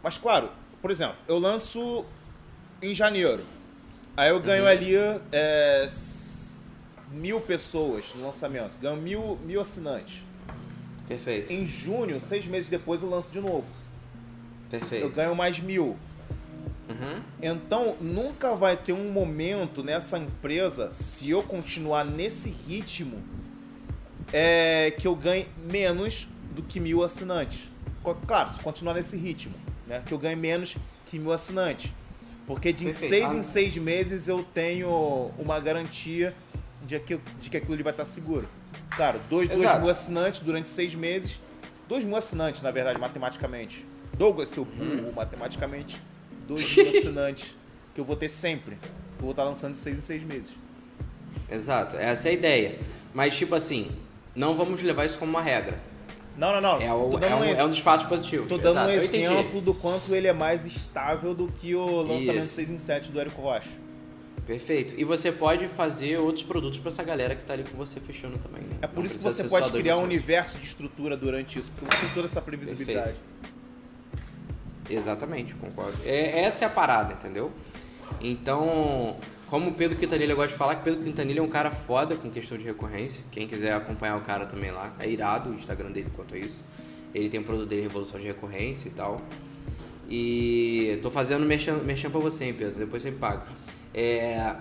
Mas 0.00 0.16
claro, 0.16 0.48
por 0.80 0.92
exemplo, 0.92 1.16
eu 1.26 1.40
lanço 1.40 2.04
em 2.80 2.94
janeiro. 2.94 3.42
Aí 4.16 4.30
eu 4.30 4.38
ganho 4.38 4.62
uhum. 4.62 4.68
ali 4.68 4.94
é, 5.32 5.88
mil 7.10 7.40
pessoas 7.40 8.04
no 8.14 8.24
lançamento, 8.24 8.78
ganho 8.78 8.96
mil, 8.96 9.36
mil 9.44 9.60
assinantes. 9.60 10.22
Perfeito. 11.08 11.52
Em 11.52 11.66
junho, 11.66 12.20
seis 12.20 12.46
meses 12.46 12.70
depois, 12.70 13.02
eu 13.02 13.10
lanço 13.10 13.32
de 13.32 13.40
novo. 13.40 13.66
Perfeito. 14.70 15.04
Eu 15.04 15.10
ganho 15.10 15.34
mais 15.34 15.58
mil. 15.58 15.96
Uhum. 16.88 17.22
Então, 17.40 17.96
nunca 18.00 18.54
vai 18.54 18.76
ter 18.76 18.92
um 18.92 19.10
momento 19.10 19.82
nessa 19.82 20.18
empresa, 20.18 20.92
se 20.92 21.30
eu 21.30 21.42
continuar 21.42 22.04
nesse 22.04 22.48
ritmo, 22.48 23.22
é, 24.32 24.92
que 24.98 25.06
eu 25.06 25.14
ganhe 25.14 25.48
menos 25.56 26.28
do 26.54 26.62
que 26.62 26.80
mil 26.80 27.02
assinantes. 27.02 27.60
Claro, 28.26 28.52
se 28.52 28.60
continuar 28.60 28.94
nesse 28.94 29.16
ritmo, 29.16 29.54
né? 29.86 30.02
Que 30.04 30.12
eu 30.12 30.18
ganhe 30.18 30.36
menos 30.36 30.76
que 31.10 31.18
mil 31.18 31.32
assinantes. 31.32 31.90
Porque 32.46 32.72
de 32.72 32.84
Perfeito. 32.84 33.10
seis 33.10 33.30
ah. 33.30 33.34
em 33.34 33.42
seis 33.42 33.76
meses 33.76 34.26
eu 34.26 34.42
tenho 34.42 35.30
uma 35.38 35.60
garantia 35.60 36.34
de 36.84 36.98
que, 36.98 37.20
de 37.40 37.48
que 37.48 37.56
aquilo 37.56 37.74
ali 37.74 37.82
vai 37.82 37.92
estar 37.92 38.04
seguro. 38.04 38.48
Claro, 38.96 39.20
dois, 39.30 39.48
dois 39.48 39.60
mil 39.60 39.90
assinantes 39.90 40.40
durante 40.40 40.68
seis 40.68 40.94
meses. 40.94 41.38
Dois 41.88 42.04
mil 42.04 42.16
assinantes, 42.16 42.60
na 42.62 42.70
verdade, 42.70 42.98
matematicamente. 42.98 43.86
Douglas, 44.16 44.48
seu 44.48 44.64
burro, 44.64 45.08
hum. 45.08 45.12
matematicamente 45.14 46.00
dois 46.46 46.64
mil 46.76 46.98
assinantes 46.98 47.56
que 47.94 48.00
eu 48.00 48.04
vou 48.04 48.16
ter 48.16 48.28
sempre. 48.28 48.76
Que 48.76 49.18
eu 49.18 49.22
vou 49.22 49.30
estar 49.30 49.44
lançando 49.44 49.74
de 49.74 49.78
seis 49.78 49.98
em 49.98 50.00
seis 50.00 50.22
meses. 50.22 50.52
Exato, 51.50 51.96
essa 51.96 52.28
é 52.28 52.30
a 52.30 52.34
ideia. 52.34 52.78
Mas, 53.12 53.36
tipo 53.36 53.54
assim, 53.54 53.90
não 54.34 54.54
vamos 54.54 54.82
levar 54.82 55.04
isso 55.04 55.18
como 55.18 55.30
uma 55.30 55.42
regra. 55.42 55.78
Não, 56.36 56.52
não, 56.52 56.60
não. 56.60 56.80
É, 56.80 56.92
o, 56.92 57.18
é, 57.18 57.34
um, 57.34 57.44
é 57.44 57.64
um 57.64 57.68
dos 57.68 57.80
fatos 57.80 58.06
positivos. 58.06 58.48
Tô 58.48 58.56
dando 58.56 58.90
Exato. 58.90 58.90
um 58.90 59.02
exemplo 59.02 59.60
do 59.60 59.74
quanto 59.74 60.14
ele 60.14 60.26
é 60.26 60.32
mais 60.32 60.64
estável 60.64 61.34
do 61.34 61.48
que 61.48 61.74
o 61.74 62.00
lançamento 62.00 62.44
isso. 62.44 62.54
6 62.54 62.70
em 62.70 62.78
7 62.78 63.12
do 63.12 63.20
Érico 63.20 63.42
Rocha. 63.42 63.68
Perfeito. 64.46 64.94
E 64.96 65.04
você 65.04 65.30
pode 65.30 65.68
fazer 65.68 66.18
outros 66.18 66.44
produtos 66.44 66.78
para 66.78 66.88
essa 66.88 67.02
galera 67.02 67.34
que 67.34 67.42
está 67.42 67.52
ali 67.52 67.64
com 67.64 67.76
você 67.76 68.00
fechando 68.00 68.38
também. 68.38 68.62
Né? 68.62 68.76
É 68.82 68.86
por 68.86 69.00
não 69.00 69.06
isso 69.06 69.16
que 69.16 69.22
você 69.22 69.44
pode 69.44 69.70
criar 69.70 69.98
um 69.98 70.02
universo 70.02 70.58
de 70.58 70.66
estrutura 70.66 71.16
durante 71.16 71.58
isso, 71.58 71.70
porque 71.76 71.94
você 71.94 72.06
tem 72.06 72.14
toda 72.14 72.26
essa 72.26 72.40
previsibilidade. 72.40 73.12
Perfeito. 73.12 73.51
Exatamente, 74.88 75.54
concordo. 75.54 75.96
É, 76.04 76.40
essa 76.40 76.64
é 76.64 76.66
a 76.66 76.70
parada, 76.70 77.14
entendeu? 77.14 77.52
Então, 78.20 79.16
como 79.48 79.70
o 79.70 79.74
Pedro 79.74 79.98
Quintanilha 79.98 80.34
gosta 80.34 80.52
de 80.52 80.58
falar, 80.58 80.76
que 80.76 80.84
Pedro 80.84 81.02
Quintanilha 81.02 81.40
é 81.40 81.42
um 81.42 81.48
cara 81.48 81.70
foda 81.70 82.16
com 82.16 82.30
questão 82.30 82.56
de 82.56 82.64
recorrência. 82.64 83.24
Quem 83.30 83.46
quiser 83.46 83.74
acompanhar 83.74 84.16
o 84.16 84.20
cara 84.20 84.46
também 84.46 84.70
lá, 84.70 84.94
é 84.98 85.08
irado 85.08 85.50
o 85.50 85.54
Instagram 85.54 85.90
dele 85.90 86.10
quanto 86.14 86.34
a 86.34 86.38
isso. 86.38 86.62
Ele 87.14 87.28
tem 87.28 87.40
um 87.40 87.42
produto 87.42 87.68
dele, 87.68 87.82
Revolução 87.82 88.18
de 88.18 88.26
Recorrência 88.26 88.88
e 88.88 88.92
tal. 88.92 89.20
E 90.08 90.98
tô 91.02 91.10
fazendo 91.10 91.44
merchan 91.46 92.10
pra 92.10 92.20
você, 92.20 92.46
hein, 92.46 92.54
Pedro? 92.54 92.78
Depois 92.78 93.02
você 93.02 93.10
me 93.10 93.18
paga. 93.18 93.42
É... 93.94 94.54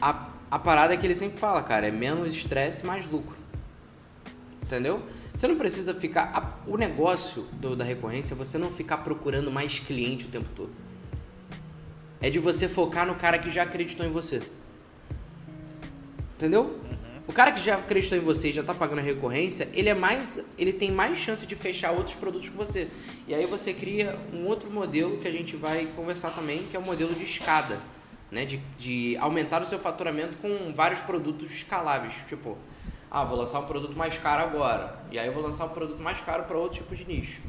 A, 0.00 0.28
a 0.50 0.58
parada 0.58 0.94
é 0.94 0.96
que 0.96 1.06
ele 1.06 1.14
sempre 1.14 1.38
fala, 1.38 1.62
cara, 1.62 1.86
é 1.86 1.90
menos 1.90 2.34
estresse, 2.34 2.84
mais 2.86 3.06
lucro. 3.06 3.36
Entendeu? 4.62 5.02
Você 5.34 5.48
não 5.48 5.56
precisa 5.56 5.94
ficar. 5.94 6.62
O 6.66 6.76
negócio 6.76 7.42
do, 7.52 7.74
da 7.74 7.84
recorrência 7.84 8.34
é 8.34 8.36
você 8.36 8.58
não 8.58 8.70
ficar 8.70 8.98
procurando 8.98 9.50
mais 9.50 9.78
cliente 9.78 10.26
o 10.26 10.28
tempo 10.28 10.48
todo. 10.54 10.70
É 12.20 12.28
de 12.28 12.38
você 12.38 12.68
focar 12.68 13.06
no 13.06 13.14
cara 13.14 13.38
que 13.38 13.50
já 13.50 13.62
acreditou 13.62 14.04
em 14.04 14.10
você. 14.10 14.42
Entendeu? 16.36 16.62
Uhum. 16.64 17.00
O 17.30 17.32
cara 17.32 17.52
que 17.52 17.60
já 17.60 17.76
acreditou 17.76 18.18
em 18.18 18.20
você 18.20 18.48
e 18.48 18.52
já 18.52 18.60
está 18.60 18.74
pagando 18.74 18.98
a 18.98 19.02
recorrência, 19.02 19.68
ele 19.72 19.88
é 19.88 19.94
mais, 19.94 20.52
ele 20.58 20.72
tem 20.72 20.90
mais 20.90 21.16
chance 21.16 21.46
de 21.46 21.54
fechar 21.54 21.92
outros 21.92 22.16
produtos 22.16 22.48
com 22.48 22.56
você. 22.56 22.88
E 23.28 23.34
aí 23.34 23.46
você 23.46 23.72
cria 23.72 24.18
um 24.32 24.46
outro 24.46 24.68
modelo 24.70 25.18
que 25.18 25.28
a 25.28 25.30
gente 25.30 25.54
vai 25.54 25.86
conversar 25.94 26.30
também, 26.30 26.64
que 26.70 26.76
é 26.76 26.80
o 26.80 26.82
modelo 26.84 27.14
de 27.14 27.22
escada, 27.22 27.78
né? 28.30 28.44
De, 28.44 28.56
de 28.76 29.16
aumentar 29.18 29.62
o 29.62 29.64
seu 29.64 29.78
faturamento 29.78 30.38
com 30.38 30.74
vários 30.74 31.00
produtos 31.00 31.52
escaláveis, 31.52 32.14
tipo, 32.28 32.58
ah, 33.10 33.24
vou 33.24 33.38
lançar 33.38 33.60
um 33.60 33.66
produto 33.66 33.96
mais 33.96 34.16
caro 34.18 34.42
agora, 34.42 34.96
e 35.10 35.18
aí 35.18 35.26
eu 35.26 35.32
vou 35.32 35.42
lançar 35.42 35.64
um 35.66 35.70
produto 35.70 36.00
mais 36.00 36.20
caro 36.20 36.44
para 36.44 36.56
outro 36.56 36.78
tipo 36.78 36.94
de 36.94 37.04
nicho, 37.04 37.42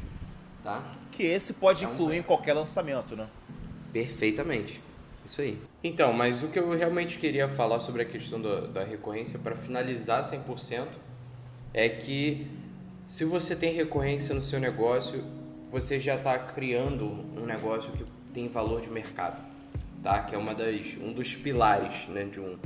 tá? 0.64 0.82
Que 1.10 1.22
esse 1.22 1.52
pode 1.52 1.84
então, 1.84 1.94
incluir 1.94 2.16
em 2.16 2.22
qualquer 2.22 2.54
lançamento, 2.54 3.14
né? 3.14 3.28
Perfeitamente. 3.92 4.82
Isso 5.24 5.40
aí. 5.40 5.58
Então, 5.84 6.12
mas 6.12 6.42
o 6.42 6.48
que 6.48 6.58
eu 6.58 6.70
realmente 6.76 7.18
queria 7.18 7.48
falar 7.48 7.78
sobre 7.80 8.02
a 8.02 8.04
questão 8.04 8.40
da, 8.40 8.62
da 8.62 8.84
recorrência 8.84 9.38
para 9.38 9.54
finalizar 9.54 10.22
100% 10.24 10.88
é 11.72 11.88
que 11.88 12.46
se 13.06 13.24
você 13.24 13.54
tem 13.54 13.72
recorrência 13.72 14.34
no 14.34 14.42
seu 14.42 14.58
negócio, 14.58 15.24
você 15.70 16.00
já 16.00 16.16
está 16.16 16.38
criando 16.38 17.04
um 17.06 17.46
negócio 17.46 17.92
que 17.92 18.04
tem 18.32 18.48
valor 18.48 18.80
de 18.80 18.90
mercado, 18.90 19.40
tá? 20.02 20.22
Que 20.22 20.34
é 20.34 20.38
uma 20.38 20.54
das, 20.54 20.96
um 21.00 21.12
dos 21.12 21.34
pilares 21.34 22.08
né, 22.08 22.24
de, 22.24 22.40
um, 22.40 22.58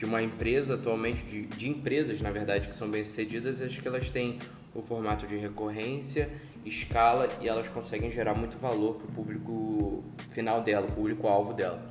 de 0.00 0.06
uma 0.06 0.22
empresa 0.22 0.76
atualmente, 0.76 1.22
de, 1.24 1.42
de 1.42 1.68
empresas, 1.68 2.22
na 2.22 2.30
verdade, 2.30 2.66
que 2.66 2.74
são 2.74 2.88
bem-sucedidas, 2.88 3.60
acho 3.60 3.82
que 3.82 3.86
elas 3.86 4.08
têm 4.08 4.38
o 4.74 4.80
formato 4.80 5.26
de 5.26 5.36
recorrência 5.36 6.30
escala 6.64 7.28
e 7.38 7.46
elas 7.46 7.68
conseguem 7.68 8.10
gerar 8.10 8.32
muito 8.32 8.56
valor 8.56 8.94
para 8.94 9.06
o 9.06 9.10
público 9.10 10.02
final 10.30 10.62
dela, 10.62 10.86
o 10.86 10.92
público-alvo 10.92 11.52
dela. 11.52 11.82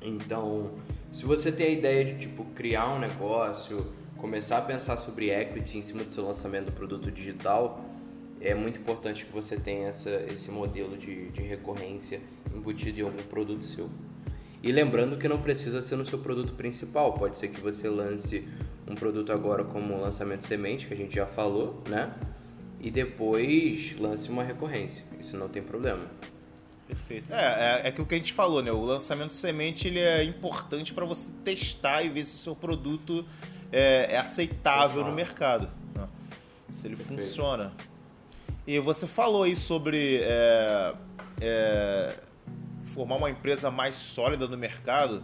Então, 0.00 0.72
se 1.12 1.26
você 1.26 1.52
tem 1.52 1.66
a 1.66 1.70
ideia 1.70 2.02
de 2.02 2.18
tipo 2.18 2.46
criar 2.54 2.88
um 2.94 2.98
negócio, 2.98 3.92
começar 4.16 4.56
a 4.56 4.62
pensar 4.62 4.96
sobre 4.96 5.28
equity 5.30 5.76
em 5.76 5.82
cima 5.82 6.04
do 6.04 6.10
seu 6.10 6.24
lançamento 6.24 6.66
do 6.66 6.72
produto 6.72 7.10
digital, 7.10 7.84
é 8.40 8.54
muito 8.54 8.80
importante 8.80 9.26
que 9.26 9.32
você 9.32 9.58
tenha 9.58 9.88
essa, 9.88 10.08
esse 10.32 10.50
modelo 10.50 10.96
de, 10.96 11.28
de 11.28 11.42
recorrência 11.42 12.22
embutido 12.54 13.00
em 13.00 13.02
algum 13.02 13.22
produto 13.24 13.62
seu. 13.64 13.90
E 14.62 14.70
lembrando 14.70 15.16
que 15.16 15.26
não 15.26 15.40
precisa 15.40 15.82
ser 15.82 15.96
no 15.96 16.06
seu 16.06 16.18
produto 16.18 16.52
principal, 16.52 17.14
pode 17.14 17.36
ser 17.36 17.48
que 17.48 17.60
você 17.60 17.88
lance 17.88 18.48
um 18.86 18.94
produto 18.94 19.32
agora 19.32 19.64
como 19.64 20.00
lançamento 20.00 20.44
semente, 20.44 20.86
que 20.86 20.94
a 20.94 20.96
gente 20.96 21.14
já 21.14 21.26
falou, 21.26 21.82
né? 21.88 22.14
e 22.82 22.90
depois 22.90 23.96
lance 23.98 24.28
uma 24.28 24.42
recorrência. 24.42 25.04
Isso 25.20 25.36
não 25.36 25.48
tem 25.48 25.62
problema. 25.62 26.04
Perfeito. 26.88 27.32
É, 27.32 27.36
é, 27.36 27.80
é 27.84 27.88
aquilo 27.88 28.06
que 28.06 28.14
a 28.16 28.18
gente 28.18 28.32
falou, 28.32 28.60
né? 28.60 28.72
O 28.72 28.82
lançamento 28.82 29.32
semente 29.32 29.86
ele 29.86 30.00
é 30.00 30.24
importante 30.24 30.92
para 30.92 31.06
você 31.06 31.28
testar 31.44 32.02
e 32.02 32.08
ver 32.08 32.24
se 32.24 32.34
o 32.34 32.38
seu 32.38 32.56
produto 32.56 33.24
é, 33.70 34.08
é 34.10 34.18
aceitável 34.18 35.04
no 35.04 35.12
mercado. 35.12 35.70
Né? 35.94 36.06
Se 36.70 36.88
ele 36.88 36.96
Perfeito. 36.96 37.22
funciona. 37.22 37.72
E 38.66 38.78
você 38.80 39.06
falou 39.06 39.44
aí 39.44 39.54
sobre 39.54 40.18
é, 40.22 40.94
é, 41.40 42.14
formar 42.92 43.16
uma 43.16 43.30
empresa 43.30 43.70
mais 43.70 43.94
sólida 43.94 44.46
no 44.46 44.56
mercado. 44.56 45.22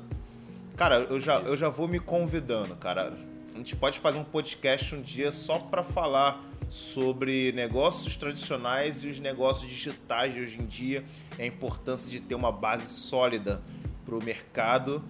Cara, 0.77 0.97
eu 1.11 1.21
já, 1.21 1.41
eu 1.41 1.57
já 1.57 1.69
vou 1.69 1.87
me 1.87 2.01
convidando, 2.01 2.75
cara. 2.77 3.13
A 3.53 3.57
gente 3.57 3.77
pode 3.77 3.99
fazer 3.99 4.19
um 4.19 4.25
podcast 4.25 4.95
um 4.95 5.03
dia 5.03 5.31
só 5.31 5.59
para 5.59 5.83
falar 5.83 6.45
sobre 6.69 7.53
negócios 7.53 8.17
tradicionais 8.17 9.03
e 9.03 9.09
os 9.09 9.21
negócios 9.21 9.69
digitais 9.69 10.35
de 10.35 10.41
hoje 10.41 10.61
em 10.61 10.67
dia, 10.67 11.05
a 11.39 11.45
importância 11.45 12.11
de 12.11 12.21
ter 12.21 12.35
uma 12.35 12.53
base 12.53 12.87
sólida 12.89 13.61
para 14.05 14.15
o 14.15 14.23
mercado. 14.23 15.03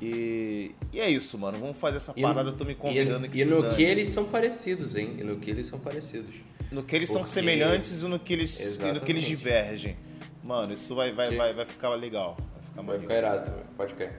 E, 0.00 0.72
e, 0.92 0.98
é 0.98 1.08
isso, 1.08 1.38
mano. 1.38 1.58
Vamos 1.58 1.76
fazer 1.76 1.98
essa 1.98 2.12
parada. 2.12 2.50
eu 2.50 2.56
tô 2.56 2.64
me 2.64 2.74
convidando 2.74 3.26
aqui. 3.26 3.42
E, 3.42 3.44
no 3.44 3.62
dane. 3.62 3.76
que 3.76 3.82
eles 3.82 4.08
são 4.08 4.24
parecidos, 4.24 4.96
hein? 4.96 5.16
E 5.18 5.22
no 5.22 5.36
que 5.36 5.50
eles 5.50 5.66
são 5.68 5.78
parecidos. 5.78 6.34
No 6.72 6.82
que 6.82 6.96
eles 6.96 7.10
Porque... 7.10 7.24
são 7.24 7.26
semelhantes 7.26 8.02
e 8.02 8.06
no 8.08 8.18
que 8.18 8.32
eles, 8.32 8.80
e 8.80 8.92
no 8.92 9.00
que 9.00 9.12
eles 9.12 9.22
divergem. 9.22 9.96
Mano, 10.42 10.72
isso 10.72 10.94
vai, 10.94 11.12
vai, 11.12 11.36
vai, 11.36 11.54
vai 11.54 11.66
ficar 11.66 11.90
legal. 11.90 12.36
Vai 12.36 12.62
ficar, 12.62 12.82
vai 12.82 12.98
ficar 12.98 13.14
irado 13.16 13.44
também, 13.50 13.64
pode 13.76 13.94
crer. 13.94 14.16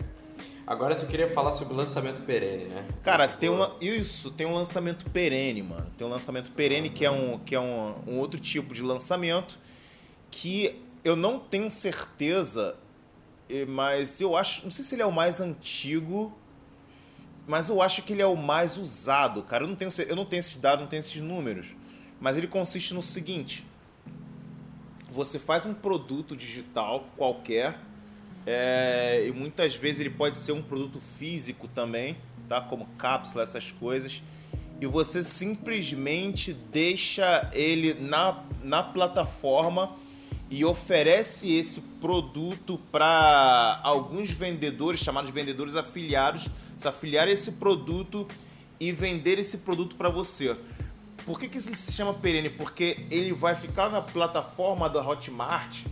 Agora 0.66 0.96
você 0.96 1.06
queria 1.06 1.28
falar 1.28 1.54
sobre 1.54 1.74
o 1.74 1.78
lançamento 1.78 2.22
perene, 2.22 2.66
né? 2.66 2.88
Cara, 3.04 3.28
tem 3.28 3.50
uma. 3.50 3.76
Isso, 3.82 4.32
tem 4.32 4.48
um 4.48 4.54
lançamento 4.54 5.10
perene, 5.10 5.62
mano. 5.62 5.88
Tem 5.98 6.08
um 6.08 6.10
lançamento 6.10 6.52
perene 6.54 6.90
que 6.90 7.04
é 7.04 7.12
um, 7.12 7.38
que 7.40 7.54
é 7.54 7.60
um, 7.60 7.96
um 8.08 8.18
outro 8.20 8.40
tipo 8.40 8.74
de 8.74 8.82
lançamento 8.82 9.60
que 10.32 10.82
eu 11.04 11.18
não 11.18 11.38
tenho 11.38 11.70
certeza, 11.70 12.78
mas 13.68 14.22
eu 14.22 14.38
acho. 14.38 14.64
Não 14.64 14.72
sei 14.72 14.86
se 14.86 14.96
ele 14.96 15.02
é 15.02 15.06
o 15.06 15.12
mais 15.12 15.42
antigo, 15.42 16.34
mas 17.46 17.68
eu 17.68 17.82
acho 17.82 18.02
que 18.02 18.14
ele 18.14 18.22
é 18.22 18.28
o 18.28 18.38
mais 18.38 18.78
usado, 18.78 19.44
cara. 19.44 19.66
Eu 19.66 19.68
não 19.68 19.76
tenho, 19.76 19.92
eu 20.08 20.16
não 20.16 20.26
tenho 20.26 20.40
esses 20.40 20.56
dados, 20.56 20.80
não 20.80 20.88
tenho 20.88 21.02
esses 21.02 21.22
números. 21.22 21.76
Mas 22.22 22.38
ele 22.38 22.48
consiste 22.48 22.94
no 22.94 23.02
seguinte: 23.02 23.66
você 25.14 25.38
faz 25.38 25.66
um 25.68 25.74
produto 25.74 26.36
digital 26.36 27.06
qualquer 27.16 27.78
é, 28.46 29.26
e 29.28 29.32
muitas 29.32 29.76
vezes 29.76 30.02
ele 30.02 30.10
pode 30.10 30.36
ser 30.36 30.52
um 30.52 30.62
produto 30.62 31.00
físico 31.18 31.68
também, 31.68 32.18
tá? 32.50 32.60
Como 32.60 32.86
cápsula, 32.98 33.44
essas 33.44 33.72
coisas. 33.72 34.24
E 34.82 34.86
você 34.88 35.24
simplesmente 35.24 36.52
deixa 36.52 37.50
ele 37.54 37.94
na, 37.94 38.44
na 38.62 38.84
plataforma 38.84 39.96
e 40.50 40.66
oferece 40.66 41.54
esse 41.54 41.82
produto 42.02 42.80
para 42.92 43.80
alguns 43.84 44.32
vendedores, 44.32 45.00
chamados 45.00 45.32
de 45.32 45.34
vendedores 45.34 45.76
afiliados, 45.76 46.50
se 46.76 46.88
afiliar 46.88 47.28
esse 47.28 47.54
produto 47.54 48.28
e 48.80 48.92
vender 48.92 49.40
esse 49.40 49.60
produto 49.60 49.96
para 49.96 50.10
você. 50.10 50.58
Por 51.26 51.40
que, 51.40 51.48
que 51.48 51.58
isso 51.58 51.74
se 51.76 51.92
chama 51.94 52.14
perene? 52.14 52.50
Porque 52.50 53.06
ele 53.10 53.34
vai 53.34 53.56
ficar 53.56 53.90
na 53.90 54.02
plataforma 54.02 54.90
da 54.90 55.06
Hotmart 55.06 55.86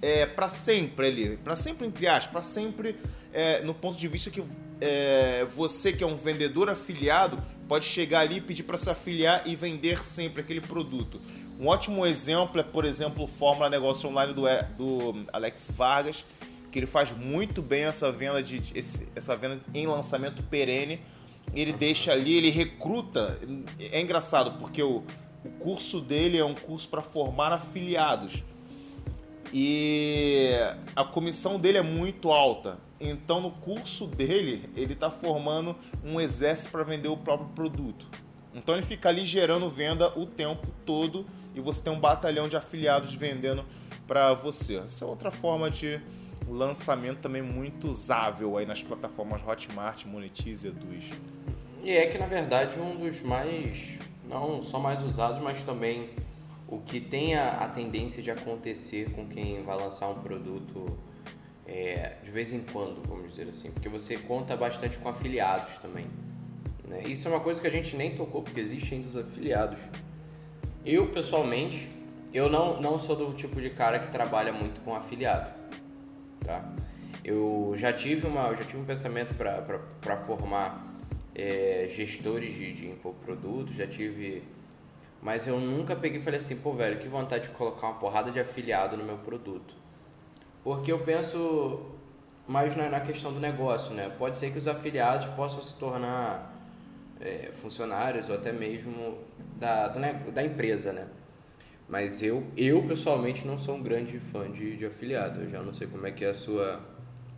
é, 0.00 0.24
para 0.24 0.48
sempre 0.48 1.06
ali, 1.06 1.36
para 1.36 1.54
sempre 1.54 1.86
entre 1.86 2.06
aspas, 2.06 2.30
para 2.30 2.40
sempre 2.40 2.96
é, 3.32 3.60
no 3.62 3.74
ponto 3.74 3.98
de 3.98 4.08
vista 4.08 4.30
que 4.30 4.42
é, 4.80 5.46
você 5.54 5.92
que 5.92 6.02
é 6.02 6.06
um 6.06 6.16
vendedor 6.16 6.70
afiliado 6.70 7.38
pode 7.68 7.84
chegar 7.84 8.20
ali, 8.20 8.40
pedir 8.40 8.62
para 8.62 8.76
se 8.76 8.90
afiliar 8.90 9.42
e 9.46 9.54
vender 9.54 10.04
sempre 10.04 10.42
aquele 10.42 10.60
produto. 10.60 11.20
Um 11.60 11.66
ótimo 11.66 12.06
exemplo 12.06 12.58
é, 12.58 12.64
por 12.64 12.84
exemplo, 12.84 13.24
o 13.24 13.26
Fórmula 13.26 13.68
Negócio 13.68 14.08
Online 14.08 14.32
do, 14.32 14.42
do 14.76 15.26
Alex 15.32 15.70
Vargas, 15.76 16.24
que 16.72 16.78
ele 16.78 16.86
faz 16.86 17.10
muito 17.12 17.60
bem 17.60 17.82
essa 17.82 18.10
venda 18.10 18.42
de 18.42 18.62
esse, 18.74 19.08
essa 19.14 19.36
venda 19.36 19.60
em 19.74 19.86
lançamento 19.86 20.42
perene. 20.42 21.00
Ele 21.54 21.72
deixa 21.72 22.12
ali, 22.12 22.34
ele 22.34 22.50
recruta. 22.50 23.38
É 23.92 24.00
engraçado 24.00 24.58
porque 24.58 24.82
o, 24.82 25.04
o 25.44 25.50
curso 25.58 26.00
dele 26.00 26.38
é 26.38 26.44
um 26.44 26.54
curso 26.54 26.88
para 26.88 27.02
formar 27.02 27.52
afiliados. 27.52 28.42
E 29.52 30.52
a 30.94 31.04
comissão 31.04 31.58
dele 31.58 31.78
é 31.78 31.82
muito 31.82 32.30
alta. 32.30 32.78
Então, 33.00 33.40
no 33.40 33.50
curso 33.50 34.06
dele, 34.06 34.68
ele 34.76 34.92
está 34.92 35.10
formando 35.10 35.74
um 36.04 36.20
exército 36.20 36.70
para 36.70 36.84
vender 36.84 37.08
o 37.08 37.16
próprio 37.16 37.48
produto. 37.48 38.06
Então, 38.54 38.74
ele 38.74 38.84
fica 38.84 39.08
ali 39.08 39.24
gerando 39.24 39.68
venda 39.70 40.12
o 40.18 40.26
tempo 40.26 40.68
todo 40.84 41.26
e 41.54 41.60
você 41.60 41.82
tem 41.82 41.92
um 41.92 41.98
batalhão 41.98 42.48
de 42.48 42.56
afiliados 42.56 43.14
vendendo 43.14 43.64
para 44.06 44.34
você. 44.34 44.76
Essa 44.76 45.04
é 45.04 45.08
outra 45.08 45.30
forma 45.30 45.70
de 45.70 46.00
lançamento 46.52 47.18
também 47.18 47.42
muito 47.42 47.88
usável 47.88 48.56
aí 48.56 48.66
nas 48.66 48.82
plataformas 48.82 49.40
Hotmart, 49.46 50.04
Monetize 50.06 50.68
Eduz. 50.68 51.10
E 51.82 51.90
é 51.90 52.06
que, 52.06 52.18
na 52.18 52.26
verdade, 52.26 52.78
um 52.78 52.96
dos 52.96 53.20
mais, 53.22 53.98
não 54.28 54.62
só 54.62 54.78
mais 54.78 55.02
usados, 55.02 55.42
mas 55.42 55.64
também 55.64 56.10
o 56.68 56.78
que 56.78 57.00
tem 57.00 57.34
a, 57.34 57.64
a, 57.64 57.68
tendência 57.68 58.22
de 58.22 58.30
acontecer 58.30 59.10
com 59.12 59.26
quem 59.26 59.62
vai 59.62 59.76
lançar 59.76 60.08
um 60.08 60.20
produto 60.20 60.98
é, 61.66 62.16
de 62.22 62.30
vez 62.30 62.52
em 62.52 62.60
quando, 62.60 63.02
vamos 63.06 63.30
dizer 63.30 63.48
assim, 63.48 63.70
porque 63.70 63.88
você 63.88 64.18
conta 64.18 64.56
bastante 64.56 64.98
com 64.98 65.08
afiliados 65.08 65.78
também. 65.78 66.06
Né? 66.86 67.04
Isso 67.04 67.26
é 67.28 67.30
uma 67.30 67.40
coisa 67.40 67.60
que 67.60 67.66
a 67.66 67.70
gente 67.70 67.96
nem 67.96 68.14
tocou, 68.14 68.42
porque 68.42 68.60
existe 68.60 68.94
ainda 68.94 69.08
os 69.08 69.16
afiliados. 69.16 69.78
Eu, 70.84 71.08
pessoalmente, 71.08 71.90
eu 72.32 72.48
não, 72.48 72.80
não 72.80 72.98
sou 72.98 73.16
do 73.16 73.32
tipo 73.34 73.60
de 73.60 73.70
cara 73.70 73.98
que 73.98 74.08
trabalha 74.08 74.52
muito 74.52 74.80
com 74.82 74.94
afiliado. 74.94 75.59
Tá? 76.44 76.72
Eu 77.24 77.74
já 77.76 77.92
tive, 77.92 78.26
uma, 78.26 78.54
já 78.54 78.64
tive 78.64 78.80
um 78.80 78.84
pensamento 78.84 79.34
para 79.34 80.16
formar 80.16 80.94
é, 81.34 81.86
gestores 81.88 82.54
de, 82.54 82.72
de 82.72 82.88
infoprodutos, 82.88 83.76
já 83.76 83.86
tive 83.86 84.42
mas 85.22 85.46
eu 85.46 85.58
nunca 85.60 85.94
peguei 85.94 86.18
e 86.18 86.22
falei 86.22 86.40
assim, 86.40 86.56
pô, 86.56 86.72
velho, 86.72 86.98
que 86.98 87.06
vontade 87.06 87.48
de 87.48 87.50
colocar 87.50 87.88
uma 87.88 87.98
porrada 87.98 88.30
de 88.30 88.40
afiliado 88.40 88.96
no 88.96 89.04
meu 89.04 89.18
produto. 89.18 89.74
Porque 90.64 90.90
eu 90.90 91.00
penso 91.00 91.94
mais 92.48 92.74
na, 92.74 92.88
na 92.88 93.00
questão 93.00 93.32
do 93.32 93.38
negócio, 93.38 93.94
né? 93.94 94.10
Pode 94.18 94.38
ser 94.38 94.50
que 94.50 94.58
os 94.58 94.66
afiliados 94.66 95.26
possam 95.34 95.62
se 95.62 95.74
tornar 95.74 96.54
é, 97.20 97.50
funcionários 97.52 98.30
ou 98.30 98.34
até 98.34 98.50
mesmo 98.50 99.18
da, 99.56 99.88
do, 99.88 100.32
da 100.32 100.42
empresa, 100.42 100.92
né? 100.92 101.06
Mas 101.90 102.22
eu, 102.22 102.46
eu 102.56 102.82
pessoalmente 102.84 103.44
não 103.44 103.58
sou 103.58 103.74
um 103.74 103.82
grande 103.82 104.20
fã 104.20 104.48
de, 104.48 104.76
de 104.76 104.86
afiliado. 104.86 105.40
Eu 105.42 105.50
já 105.50 105.60
não 105.60 105.74
sei 105.74 105.88
como 105.88 106.06
é 106.06 106.12
que 106.12 106.24
é 106.24 106.30
a 106.30 106.34
sua, 106.34 106.80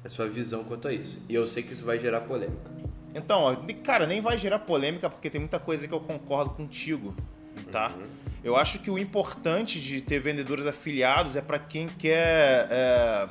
a 0.05 0.09
sua 0.11 0.29
visão 0.29 0.63
quanto 0.63 0.87
a 0.87 0.93
isso. 0.93 1.19
E 1.27 1.35
eu 1.35 1.47
sei 1.47 1.63
que 1.63 1.73
isso 1.73 1.87
vai 1.87 1.99
gerar 1.99 2.21
polêmica. 2.21 2.71
Então, 3.15 3.41
ó, 3.41 3.57
cara, 3.83 4.07
nem 4.07 4.21
vai 4.21 4.37
gerar 4.37 4.59
polêmica 4.59 5.09
porque 5.09 5.31
tem 5.31 5.41
muita 5.41 5.59
coisa 5.59 5.89
que 5.89 5.95
eu 5.95 6.01
concordo 6.01 6.51
contigo, 6.51 7.17
tá? 7.71 7.89
Uhum. 7.97 8.07
Eu 8.45 8.57
acho 8.57 8.79
que 8.79 8.91
o 8.91 8.99
importante 8.99 9.81
de 9.81 10.03
ter 10.03 10.19
vendedores 10.21 10.67
afiliados 10.67 11.35
é 11.35 11.41
para 11.41 11.59
quem 11.59 11.89
quer. 11.89 12.69
É, 12.71 13.29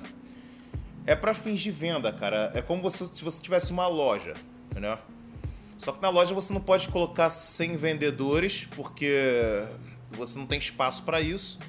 é 1.06 1.16
para 1.16 1.36
fins 1.36 1.60
de 1.60 1.70
venda, 1.70 2.12
cara. 2.12 2.52
É 2.56 2.64
como 2.64 2.82
você, 2.82 3.06
se 3.06 3.24
você 3.24 3.42
tivesse 3.42 3.72
uma 3.72 3.88
loja, 3.88 4.34
entendeu? 4.72 4.98
Só 5.78 5.92
que 5.92 6.02
na 6.02 6.10
loja 6.10 6.34
você 6.34 6.54
não 6.54 6.62
pode 6.62 6.88
colocar 6.90 7.30
100 7.30 7.76
vendedores 7.76 8.68
porque 8.76 9.66
você 10.16 10.38
não 10.38 10.46
tem 10.46 10.60
espaço 10.60 11.04
para 11.04 11.22
isso. 11.22 11.60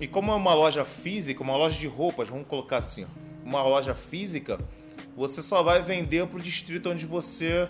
E 0.00 0.06
como 0.06 0.32
é 0.32 0.34
uma 0.34 0.54
loja 0.54 0.84
física, 0.84 1.42
uma 1.42 1.56
loja 1.56 1.78
de 1.78 1.86
roupas, 1.86 2.28
vamos 2.28 2.46
colocar 2.46 2.78
assim, 2.78 3.06
uma 3.44 3.62
loja 3.62 3.94
física, 3.94 4.58
você 5.16 5.42
só 5.42 5.62
vai 5.62 5.82
vender 5.82 6.26
para 6.26 6.38
o 6.38 6.42
distrito 6.42 6.88
onde 6.88 7.04
você 7.04 7.68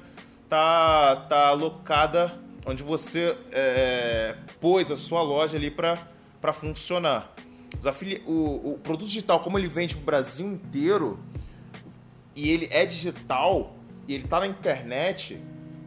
tá, 0.49 1.17
tá 1.29 1.49
alocada, 1.49 2.33
onde 2.65 2.83
você 2.83 3.37
é, 3.51 4.37
pôs 4.61 4.91
a 4.91 4.97
sua 4.97 5.23
loja 5.23 5.57
ali 5.57 5.71
para 5.71 6.53
funcionar. 6.53 7.35
O, 8.27 8.73
o 8.73 8.79
produto 8.83 9.09
digital, 9.09 9.41
como 9.41 9.59
ele 9.59 9.69
vende 9.69 9.95
para 9.95 10.03
o 10.03 10.05
Brasil 10.05 10.47
inteiro, 10.47 11.19
e 12.37 12.51
ele 12.51 12.69
é 12.71 12.85
digital, 12.85 13.75
e 14.07 14.15
ele 14.15 14.25
está 14.25 14.41
na 14.41 14.47
internet, 14.47 15.41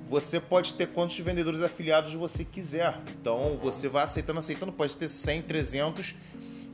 você 0.07 0.39
pode 0.39 0.73
ter 0.73 0.87
quantos 0.87 1.17
vendedores 1.19 1.61
afiliados 1.61 2.13
você 2.13 2.43
quiser. 2.45 2.99
Então 3.19 3.57
você 3.61 3.87
vai 3.87 4.03
aceitando, 4.03 4.39
aceitando, 4.39 4.71
pode 4.71 4.97
ter 4.97 5.07
100, 5.07 5.41
300 5.43 6.15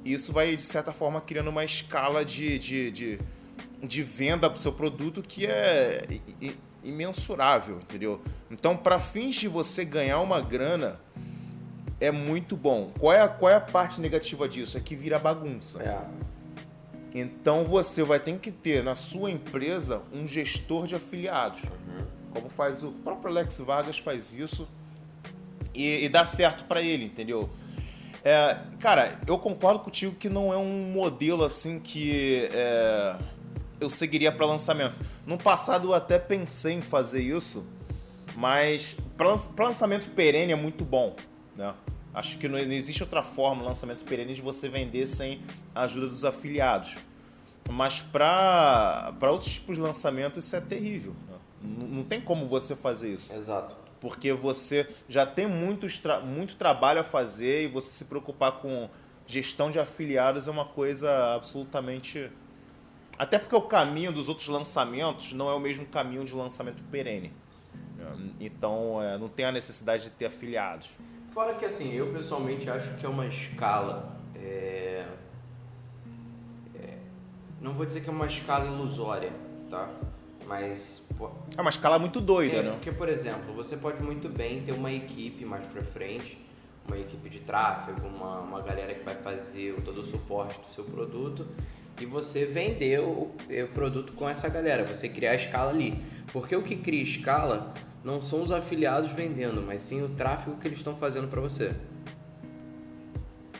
isso 0.03 0.31
vai, 0.31 0.55
de 0.55 0.63
certa 0.63 0.91
forma, 0.91 1.19
criando 1.19 1.49
uma 1.49 1.63
escala 1.63 2.23
de, 2.23 2.57
de, 2.57 2.91
de, 2.91 3.19
de 3.83 4.03
venda 4.03 4.49
para 4.49 4.57
o 4.57 4.59
seu 4.59 4.71
produto 4.71 5.21
que 5.21 5.45
é 5.45 6.01
imensurável, 6.83 7.79
entendeu? 7.79 8.21
Então, 8.49 8.75
para 8.75 8.99
fins 8.99 9.35
de 9.35 9.47
você 9.47 9.83
ganhar 9.83 10.19
uma 10.21 10.39
grana, 10.39 10.99
é 11.99 12.11
muito 12.11 12.55
bom. 12.55 12.91
Qual 12.97 13.13
é, 13.13 13.21
a, 13.21 13.27
qual 13.27 13.51
é 13.51 13.55
a 13.55 13.61
parte 13.61 13.99
negativa 13.99 14.47
disso? 14.47 14.77
É 14.77 14.81
que 14.81 14.95
vira 14.95 15.19
bagunça. 15.19 15.83
É. 15.83 16.01
Então, 17.13 17.65
você 17.65 18.01
vai 18.03 18.19
ter 18.19 18.37
que 18.39 18.51
ter 18.51 18.83
na 18.83 18.95
sua 18.95 19.29
empresa 19.29 20.03
um 20.13 20.25
gestor 20.25 20.87
de 20.87 20.95
afiliados. 20.95 21.61
Uhum. 21.63 22.05
Como 22.33 22.49
faz 22.49 22.83
o 22.83 22.91
próprio 22.91 23.29
Alex 23.29 23.59
Vargas 23.59 23.97
faz 23.97 24.33
isso 24.33 24.67
e, 25.73 26.05
e 26.05 26.09
dá 26.09 26.25
certo 26.25 26.63
para 26.65 26.81
ele, 26.81 27.05
entendeu? 27.05 27.49
É, 28.23 28.57
cara, 28.79 29.17
eu 29.25 29.37
concordo 29.37 29.79
contigo 29.79 30.13
que 30.15 30.29
não 30.29 30.53
é 30.53 30.57
um 30.57 30.91
modelo 30.91 31.43
assim 31.43 31.79
que 31.79 32.49
é, 32.51 33.17
eu 33.79 33.89
seguiria 33.89 34.31
para 34.31 34.45
lançamento. 34.45 34.99
No 35.25 35.37
passado 35.37 35.89
eu 35.89 35.93
até 35.93 36.19
pensei 36.19 36.73
em 36.73 36.81
fazer 36.81 37.21
isso, 37.21 37.65
mas 38.35 38.95
para 39.15 39.67
lançamento 39.67 40.09
perene 40.09 40.51
é 40.51 40.55
muito 40.55 40.83
bom, 40.83 41.15
né? 41.55 41.73
Acho 42.13 42.37
que 42.37 42.47
não 42.47 42.57
existe 42.57 43.03
outra 43.03 43.21
forma, 43.21 43.63
lançamento 43.63 44.03
perene, 44.03 44.33
de 44.33 44.41
você 44.41 44.67
vender 44.67 45.07
sem 45.07 45.41
a 45.73 45.83
ajuda 45.83 46.07
dos 46.07 46.25
afiliados. 46.25 46.97
Mas 47.69 48.01
para 48.01 49.13
outros 49.31 49.53
tipos 49.53 49.77
de 49.77 49.81
lançamento 49.81 50.39
isso 50.39 50.55
é 50.55 50.59
terrível. 50.59 51.15
Não, 51.61 52.03
tem 52.03 52.21
como 52.21 52.47
você 52.47 52.75
fazer 52.75 53.13
isso. 53.13 53.33
Exato 53.33 53.75
porque 53.99 54.31
você 54.31 54.87
já 55.07 55.25
tem 55.25 55.45
muito, 55.45 55.85
muito 56.25 56.55
trabalho 56.55 57.01
a 57.01 57.03
fazer 57.03 57.63
e 57.63 57.67
você 57.67 57.91
se 57.91 58.05
preocupar 58.05 58.53
com 58.53 58.89
gestão 59.29 59.69
de 59.69 59.79
afiliados 59.79 60.47
é 60.47 60.51
uma 60.51 60.65
coisa 60.65 61.35
absolutamente. 61.35 62.31
Até 63.17 63.37
porque 63.37 63.55
o 63.55 63.61
caminho 63.61 64.11
dos 64.11 64.27
outros 64.29 64.47
lançamentos 64.47 65.33
não 65.33 65.49
é 65.49 65.53
o 65.53 65.59
mesmo 65.59 65.85
caminho 65.85 66.23
de 66.23 66.33
lançamento 66.33 66.81
perene. 66.83 67.31
Então 68.39 69.01
é, 69.03 69.17
não 69.17 69.27
tem 69.27 69.45
a 69.45 69.51
necessidade 69.51 70.03
de 70.03 70.11
ter 70.11 70.25
afiliados. 70.25 70.89
Fora 71.27 71.53
que 71.53 71.65
assim, 71.65 71.93
eu 71.93 72.11
pessoalmente 72.11 72.67
acho 72.69 72.95
que 72.95 73.05
é 73.05 73.09
uma 73.09 73.27
escala. 73.27 74.17
É... 74.35 75.05
É... 76.73 76.97
Não 77.61 77.73
vou 77.73 77.85
dizer 77.85 78.01
que 78.01 78.09
é 78.09 78.11
uma 78.11 78.25
escala 78.25 78.65
ilusória, 78.65 79.31
tá? 79.69 79.89
Mas. 80.47 81.03
Pô, 81.19 81.29
é 81.57 81.59
uma 81.59 81.69
escala 81.69 81.99
muito 81.99 82.21
doida, 82.21 82.55
é, 82.55 82.63
né? 82.63 82.71
Porque, 82.71 82.93
por 82.93 83.09
exemplo, 83.09 83.53
você 83.53 83.75
pode 83.75 84.01
muito 84.01 84.29
bem 84.29 84.61
ter 84.61 84.71
uma 84.71 84.89
equipe 84.89 85.43
mais 85.43 85.67
pra 85.67 85.83
frente, 85.83 86.39
uma 86.87 86.97
equipe 86.97 87.29
de 87.29 87.39
tráfego, 87.41 88.07
uma, 88.07 88.39
uma 88.39 88.61
galera 88.61 88.93
que 88.93 89.03
vai 89.03 89.15
fazer 89.15 89.75
todo 89.83 89.99
o 89.99 90.05
suporte 90.05 90.57
do 90.61 90.67
seu 90.67 90.85
produto 90.85 91.45
e 91.99 92.05
você 92.05 92.45
vender 92.45 93.01
o, 93.01 93.35
o 93.49 93.67
produto 93.73 94.13
com 94.13 94.29
essa 94.29 94.47
galera, 94.47 94.85
você 94.85 95.09
criar 95.09 95.31
a 95.31 95.35
escala 95.35 95.71
ali. 95.71 96.01
Porque 96.31 96.55
o 96.55 96.63
que 96.63 96.77
cria 96.77 97.03
escala 97.03 97.73
não 98.01 98.21
são 98.21 98.41
os 98.41 98.49
afiliados 98.49 99.11
vendendo, 99.11 99.61
mas 99.61 99.81
sim 99.81 100.01
o 100.01 100.07
tráfego 100.07 100.55
que 100.55 100.69
eles 100.69 100.77
estão 100.77 100.95
fazendo 100.95 101.27
para 101.27 101.41
você. 101.41 101.75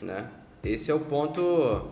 Né? 0.02 0.30
Esse 0.64 0.90
é 0.90 0.94
o 0.94 1.02
ponto 1.02 1.90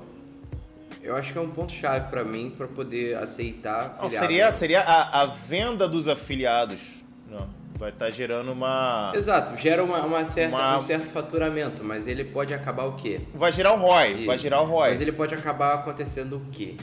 eu 1.07 1.15
acho 1.15 1.31
que 1.31 1.39
é 1.39 1.41
um 1.41 1.49
ponto 1.49 1.71
chave 1.71 2.09
para 2.09 2.21
mim 2.21 2.53
para 2.55 2.67
poder 2.67 3.15
aceitar. 3.15 3.95
Não, 3.97 4.09
seria 4.09 4.51
seria 4.51 4.81
a, 4.81 5.21
a, 5.21 5.25
venda 5.25 5.87
dos 5.87 6.09
afiliados. 6.09 6.81
Não, 7.29 7.47
vai 7.77 7.91
estar 7.91 8.07
tá 8.07 8.11
gerando 8.11 8.51
uma. 8.51 9.13
Exato, 9.15 9.57
gera 9.57 9.81
uma, 9.81 10.05
uma 10.05 10.25
certa, 10.25 10.57
uma... 10.57 10.77
um 10.77 10.81
certo 10.81 11.07
faturamento, 11.07 11.81
mas 11.81 12.07
ele 12.07 12.25
pode 12.25 12.53
acabar 12.53 12.83
o 12.83 12.97
quê? 12.97 13.21
Vai 13.33 13.53
gerar 13.53 13.73
o 13.73 13.77
ROI, 13.77 14.11
Isso. 14.11 14.25
vai 14.25 14.37
gerar 14.37 14.61
o 14.61 14.65
ROI. 14.65 14.91
Mas 14.91 15.01
ele 15.01 15.13
pode 15.13 15.33
acabar 15.33 15.75
acontecendo 15.75 16.35
o 16.35 16.41
quê? 16.51 16.75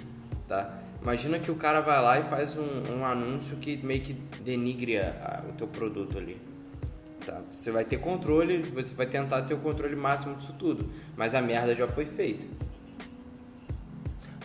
Tá? 0.48 0.72
Imagina 1.02 1.38
que 1.38 1.50
o 1.50 1.54
cara 1.54 1.82
vai 1.82 2.00
lá 2.00 2.18
e 2.18 2.22
faz 2.22 2.56
um, 2.56 2.94
um 2.96 3.04
anúncio 3.04 3.58
que 3.58 3.76
meio 3.76 4.00
que 4.00 4.14
denigre 4.40 4.96
a, 4.96 5.42
a, 5.44 5.50
o 5.50 5.52
teu 5.52 5.66
produto 5.66 6.16
ali. 6.16 6.40
Tá? 7.26 7.42
Você 7.50 7.70
vai 7.70 7.84
ter 7.84 7.98
controle, 7.98 8.62
você 8.62 8.94
vai 8.94 9.04
tentar 9.04 9.42
ter 9.42 9.52
o 9.52 9.58
controle 9.58 9.94
máximo 9.94 10.34
disso 10.36 10.54
tudo, 10.58 10.88
mas 11.14 11.34
a 11.34 11.42
merda 11.42 11.74
já 11.74 11.86
foi 11.86 12.06
feita. 12.06 12.46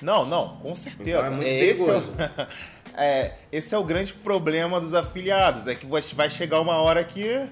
Não, 0.01 0.25
não, 0.25 0.57
com 0.57 0.75
certeza. 0.75 1.19
Então 1.19 1.25
é 1.25 1.35
muito 1.35 1.47
esse, 1.47 1.89
é 1.89 1.97
o, 1.97 2.03
é, 2.97 3.33
esse 3.51 3.75
é 3.75 3.77
o 3.77 3.83
grande 3.83 4.13
problema 4.13 4.79
dos 4.79 4.93
afiliados, 4.93 5.67
é 5.67 5.75
que 5.75 5.85
vai 5.85 6.29
chegar 6.29 6.59
uma 6.59 6.77
hora 6.77 7.03
que 7.03 7.49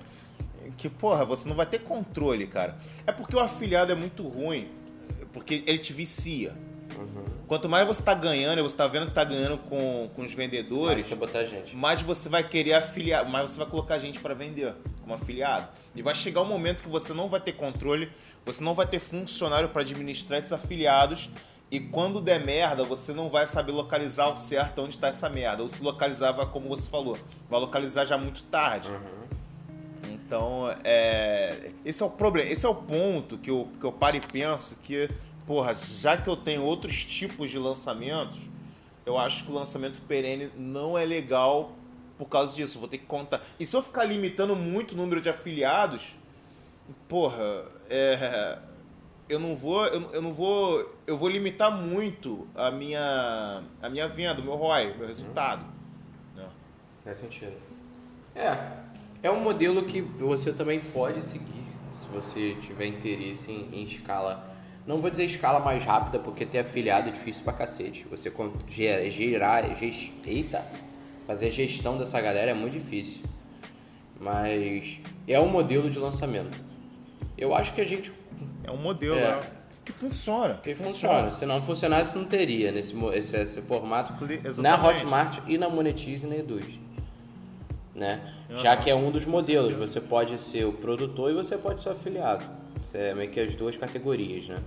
que, 0.77 0.89
porra, 0.89 1.25
você 1.25 1.47
não 1.47 1.55
vai 1.55 1.65
ter 1.65 1.79
controle, 1.79 2.45
cara. 2.47 2.77
É 3.05 3.11
porque 3.11 3.35
o 3.35 3.39
afiliado 3.39 3.91
é 3.91 3.95
muito 3.95 4.27
ruim, 4.27 4.69
porque 5.31 5.63
ele 5.65 5.79
te 5.79 5.93
vicia. 5.93 6.53
Uhum. 6.97 7.25
Quanto 7.47 7.69
mais 7.69 7.85
você 7.85 8.01
tá 8.01 8.13
ganhando, 8.13 8.61
você 8.63 8.75
tá 8.75 8.87
vendo 8.87 9.07
que 9.07 9.13
tá 9.13 9.23
ganhando 9.23 9.57
com, 9.57 10.09
com 10.15 10.23
os 10.23 10.33
vendedores, 10.33 11.05
mais, 11.05 11.19
botar 11.19 11.43
gente. 11.45 11.75
mais 11.75 12.01
você 12.01 12.27
vai 12.27 12.47
querer 12.47 12.73
afiliar, 12.73 13.27
mais 13.27 13.51
você 13.51 13.57
vai 13.57 13.67
colocar 13.67 13.97
gente 13.99 14.19
para 14.19 14.33
vender 14.33 14.73
como 15.01 15.13
afiliado. 15.13 15.69
E 15.95 16.01
vai 16.01 16.15
chegar 16.15 16.41
um 16.41 16.45
momento 16.45 16.83
que 16.83 16.89
você 16.89 17.13
não 17.13 17.29
vai 17.29 17.39
ter 17.39 17.53
controle, 17.53 18.11
você 18.45 18.63
não 18.63 18.73
vai 18.73 18.87
ter 18.87 18.99
funcionário 18.99 19.69
para 19.69 19.81
administrar 19.81 20.39
esses 20.39 20.51
afiliados 20.51 21.29
e 21.69 21.79
quando 21.81 22.21
der 22.21 22.39
merda, 22.39 22.85
você 22.85 23.13
não 23.13 23.29
vai 23.29 23.45
saber 23.45 23.73
localizar 23.73 24.31
o 24.31 24.35
certo 24.37 24.81
onde 24.81 24.95
está 24.95 25.09
essa 25.09 25.29
merda. 25.29 25.63
Ou 25.63 25.69
se 25.69 25.83
localizava, 25.83 26.45
como 26.45 26.69
você 26.69 26.89
falou, 26.89 27.17
vai 27.49 27.59
localizar 27.59 28.05
já 28.05 28.17
muito 28.17 28.43
tarde. 28.43 28.89
Uhum. 28.89 29.27
Então, 30.13 30.73
é, 30.83 31.71
esse 31.83 32.01
é 32.01 32.05
o 32.05 32.09
problema, 32.09 32.49
esse 32.49 32.65
é 32.65 32.69
o 32.69 32.75
ponto 32.75 33.37
que 33.37 33.51
eu, 33.51 33.67
que 33.79 33.85
eu 33.85 33.91
paro 33.91 34.15
e 34.15 34.21
penso 34.21 34.77
que, 34.81 35.09
porra, 35.45 35.73
já 35.73 36.15
que 36.15 36.29
eu 36.29 36.37
tenho 36.37 36.63
outros 36.63 37.03
tipos 37.03 37.51
de 37.51 37.59
lançamentos, 37.59 38.39
eu 39.05 39.17
acho 39.17 39.43
que 39.43 39.51
o 39.51 39.53
lançamento 39.53 40.01
perene 40.03 40.49
não 40.55 40.97
é 40.97 41.03
legal 41.03 41.73
por 42.17 42.29
causa 42.29 42.55
disso. 42.55 42.79
Vou 42.79 42.87
ter 42.87 42.97
que 42.97 43.05
contar. 43.05 43.41
E 43.59 43.65
se 43.65 43.75
eu 43.75 43.81
ficar 43.81 44.05
limitando 44.05 44.55
muito 44.55 44.93
o 44.93 44.97
número 44.97 45.19
de 45.19 45.29
afiliados, 45.29 46.15
porra, 47.09 47.65
é 47.89 48.57
eu 49.29 49.39
não 49.39 49.55
vou, 49.55 49.85
eu, 49.87 50.11
eu, 50.13 50.21
não 50.21 50.33
vou, 50.33 50.95
eu 51.05 51.17
vou 51.17 51.27
limitar 51.27 51.71
muito 51.71 52.47
a 52.55 52.71
minha, 52.71 53.63
a 53.81 53.89
minha 53.89 54.07
venda, 54.07 54.41
o 54.41 54.43
meu 54.43 54.55
ROI, 54.55 54.95
meu 54.97 55.07
resultado. 55.07 55.65
Né? 56.35 56.45
Faz 57.03 57.19
sentido. 57.19 57.53
É, 58.33 58.57
é 59.23 59.31
um 59.31 59.39
modelo 59.39 59.83
que 59.83 60.01
você 60.01 60.53
também 60.53 60.79
pode 60.79 61.21
seguir 61.21 61.65
se 61.93 62.07
você 62.07 62.55
tiver 62.61 62.85
interesse 62.85 63.51
em, 63.51 63.69
em 63.73 63.83
escala. 63.83 64.55
Não 64.85 65.01
vou 65.01 65.09
dizer 65.09 65.25
escala 65.25 65.59
mais 65.59 65.83
rápida, 65.83 66.19
porque 66.19 66.45
ter 66.45 66.59
afiliado 66.59 67.09
é 67.09 67.11
difícil 67.11 67.43
pra 67.43 67.51
cacete. 67.51 68.05
Você 68.09 68.31
gerar, 68.69 69.09
gerar 69.09 69.75
gest... 69.75 70.13
eita, 70.25 70.65
fazer 71.25 71.47
a 71.47 71.51
gestão 71.51 71.97
dessa 71.97 72.21
galera 72.21 72.51
é 72.51 72.53
muito 72.53 72.73
difícil. 72.73 73.23
Mas 74.19 75.01
é 75.27 75.39
um 75.39 75.49
modelo 75.49 75.89
de 75.89 75.99
lançamento. 75.99 76.57
Eu 77.37 77.53
acho 77.53 77.73
que 77.73 77.81
a 77.81 77.85
gente 77.85 78.11
é 78.67 78.71
um 78.71 78.77
modelo 78.77 79.17
é. 79.17 79.41
que 79.83 79.91
funciona. 79.93 80.55
Que, 80.55 80.73
que 80.73 80.75
funciona. 80.75 81.29
funciona. 81.29 81.31
Se 81.31 81.45
não 81.45 81.63
funcionasse, 81.63 82.15
não 82.15 82.25
teria 82.25 82.71
nesse 82.71 82.93
esse, 83.13 83.37
esse 83.37 83.61
formato 83.61 84.13
Exatamente. 84.23 84.61
na 84.61 84.85
Hotmart 84.85 85.39
e 85.47 85.57
na 85.57 85.69
Monetize 85.69 86.27
e 86.27 86.29
na 86.29 86.35
Eduz. 86.35 86.65
Né? 87.95 88.21
Uhum. 88.49 88.57
Já 88.57 88.75
que 88.77 88.89
é 88.89 88.95
um 88.95 89.09
dos 89.09 89.25
modelos, 89.25 89.75
você 89.75 89.99
pode 89.99 90.37
ser 90.37 90.65
o 90.65 90.73
produtor 90.73 91.31
e 91.31 91.33
você 91.33 91.57
pode 91.57 91.81
ser 91.81 91.89
o 91.89 91.91
afiliado. 91.93 92.45
Isso 92.81 92.95
é 92.95 93.15
meio 93.15 93.31
que 93.31 93.39
as 93.39 93.55
duas 93.55 93.75
categorias, 93.75 94.47
né? 94.47 94.59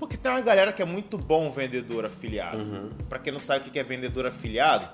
Porque 0.00 0.16
tem 0.16 0.32
uma 0.32 0.40
galera 0.40 0.72
que 0.72 0.80
é 0.80 0.84
muito 0.86 1.18
bom 1.18 1.50
vendedor 1.50 2.06
afiliado. 2.06 2.58
Uhum. 2.58 2.90
Para 3.08 3.18
quem 3.18 3.32
não 3.32 3.38
sabe 3.38 3.68
o 3.68 3.70
que 3.70 3.78
é 3.78 3.84
vendedor 3.84 4.26
afiliado, 4.26 4.88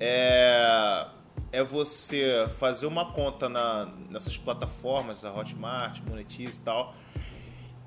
é 0.00 1.06
é 1.52 1.62
você 1.62 2.46
fazer 2.58 2.86
uma 2.86 3.12
conta 3.12 3.48
na, 3.48 3.88
nessas 4.08 4.36
plataformas, 4.36 5.24
a 5.24 5.34
Hotmart, 5.34 6.00
Monetize 6.08 6.58
e 6.58 6.62
tal, 6.62 6.94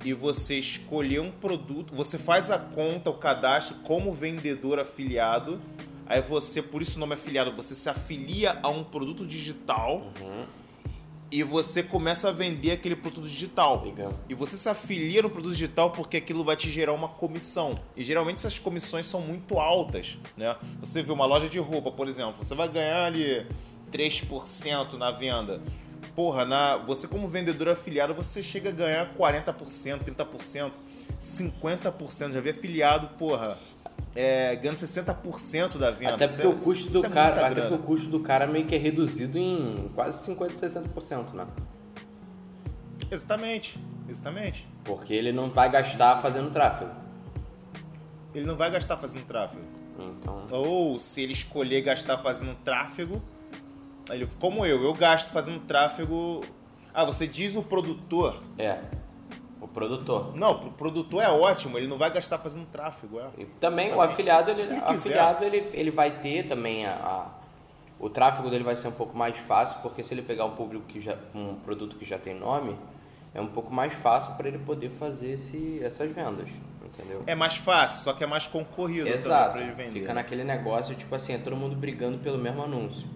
e 0.03 0.14
você 0.14 0.59
escolher 0.59 1.20
um 1.20 1.32
produto, 1.32 1.95
você 1.95 2.18
faz 2.18 2.51
a 2.51 2.59
conta, 2.59 3.09
o 3.09 3.14
cadastro 3.14 3.78
como 3.84 4.11
vendedor 4.11 4.80
afiliado, 4.80 5.61
aí 6.05 6.22
você, 6.22 6.61
por 6.61 6.82
isso 6.82 6.97
o 6.97 6.99
nome 6.99 7.14
afiliado, 7.14 7.53
você 7.53 7.74
se 7.74 7.89
afilia 7.89 8.59
a 8.61 8.68
um 8.70 8.84
produto 8.84 9.26
digital. 9.26 10.11
Uhum 10.20 10.62
e 11.34 11.42
você 11.42 11.82
começa 11.82 12.30
a 12.30 12.32
vender 12.32 12.74
aquele 12.74 12.96
produto 12.96 13.28
digital. 13.28 13.84
Legal. 13.84 14.14
E 14.30 14.36
você 14.36 14.56
se 14.56 14.70
afilia 14.70 15.24
no 15.24 15.32
produto 15.32 15.52
digital 15.52 15.90
porque 15.90 16.18
aquilo 16.18 16.44
vai 16.44 16.56
te 16.56 16.70
gerar 16.70 16.94
uma 16.94 17.08
comissão. 17.08 17.80
E 17.98 18.04
geralmente 18.04 18.36
essas 18.36 18.60
comissões 18.60 19.08
são 19.08 19.20
muito 19.20 19.58
altas, 19.58 20.20
né? 20.38 20.56
Você 20.80 21.02
vê 21.02 21.12
uma 21.12 21.26
loja 21.26 21.50
de 21.50 21.58
roupa, 21.58 21.92
por 21.92 22.08
exemplo, 22.08 22.36
você 22.38 22.54
vai 22.54 22.70
ganhar 22.70 23.06
ali 23.06 23.48
3% 23.92 24.94
na 24.94 25.10
venda. 25.10 25.60
Porra, 26.16 26.46
na, 26.46 26.78
você 26.78 27.08
como 27.08 27.28
vendedor 27.28 27.70
afiliado, 27.70 28.14
você 28.14 28.44
chega 28.44 28.70
a 28.70 28.72
ganhar 28.72 29.16
40%, 29.16 30.02
30%, 30.04 30.72
50%. 31.20 32.32
Já 32.32 32.42
vi 32.42 32.52
afiliado, 32.52 33.08
porra, 33.18 33.58
é, 34.16 34.55
ganhando 34.55 34.78
60% 34.78 35.78
da 35.78 35.91
venda. 35.91 36.16
Até 36.16 36.28
porque 36.28 36.41
Isso 36.41 36.49
o 36.49 36.53
é- 36.53 36.64
custo 36.64 36.89
do 36.91 37.05
é 37.05 37.09
cara, 37.09 37.47
até 37.47 37.61
porque 37.61 37.74
o 37.74 37.80
custo 37.80 38.07
do 38.07 38.20
cara 38.20 38.45
meio 38.47 38.66
que 38.66 38.76
é 38.76 38.78
reduzido 38.78 39.38
em 39.38 39.89
quase 39.95 40.24
50, 40.24 40.53
60%, 40.55 41.34
né? 41.34 41.47
Exatamente, 43.11 43.80
exatamente. 44.09 44.68
Porque 44.84 45.14
ele 45.14 45.32
não 45.32 45.49
vai 45.49 45.70
gastar 45.70 46.18
fazendo 46.22 46.49
tráfego. 46.51 46.91
Ele 48.34 48.45
não 48.45 48.55
vai 48.55 48.72
gastar 48.72 48.97
fazendo 48.97 49.26
tráfego. 49.26 49.61
Então, 49.99 50.43
Ou 50.51 50.97
se 50.97 51.22
ele 51.22 51.34
escolher 51.34 51.82
gastar 51.82 52.18
fazendo 52.18 52.55
tráfego, 52.64 53.22
ele, 54.09 54.28
como 54.39 54.66
eu, 54.66 54.82
eu 54.84 54.93
gasto 54.93 55.30
fazendo 55.30 55.59
tráfego. 55.61 56.41
Ah, 56.93 57.05
você 57.05 57.28
diz 57.28 57.55
o 57.55 57.61
produtor. 57.64 58.41
é. 58.57 58.80
O 59.64 59.68
produtor. 59.70 60.36
Não, 60.36 60.59
pro 60.59 60.72
produtor 60.72 61.24
é 61.24 61.30
ótimo, 61.30 61.78
ele 61.78 61.88
não 61.88 61.97
vai 61.97 62.11
gastar 62.11 62.38
fazendo 62.38 62.66
tráfego, 62.66 63.20
é. 63.20 63.28
E 63.38 63.45
também 63.45 63.86
o 63.86 64.03
Exatamente. 64.03 64.11
afiliado, 64.14 64.51
ele, 64.51 64.61
ele 64.61 64.80
o 64.82 64.84
afiliado 64.89 65.45
ele, 65.45 65.70
ele 65.72 65.91
vai 65.91 66.20
ter 66.20 66.43
também 66.47 66.86
a, 66.86 66.91
a- 66.95 67.28
o 67.97 68.09
tráfego 68.09 68.49
dele 68.49 68.66
vai 68.66 68.76
ser 68.76 68.89
um 68.89 68.91
pouco 68.91 69.18
mais 69.18 69.38
fácil, 69.38 69.80
porque 69.82 70.03
se 70.03 70.14
ele 70.14 70.22
pegar 70.22 70.43
um 70.43 70.51
público 70.51 70.84
que 70.86 70.99
já 70.99 71.16
um 71.34 71.55
produto 71.55 71.95
que 71.95 72.03
já 72.03 72.18
tem 72.18 72.38
nome, 72.38 72.78
é 73.34 73.39
um 73.39 73.47
pouco 73.47 73.74
mais 73.74 73.93
fácil 73.93 74.34
para 74.34 74.49
ele 74.49 74.57
poder 74.59 74.89
fazer 74.89 75.32
esse, 75.32 75.80
essas 75.82 76.11
vendas, 76.14 76.49
entendeu? 76.84 77.22
É 77.26 77.34
mais 77.34 77.55
fácil, 77.55 77.99
só 77.99 78.11
que 78.11 78.22
é 78.24 78.28
mais 78.28 78.45
concorrido 78.47 79.07
Exato. 79.07 79.57
Fica 79.91 80.14
naquele 80.14 80.43
negócio, 80.43 80.93
tipo 80.95 81.16
assim, 81.16 81.34
é 81.36 81.38
todo 81.38 81.55
mundo 81.55 81.76
brigando 81.78 82.18
pelo 82.18 82.38
mesmo 82.38 82.61
anúncio. 82.61 83.07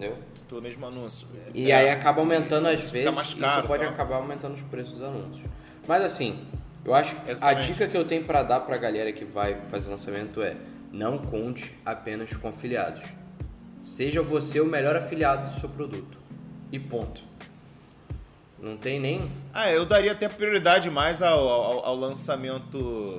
Entendeu? 0.00 0.16
Pelo 0.48 0.62
mesmo 0.62 0.86
anúncio. 0.86 1.28
E 1.54 1.70
É, 1.70 1.76
aí 1.76 1.88
acaba 1.90 2.20
aumentando 2.20 2.66
às 2.68 2.84
isso 2.84 2.92
vezes, 2.92 3.14
mais 3.14 3.34
caro, 3.34 3.58
isso 3.58 3.68
pode 3.68 3.84
tá? 3.84 3.90
acabar 3.90 4.16
aumentando 4.16 4.54
os 4.54 4.62
preços 4.62 4.94
dos 4.94 5.02
anúncios. 5.02 5.44
Mas 5.86 6.02
assim, 6.02 6.38
eu 6.84 6.94
acho 6.94 7.14
que 7.16 7.28
a 7.28 7.32
Exatamente. 7.32 7.72
dica 7.72 7.86
que 7.86 7.96
eu 7.96 8.06
tenho 8.06 8.24
pra 8.24 8.42
dar 8.42 8.60
pra 8.60 8.78
galera 8.78 9.12
que 9.12 9.26
vai 9.26 9.60
fazer 9.68 9.90
lançamento 9.90 10.40
é: 10.40 10.56
não 10.90 11.18
conte 11.18 11.74
apenas 11.84 12.34
com 12.34 12.48
afiliados. 12.48 13.02
Seja 13.84 14.22
você 14.22 14.58
o 14.60 14.64
melhor 14.66 14.96
afiliado 14.96 15.52
do 15.52 15.60
seu 15.60 15.68
produto. 15.68 16.16
E 16.72 16.78
ponto. 16.78 17.20
Não 18.58 18.76
tem 18.76 18.98
nem 19.00 19.30
Ah, 19.52 19.70
eu 19.70 19.84
daria 19.84 20.12
até 20.12 20.28
prioridade 20.28 20.88
mais 20.90 21.20
ao, 21.20 21.46
ao, 21.48 21.84
ao 21.84 21.96
lançamento. 21.96 23.18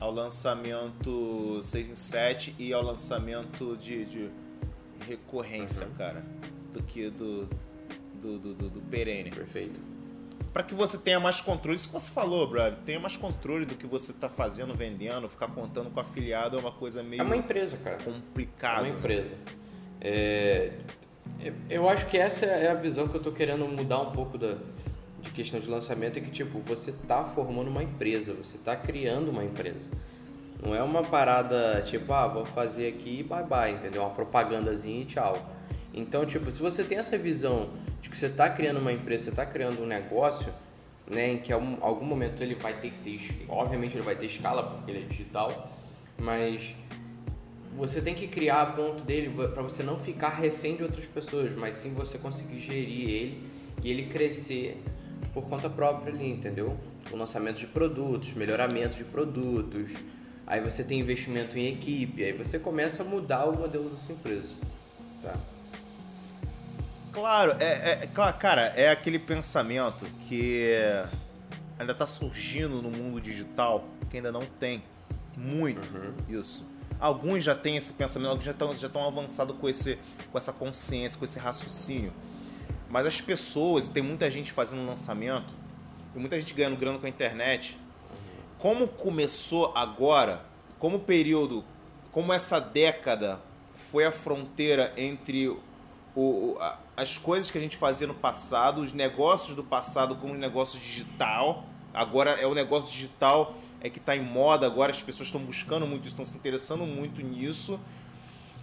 Ao 0.00 0.10
lançamento 0.10 1.60
6 1.62 1.88
em 1.90 1.94
7 1.94 2.54
e 2.58 2.72
ao 2.74 2.82
lançamento 2.82 3.76
de, 3.76 4.04
de 4.04 4.30
recorrência, 5.06 5.86
cara. 5.96 6.24
Do 6.72 6.82
que 6.82 7.08
do, 7.10 7.48
do, 8.20 8.38
do, 8.38 8.54
do, 8.54 8.70
do 8.70 8.80
perene. 8.82 9.30
perfeito. 9.30 9.80
Pra 10.52 10.62
que 10.62 10.74
você 10.74 10.98
tenha 10.98 11.18
mais 11.18 11.40
controle. 11.40 11.76
Isso 11.76 11.88
que 11.88 11.94
você 11.94 12.10
falou, 12.10 12.46
brother. 12.48 12.78
Tenha 12.84 13.00
mais 13.00 13.16
controle 13.16 13.66
do 13.66 13.74
que 13.74 13.86
você 13.86 14.12
tá 14.12 14.28
fazendo, 14.28 14.74
vendendo. 14.74 15.28
Ficar 15.28 15.48
contando 15.48 15.90
com 15.90 16.00
afiliado 16.00 16.56
é 16.56 16.60
uma 16.60 16.72
coisa 16.72 17.02
meio 17.02 17.20
É 17.20 17.24
uma 17.24 17.36
empresa, 17.36 17.76
cara. 17.76 17.96
É 17.96 18.04
complicada. 18.04 18.82
uma 18.82 18.88
empresa. 18.88 19.32
É, 20.00 20.72
eu 21.68 21.88
acho 21.88 22.06
que 22.06 22.16
essa 22.16 22.46
é 22.46 22.70
a 22.70 22.74
visão 22.74 23.08
que 23.08 23.16
eu 23.16 23.22
tô 23.22 23.32
querendo 23.32 23.66
mudar 23.66 24.00
um 24.00 24.12
pouco 24.12 24.38
da, 24.38 24.56
de 25.20 25.30
questão 25.30 25.58
de 25.58 25.68
lançamento, 25.68 26.18
é 26.18 26.20
que 26.20 26.30
tipo, 26.30 26.60
você 26.60 26.92
tá 26.92 27.24
formando 27.24 27.68
uma 27.68 27.82
empresa, 27.82 28.34
você 28.34 28.58
tá 28.58 28.76
criando 28.76 29.30
uma 29.30 29.44
empresa. 29.44 29.90
Não 30.62 30.74
é 30.74 30.82
uma 30.82 31.02
parada 31.02 31.82
tipo, 31.82 32.12
ah, 32.12 32.26
vou 32.26 32.44
fazer 32.44 32.88
aqui 32.88 33.20
e 33.20 33.22
bye 33.22 33.44
bye, 33.44 33.72
entendeu? 33.72 34.02
Uma 34.02 34.10
propagandazinha 34.10 35.02
e 35.02 35.04
tchau. 35.04 35.50
Então, 35.92 36.26
tipo, 36.26 36.50
se 36.50 36.60
você 36.60 36.82
tem 36.82 36.98
essa 36.98 37.16
visão 37.16 37.70
de 38.00 38.10
que 38.10 38.16
você 38.16 38.28
tá 38.28 38.50
criando 38.50 38.78
uma 38.78 38.92
empresa, 38.92 39.26
você 39.26 39.32
tá 39.32 39.46
criando 39.46 39.82
um 39.82 39.86
negócio, 39.86 40.52
né, 41.08 41.32
em 41.32 41.38
que 41.38 41.52
em 41.52 41.78
algum, 41.80 42.04
momento 42.04 42.42
ele 42.42 42.54
vai 42.54 42.74
ter 42.74 42.90
que 42.90 42.98
ter, 42.98 43.46
obviamente 43.48 43.94
ele 43.94 44.02
vai 44.02 44.16
ter 44.16 44.26
escala 44.26 44.62
porque 44.62 44.90
ele 44.90 45.04
é 45.04 45.06
digital, 45.06 45.70
mas 46.18 46.74
você 47.76 48.00
tem 48.00 48.14
que 48.14 48.26
criar 48.26 48.62
a 48.62 48.66
ponto 48.66 49.04
dele 49.04 49.30
para 49.48 49.62
você 49.62 49.82
não 49.82 49.98
ficar 49.98 50.30
refém 50.30 50.76
de 50.76 50.82
outras 50.82 51.06
pessoas, 51.06 51.52
mas 51.54 51.76
sim 51.76 51.92
você 51.94 52.18
conseguir 52.18 52.60
gerir 52.60 53.08
ele 53.08 53.50
e 53.82 53.90
ele 53.90 54.06
crescer 54.06 54.82
por 55.32 55.48
conta 55.48 55.68
própria 55.68 56.12
ali, 56.12 56.30
entendeu? 56.30 56.76
O 57.12 57.16
lançamento 57.16 57.58
de 57.58 57.66
produtos, 57.66 58.32
melhoramento 58.32 58.96
de 58.96 59.04
produtos, 59.04 59.92
aí 60.46 60.60
você 60.60 60.84
tem 60.84 61.00
investimento 61.00 61.58
em 61.58 61.68
equipe, 61.68 62.22
aí 62.22 62.32
você 62.32 62.58
começa 62.58 63.02
a 63.02 63.06
mudar 63.06 63.46
o 63.46 63.56
modelo 63.56 63.88
da 63.90 63.96
sua 63.96 64.14
empresa, 64.14 64.54
tá? 65.22 65.34
Claro, 67.12 67.56
é, 67.60 67.64
é, 67.64 67.98
é 68.02 68.32
cara, 68.32 68.72
é 68.76 68.90
aquele 68.90 69.18
pensamento 69.18 70.04
que 70.28 70.74
ainda 71.78 71.94
tá 71.94 72.06
surgindo 72.06 72.82
no 72.82 72.90
mundo 72.90 73.20
digital, 73.20 73.84
que 74.10 74.16
ainda 74.16 74.32
não 74.32 74.44
tem 74.44 74.82
muito 75.36 75.80
isso. 76.28 76.66
Alguns 76.98 77.44
já 77.44 77.54
têm 77.54 77.76
esse 77.76 77.92
pensamento, 77.92 78.30
alguns 78.30 78.44
já 78.44 78.52
estão 78.52 78.74
já 78.74 78.88
tão 78.88 79.06
avançados 79.06 79.56
com, 79.56 79.68
esse, 79.68 79.98
com 80.30 80.38
essa 80.38 80.52
consciência, 80.52 81.18
com 81.18 81.24
esse 81.24 81.38
raciocínio. 81.38 82.12
Mas 82.88 83.06
as 83.06 83.20
pessoas, 83.20 83.88
tem 83.88 84.02
muita 84.02 84.30
gente 84.30 84.52
fazendo 84.52 84.86
lançamento, 84.86 85.52
e 86.14 86.18
muita 86.18 86.38
gente 86.38 86.54
ganhando 86.54 86.76
grana 86.76 86.98
com 86.98 87.06
a 87.06 87.08
internet. 87.08 87.76
Como 88.64 88.88
começou 88.88 89.72
agora, 89.74 90.42
como 90.78 90.96
o 90.96 91.00
período, 91.00 91.62
como 92.10 92.32
essa 92.32 92.58
década 92.58 93.38
foi 93.74 94.06
a 94.06 94.10
fronteira 94.10 94.90
entre 94.96 95.48
o, 95.48 95.60
o- 96.16 96.56
as 96.96 97.18
coisas 97.18 97.50
que 97.50 97.58
a 97.58 97.60
gente 97.60 97.76
fazia 97.76 98.06
no 98.06 98.14
passado, 98.14 98.80
os 98.80 98.94
negócios 98.94 99.54
do 99.54 99.62
passado 99.62 100.16
como 100.16 100.32
os 100.32 100.38
negócios 100.40 100.82
digital. 100.82 101.64
Agora 101.92 102.30
é 102.40 102.46
o 102.46 102.54
negócio 102.54 102.90
digital 102.90 103.54
é 103.82 103.90
que 103.90 103.98
está 103.98 104.16
em 104.16 104.22
moda, 104.22 104.64
agora 104.64 104.90
as 104.90 105.02
pessoas 105.02 105.28
estão 105.28 105.42
buscando 105.42 105.86
muito, 105.86 106.08
estão 106.08 106.24
se 106.24 106.34
interessando 106.34 106.86
muito 106.86 107.20
nisso. 107.20 107.78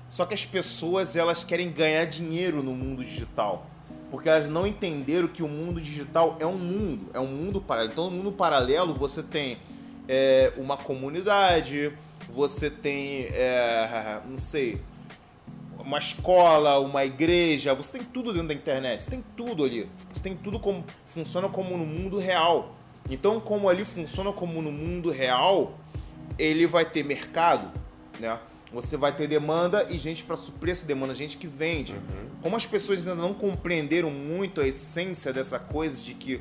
Só 0.10 0.26
que 0.26 0.34
as 0.34 0.48
pessoas 0.48 1.16
elas 1.16 1.44
querem 1.44 1.70
ganhar 1.72 2.06
dinheiro 2.06 2.64
no 2.64 2.74
mundo 2.74 3.06
digital. 3.06 3.68
Porque 4.10 4.28
elas 4.28 4.50
não 4.50 4.66
entenderam 4.66 5.28
que 5.28 5.44
o 5.44 5.48
mundo 5.48 5.80
digital 5.80 6.38
é 6.40 6.46
um 6.48 6.58
mundo, 6.58 7.12
é 7.14 7.20
um 7.20 7.28
mundo 7.28 7.62
paralelo. 7.62 7.92
Então, 7.94 8.10
no 8.10 8.18
mundo 8.18 8.32
paralelo, 8.32 8.96
você 8.96 9.22
tem 9.22 9.60
é, 10.08 10.54
uma 10.58 10.78
comunidade, 10.78 11.92
você 12.30 12.70
tem, 12.70 13.26
é, 13.32 14.22
não 14.28 14.38
sei, 14.38 14.82
uma 15.80 15.98
escola, 15.98 16.80
uma 16.80 17.04
igreja, 17.04 17.74
você 17.74 17.94
tem 17.94 18.04
tudo 18.04 18.32
dentro 18.32 18.50
da 18.50 18.54
internet, 18.54 19.02
você 19.02 19.10
tem 19.10 19.24
tudo 19.36 19.64
ali. 19.64 19.90
Você 20.14 20.24
tem 20.24 20.36
tudo 20.36 20.60
como 20.60 20.86
funciona 21.08 21.50
como 21.50 21.78
no 21.78 21.86
mundo 21.86 22.20
real. 22.20 22.76
Então, 23.10 23.40
como 23.40 23.68
ali 23.68 23.84
funciona 23.84 24.32
como 24.32 24.62
no 24.62 24.72
mundo 24.72 25.10
real, 25.10 25.78
ele 26.38 26.66
vai 26.66 26.86
ter 26.86 27.04
mercado, 27.04 27.72
né? 28.20 28.40
Você 28.72 28.96
vai 28.96 29.12
ter 29.12 29.28
demanda 29.28 29.86
e 29.90 29.98
gente 29.98 30.24
para 30.24 30.38
suprir 30.38 30.72
essa 30.72 30.86
demanda, 30.86 31.14
gente 31.14 31.36
que 31.36 31.46
vende. 31.46 31.94
Como 32.42 32.56
as 32.56 32.66
pessoas 32.66 33.00
ainda 33.00 33.16
não 33.16 33.34
compreenderam 33.34 34.10
muito 34.10 34.62
a 34.62 34.68
essência 34.68 35.34
dessa 35.34 35.60
coisa 35.60 36.02
de 36.02 36.14
que 36.14 36.40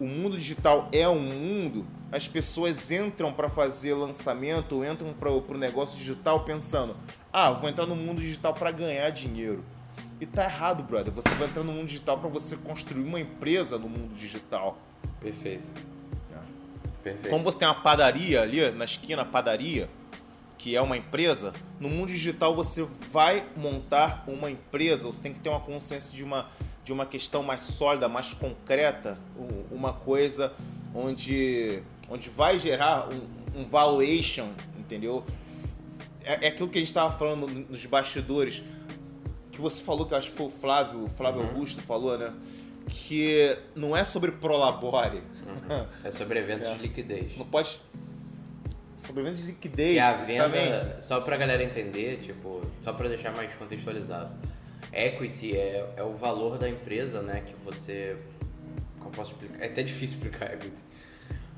o 0.00 0.06
mundo 0.06 0.36
digital 0.36 0.88
é 0.92 1.08
um 1.08 1.20
mundo, 1.20 1.86
as 2.10 2.26
pessoas 2.28 2.90
entram 2.90 3.32
para 3.32 3.48
fazer 3.48 3.94
lançamento, 3.94 4.84
entram 4.84 5.12
para 5.12 5.30
o 5.30 5.58
negócio 5.58 5.98
digital 5.98 6.44
pensando: 6.44 6.96
ah, 7.32 7.50
vou 7.50 7.68
entrar 7.68 7.86
no 7.86 7.96
mundo 7.96 8.20
digital 8.20 8.54
para 8.54 8.70
ganhar 8.70 9.10
dinheiro. 9.10 9.64
E 10.20 10.26
tá 10.26 10.44
errado, 10.44 10.82
brother. 10.82 11.12
Você 11.12 11.28
vai 11.34 11.46
entrar 11.46 11.62
no 11.62 11.72
mundo 11.72 11.86
digital 11.86 12.18
para 12.18 12.28
você 12.28 12.56
construir 12.56 13.04
uma 13.04 13.20
empresa 13.20 13.78
no 13.78 13.88
mundo 13.88 14.14
digital. 14.14 14.76
Perfeito. 15.20 15.68
Perfeito. 17.02 17.30
Como 17.30 17.44
você 17.44 17.58
tem 17.58 17.68
uma 17.68 17.80
padaria 17.80 18.42
ali 18.42 18.70
na 18.72 18.84
esquina, 18.84 19.24
padaria, 19.24 19.88
que 20.56 20.74
é 20.74 20.82
uma 20.82 20.96
empresa, 20.96 21.54
no 21.78 21.88
mundo 21.88 22.08
digital 22.08 22.54
você 22.54 22.82
vai 23.10 23.46
montar 23.56 24.24
uma 24.26 24.50
empresa, 24.50 25.06
você 25.06 25.20
tem 25.20 25.32
que 25.32 25.38
ter 25.38 25.48
uma 25.48 25.60
consciência 25.60 26.14
de 26.14 26.24
uma, 26.24 26.50
de 26.88 26.92
uma 26.94 27.04
questão 27.04 27.42
mais 27.42 27.60
sólida, 27.60 28.08
mais 28.08 28.32
concreta, 28.32 29.18
um- 29.38 29.76
uma 29.76 29.92
coisa 29.92 30.54
onde, 30.94 31.82
onde 32.08 32.30
vai 32.30 32.58
gerar 32.58 33.10
um, 33.10 33.60
um 33.60 33.64
valuation, 33.66 34.48
entendeu? 34.74 35.22
É, 36.24 36.46
é 36.46 36.48
aquilo 36.48 36.66
que 36.66 36.78
a 36.78 36.80
gente 36.80 36.88
estava 36.88 37.14
falando 37.14 37.46
nos 37.46 37.84
bastidores. 37.84 38.62
Que 39.52 39.60
você 39.60 39.82
falou, 39.82 40.06
que 40.06 40.14
eu 40.14 40.18
acho 40.18 40.30
que 40.30 40.36
foi 40.38 40.46
o 40.46 40.50
Flávio, 40.50 41.04
o 41.04 41.08
Flávio 41.10 41.42
uhum. 41.42 41.48
Augusto 41.48 41.82
falou, 41.82 42.16
né? 42.16 42.32
Que 42.86 43.58
não 43.76 43.94
é 43.94 44.02
sobre 44.02 44.32
prolabore. 44.32 45.18
Uhum. 45.46 45.86
É 46.02 46.10
sobre 46.10 46.38
eventos 46.38 46.68
é. 46.68 46.74
de 46.74 46.80
liquidez. 46.80 47.34
Você 47.34 47.38
não 47.38 47.46
pode. 47.46 47.78
Sobre 48.96 49.20
eventos 49.20 49.40
de 49.40 49.48
liquidez. 49.48 49.92
Que 49.92 49.98
a 49.98 50.14
venda, 50.14 51.02
só 51.02 51.20
pra 51.20 51.36
galera 51.36 51.62
entender, 51.62 52.20
tipo, 52.20 52.62
só 52.82 52.94
pra 52.94 53.08
deixar 53.10 53.30
mais 53.32 53.54
contextualizado. 53.56 54.30
Equity 54.92 55.56
é, 55.56 55.94
é 55.96 56.02
o 56.02 56.12
valor 56.12 56.58
da 56.58 56.68
empresa, 56.68 57.22
né? 57.22 57.42
Que 57.46 57.54
você. 57.64 58.16
Como 58.98 59.10
posso 59.10 59.32
explicar? 59.32 59.62
É 59.62 59.66
até 59.66 59.82
difícil 59.82 60.16
explicar 60.16 60.52
equity. 60.54 60.82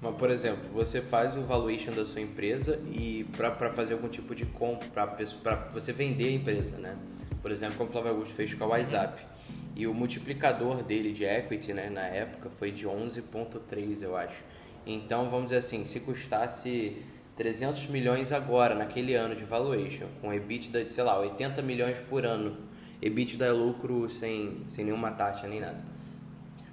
Mas, 0.02 0.14
por 0.16 0.30
exemplo, 0.30 0.68
você 0.72 1.00
faz 1.02 1.36
o 1.36 1.42
valuation 1.42 1.92
da 1.92 2.04
sua 2.04 2.22
empresa 2.22 2.80
e 2.90 3.26
para 3.36 3.70
fazer 3.70 3.92
algum 3.92 4.08
tipo 4.08 4.34
de 4.34 4.46
compra, 4.46 5.06
para 5.06 5.54
você 5.72 5.92
vender 5.92 6.28
a 6.28 6.32
empresa, 6.32 6.78
né? 6.78 6.96
Por 7.42 7.50
exemplo, 7.50 7.76
como 7.76 7.90
o 7.90 7.92
Flávio 7.92 8.12
Augusto 8.12 8.34
fez 8.34 8.54
com 8.54 8.64
a 8.64 8.68
WhatsApp. 8.68 9.30
E 9.76 9.86
o 9.86 9.94
multiplicador 9.94 10.82
dele 10.82 11.12
de 11.12 11.24
equity, 11.24 11.72
né, 11.72 11.88
na 11.88 12.02
época, 12.02 12.50
foi 12.50 12.70
de 12.70 12.86
11,3, 12.86 14.02
eu 14.02 14.16
acho. 14.16 14.42
Então, 14.86 15.28
vamos 15.28 15.46
dizer 15.46 15.58
assim, 15.58 15.84
se 15.84 16.00
custasse 16.00 17.02
300 17.36 17.86
milhões 17.86 18.32
agora, 18.32 18.74
naquele 18.74 19.14
ano 19.14 19.34
de 19.34 19.44
valuation, 19.44 20.06
com 20.20 20.32
EBITDA 20.32 20.84
de, 20.84 20.92
sei 20.92 21.04
lá, 21.04 21.18
80 21.18 21.62
milhões 21.62 21.96
por 22.08 22.26
ano, 22.26 22.58
EBITDA 23.02 23.46
é 23.46 23.52
lucro 23.52 24.08
sem, 24.10 24.62
sem 24.66 24.84
nenhuma 24.84 25.10
taxa 25.10 25.46
nem 25.46 25.60
nada 25.60 25.90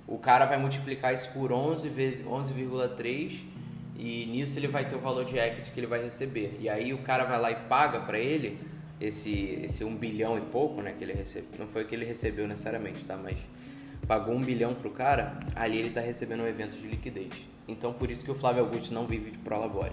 o 0.08 0.18
cara 0.18 0.46
vai 0.46 0.58
multiplicar 0.58 1.14
isso 1.14 1.30
por 1.34 1.52
11 1.52 1.90
vezes 1.90 2.26
11,3 2.26 3.42
e 3.98 4.26
nisso 4.28 4.58
ele 4.58 4.68
vai 4.68 4.88
ter 4.88 4.96
o 4.96 5.00
valor 5.00 5.26
de 5.26 5.38
equity 5.38 5.72
que 5.72 5.80
ele 5.80 5.88
vai 5.88 6.02
receber. 6.02 6.56
E 6.60 6.70
aí 6.70 6.94
o 6.94 7.00
cara 7.00 7.26
vai 7.26 7.40
lá 7.40 7.52
e 7.52 7.56
paga 7.68 8.00
para 8.00 8.18
ele 8.18 8.58
esse 9.02 9.60
esse 9.64 9.84
1 9.84 9.96
bilhão 9.98 10.38
e 10.38 10.42
pouco, 10.42 10.82
né, 10.82 10.96
que 10.98 11.04
ele 11.04 11.14
recebeu. 11.14 11.50
Não 11.60 11.68
foi 11.68 11.84
o 11.84 11.88
que 11.88 11.94
ele 11.94 12.06
recebeu 12.06 12.48
necessariamente, 12.48 13.04
tá, 13.04 13.18
mas 13.18 13.38
pagou 14.08 14.34
1 14.34 14.42
bilhão 14.42 14.74
pro 14.74 14.90
cara, 14.92 15.38
ali 15.54 15.78
ele 15.78 15.90
tá 15.90 16.00
recebendo 16.00 16.42
um 16.42 16.48
evento 16.48 16.78
de 16.78 16.88
liquidez. 16.88 17.34
Então 17.68 17.92
por 17.92 18.10
isso 18.10 18.24
que 18.24 18.32
o 18.32 18.36
Flávio 18.36 18.64
Augusto 18.64 18.94
não 18.94 19.06
vive 19.06 19.32
de 19.32 19.38
prolabore. 19.40 19.92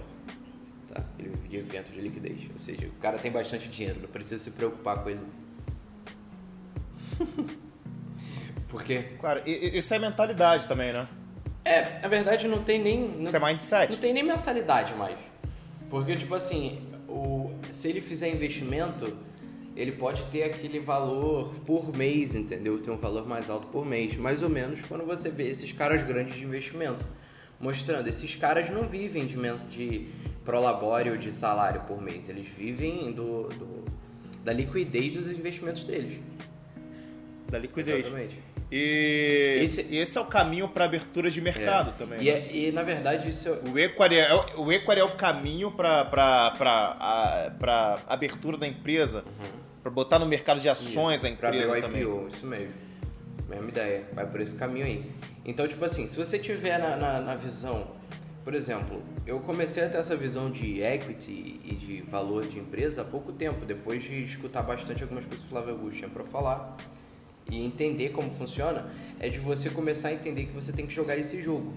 Tá? 0.87 1.03
Ele 1.19 1.29
vive 1.29 1.47
de 1.49 1.57
evento 1.57 1.91
de 1.91 1.99
liquidez, 1.99 2.39
ou 2.53 2.59
seja, 2.59 2.87
o 2.87 3.01
cara 3.01 3.17
tem 3.17 3.31
bastante 3.31 3.67
dinheiro, 3.67 3.99
não 4.01 4.09
precisa 4.09 4.41
se 4.41 4.51
preocupar 4.51 5.03
com 5.03 5.09
ele. 5.09 5.19
Porque. 8.67 8.99
Claro, 9.19 9.41
e, 9.45 9.77
isso 9.77 9.93
é 9.93 9.99
mentalidade 9.99 10.67
também, 10.67 10.91
né? 10.93 11.07
É, 11.63 11.99
na 11.99 12.07
verdade 12.07 12.47
não 12.47 12.63
tem 12.63 12.81
nem. 12.81 13.07
Não, 13.07 13.21
isso 13.21 13.35
é 13.35 13.39
mindset. 13.39 13.91
Não 13.93 13.99
tem 13.99 14.13
nem 14.13 14.23
mensalidade 14.23 14.93
mais. 14.95 15.17
Porque, 15.89 16.15
tipo 16.15 16.35
assim, 16.35 16.79
o, 17.07 17.51
se 17.71 17.87
ele 17.87 18.01
fizer 18.01 18.29
investimento, 18.29 19.17
ele 19.75 19.91
pode 19.91 20.23
ter 20.23 20.43
aquele 20.43 20.79
valor 20.79 21.53
por 21.65 21.95
mês, 21.95 22.35
entendeu? 22.35 22.79
Tem 22.79 22.93
um 22.93 22.97
valor 22.97 23.27
mais 23.27 23.49
alto 23.49 23.67
por 23.67 23.85
mês. 23.85 24.15
Mais 24.17 24.43
ou 24.43 24.49
menos 24.49 24.81
quando 24.81 25.05
você 25.05 25.29
vê 25.29 25.49
esses 25.49 25.71
caras 25.71 26.03
grandes 26.03 26.35
de 26.35 26.43
investimento. 26.43 27.05
Mostrando, 27.59 28.07
esses 28.07 28.35
caras 28.35 28.69
não 28.69 28.83
vivem 28.83 29.25
de, 29.25 29.37
de 29.69 30.07
prolabore 30.43 31.09
ou 31.09 31.17
de 31.17 31.31
salário 31.31 31.81
por 31.81 32.01
mês. 32.01 32.29
Eles 32.29 32.47
vivem 32.47 33.11
do, 33.11 33.47
do 33.49 33.85
da 34.43 34.53
liquidez 34.53 35.15
dos 35.15 35.27
investimentos 35.27 35.83
deles. 35.83 36.19
Da 37.49 37.59
liquidez. 37.59 37.99
Exatamente. 37.99 38.39
E 38.71 39.61
esse, 39.63 39.95
esse 39.95 40.17
é 40.17 40.21
o 40.21 40.25
caminho 40.25 40.67
para 40.67 40.85
abertura 40.85 41.29
de 41.29 41.39
mercado 41.39 41.91
é. 41.91 41.93
também. 41.93 42.21
E, 42.21 42.25
né? 42.25 42.31
é, 42.31 42.55
e, 42.55 42.71
na 42.71 42.83
verdade 42.83 43.29
isso 43.29 43.47
é... 43.47 43.51
o 43.69 43.77
equity 43.77 44.15
é 44.15 44.33
o 44.57 44.71
equity 44.71 44.99
é 44.99 45.03
o 45.03 45.15
caminho 45.15 45.71
para 45.71 46.11
abertura 48.07 48.57
da 48.57 48.67
empresa, 48.67 49.23
uhum. 49.25 49.59
para 49.83 49.91
botar 49.91 50.17
no 50.19 50.25
mercado 50.25 50.59
de 50.59 50.67
ações 50.67 51.17
isso, 51.17 51.27
a 51.27 51.29
empresa 51.29 51.71
pra 51.71 51.81
também. 51.81 52.01
IPO, 52.01 52.27
isso 52.33 52.45
mesmo. 52.45 52.73
Mesma 53.47 53.69
ideia, 53.69 54.03
vai 54.13 54.25
por 54.25 54.41
esse 54.41 54.55
caminho 54.55 54.85
aí. 54.85 55.05
Então, 55.45 55.67
tipo 55.67 55.85
assim, 55.85 56.07
se 56.07 56.17
você 56.17 56.39
tiver 56.39 56.79
na, 56.79 56.95
na, 56.95 57.19
na 57.21 57.35
visão, 57.35 57.87
por 58.43 58.55
exemplo, 58.55 59.03
eu 59.27 59.39
comecei 59.39 59.83
a 59.83 59.89
ter 59.89 59.97
essa 59.97 60.15
visão 60.15 60.49
de 60.49 60.81
equity 60.81 61.61
e 61.63 61.75
de 61.75 62.01
valor 62.01 62.47
de 62.47 62.57
empresa 62.57 63.03
há 63.03 63.05
pouco 63.05 63.31
tempo, 63.31 63.63
depois 63.63 64.03
de 64.03 64.23
escutar 64.23 64.63
bastante 64.63 65.03
algumas 65.03 65.23
coisas 65.25 65.41
que 65.41 65.47
o 65.47 65.49
Flávio 65.51 65.73
Augusto 65.73 65.97
tinha 65.97 66.09
para 66.09 66.23
falar 66.23 66.75
e 67.49 67.63
entender 67.63 68.09
como 68.09 68.31
funciona, 68.31 68.87
é 69.19 69.29
de 69.29 69.39
você 69.39 69.69
começar 69.69 70.09
a 70.09 70.13
entender 70.13 70.45
que 70.45 70.51
você 70.51 70.71
tem 70.71 70.85
que 70.85 70.93
jogar 70.93 71.17
esse 71.17 71.41
jogo. 71.41 71.73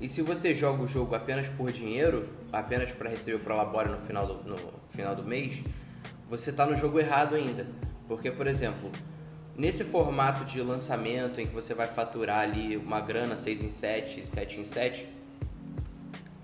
E 0.00 0.08
se 0.08 0.22
você 0.22 0.54
joga 0.54 0.82
o 0.82 0.88
jogo 0.88 1.14
apenas 1.14 1.48
por 1.48 1.70
dinheiro, 1.72 2.28
apenas 2.52 2.90
para 2.92 3.10
receber 3.10 3.36
o 3.36 3.40
Prolabore 3.40 3.88
no 3.88 3.98
final 3.98 4.26
do, 4.26 4.34
no 4.48 4.58
final 4.90 5.14
do 5.14 5.22
mês, 5.22 5.62
você 6.28 6.50
está 6.50 6.66
no 6.66 6.74
jogo 6.74 6.98
errado 6.98 7.34
ainda. 7.34 7.66
Porque, 8.06 8.30
por 8.30 8.46
exemplo, 8.46 8.90
nesse 9.56 9.84
formato 9.84 10.44
de 10.44 10.60
lançamento 10.60 11.40
em 11.40 11.46
que 11.46 11.54
você 11.54 11.74
vai 11.74 11.86
faturar 11.86 12.40
ali 12.40 12.76
uma 12.76 13.00
grana 13.00 13.36
6 13.36 13.62
em 13.62 13.70
7, 13.70 14.28
7 14.28 14.60
em 14.60 14.64
7, 14.64 15.06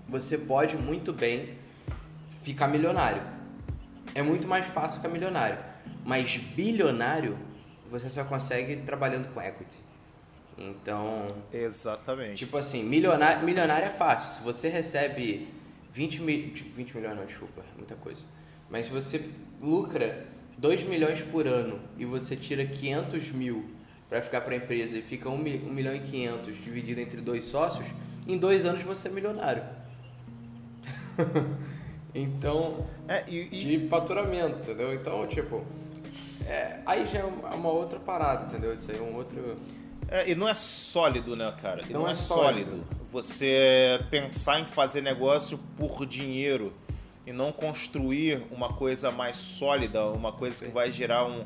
você 0.07 0.37
pode 0.37 0.75
muito 0.77 1.13
bem 1.13 1.49
ficar 2.43 2.67
milionário. 2.67 3.21
É 4.15 4.21
muito 4.21 4.47
mais 4.47 4.65
fácil 4.65 4.97
ficar 4.97 5.09
milionário. 5.09 5.57
Mas 6.03 6.37
bilionário 6.37 7.37
você 7.91 8.09
só 8.09 8.23
consegue 8.23 8.77
trabalhando 8.77 9.31
com 9.33 9.41
equity. 9.41 9.77
Então. 10.57 11.27
Exatamente. 11.51 12.37
Tipo 12.37 12.57
assim, 12.57 12.83
milionário, 12.83 13.43
milionário 13.43 13.85
é 13.85 13.89
fácil. 13.89 14.37
Se 14.37 14.43
você 14.43 14.69
recebe 14.69 15.49
20 15.91 16.21
mil. 16.21 16.53
20 16.53 16.95
milhões, 16.95 17.17
não, 17.17 17.25
desculpa, 17.25 17.61
é 17.61 17.77
muita 17.77 17.95
coisa. 17.95 18.25
Mas 18.69 18.85
se 18.85 18.91
você 18.91 19.29
lucra 19.61 20.25
2 20.57 20.85
milhões 20.85 21.21
por 21.21 21.45
ano 21.45 21.79
e 21.97 22.05
você 22.05 22.35
tira 22.35 22.65
500 22.65 23.31
mil 23.31 23.65
para 24.07 24.21
ficar 24.21 24.41
para 24.41 24.53
a 24.53 24.57
empresa 24.57 24.97
e 24.97 25.01
fica 25.01 25.29
1 25.29 25.37
milhão 25.37 25.93
e 25.93 25.99
500 25.99 26.55
dividido 26.63 27.01
entre 27.01 27.19
dois 27.21 27.45
sócios, 27.45 27.87
em 28.27 28.37
dois 28.37 28.65
anos 28.65 28.83
você 28.83 29.09
é 29.09 29.11
milionário. 29.11 29.63
então, 32.15 32.85
é, 33.07 33.23
e, 33.27 33.47
e... 33.51 33.79
de 33.79 33.87
faturamento, 33.89 34.59
entendeu? 34.59 34.93
Então, 34.93 35.25
tipo, 35.27 35.65
é, 36.47 36.79
aí 36.85 37.07
já 37.07 37.19
é 37.19 37.23
uma 37.23 37.69
outra 37.69 37.99
parada, 37.99 38.45
entendeu? 38.45 38.73
Isso 38.73 38.91
aí 38.91 38.97
é 38.97 39.01
um 39.01 39.15
outro. 39.15 39.55
É, 40.07 40.29
e 40.29 40.35
não 40.35 40.47
é 40.47 40.53
sólido, 40.53 41.35
né, 41.35 41.53
cara? 41.61 41.83
E 41.87 41.93
não, 41.93 42.01
não 42.01 42.07
é, 42.07 42.11
é 42.11 42.15
sólido. 42.15 42.71
sólido. 42.71 42.87
Você 43.11 44.03
pensar 44.09 44.59
em 44.59 44.65
fazer 44.65 45.01
negócio 45.01 45.59
por 45.77 46.05
dinheiro 46.05 46.73
e 47.25 47.31
não 47.31 47.51
construir 47.51 48.43
uma 48.51 48.73
coisa 48.73 49.11
mais 49.11 49.35
sólida, 49.35 50.05
uma 50.05 50.31
coisa 50.31 50.65
que 50.65 50.71
vai 50.71 50.91
gerar 50.91 51.25
um, 51.25 51.45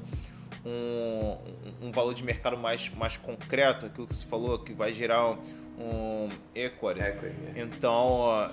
um, 0.66 1.38
um, 1.82 1.92
valor 1.92 2.14
de 2.14 2.24
mercado 2.24 2.58
mais, 2.58 2.90
mais 2.90 3.18
concreto, 3.18 3.86
aquilo 3.86 4.08
que 4.08 4.16
você 4.16 4.26
falou, 4.26 4.60
que 4.60 4.74
vai 4.74 4.94
gerar 4.94 5.30
um, 5.30 5.38
um 5.78 6.30
equity. 6.54 7.02
equity 7.02 7.36
é. 7.56 7.62
Então, 7.62 8.50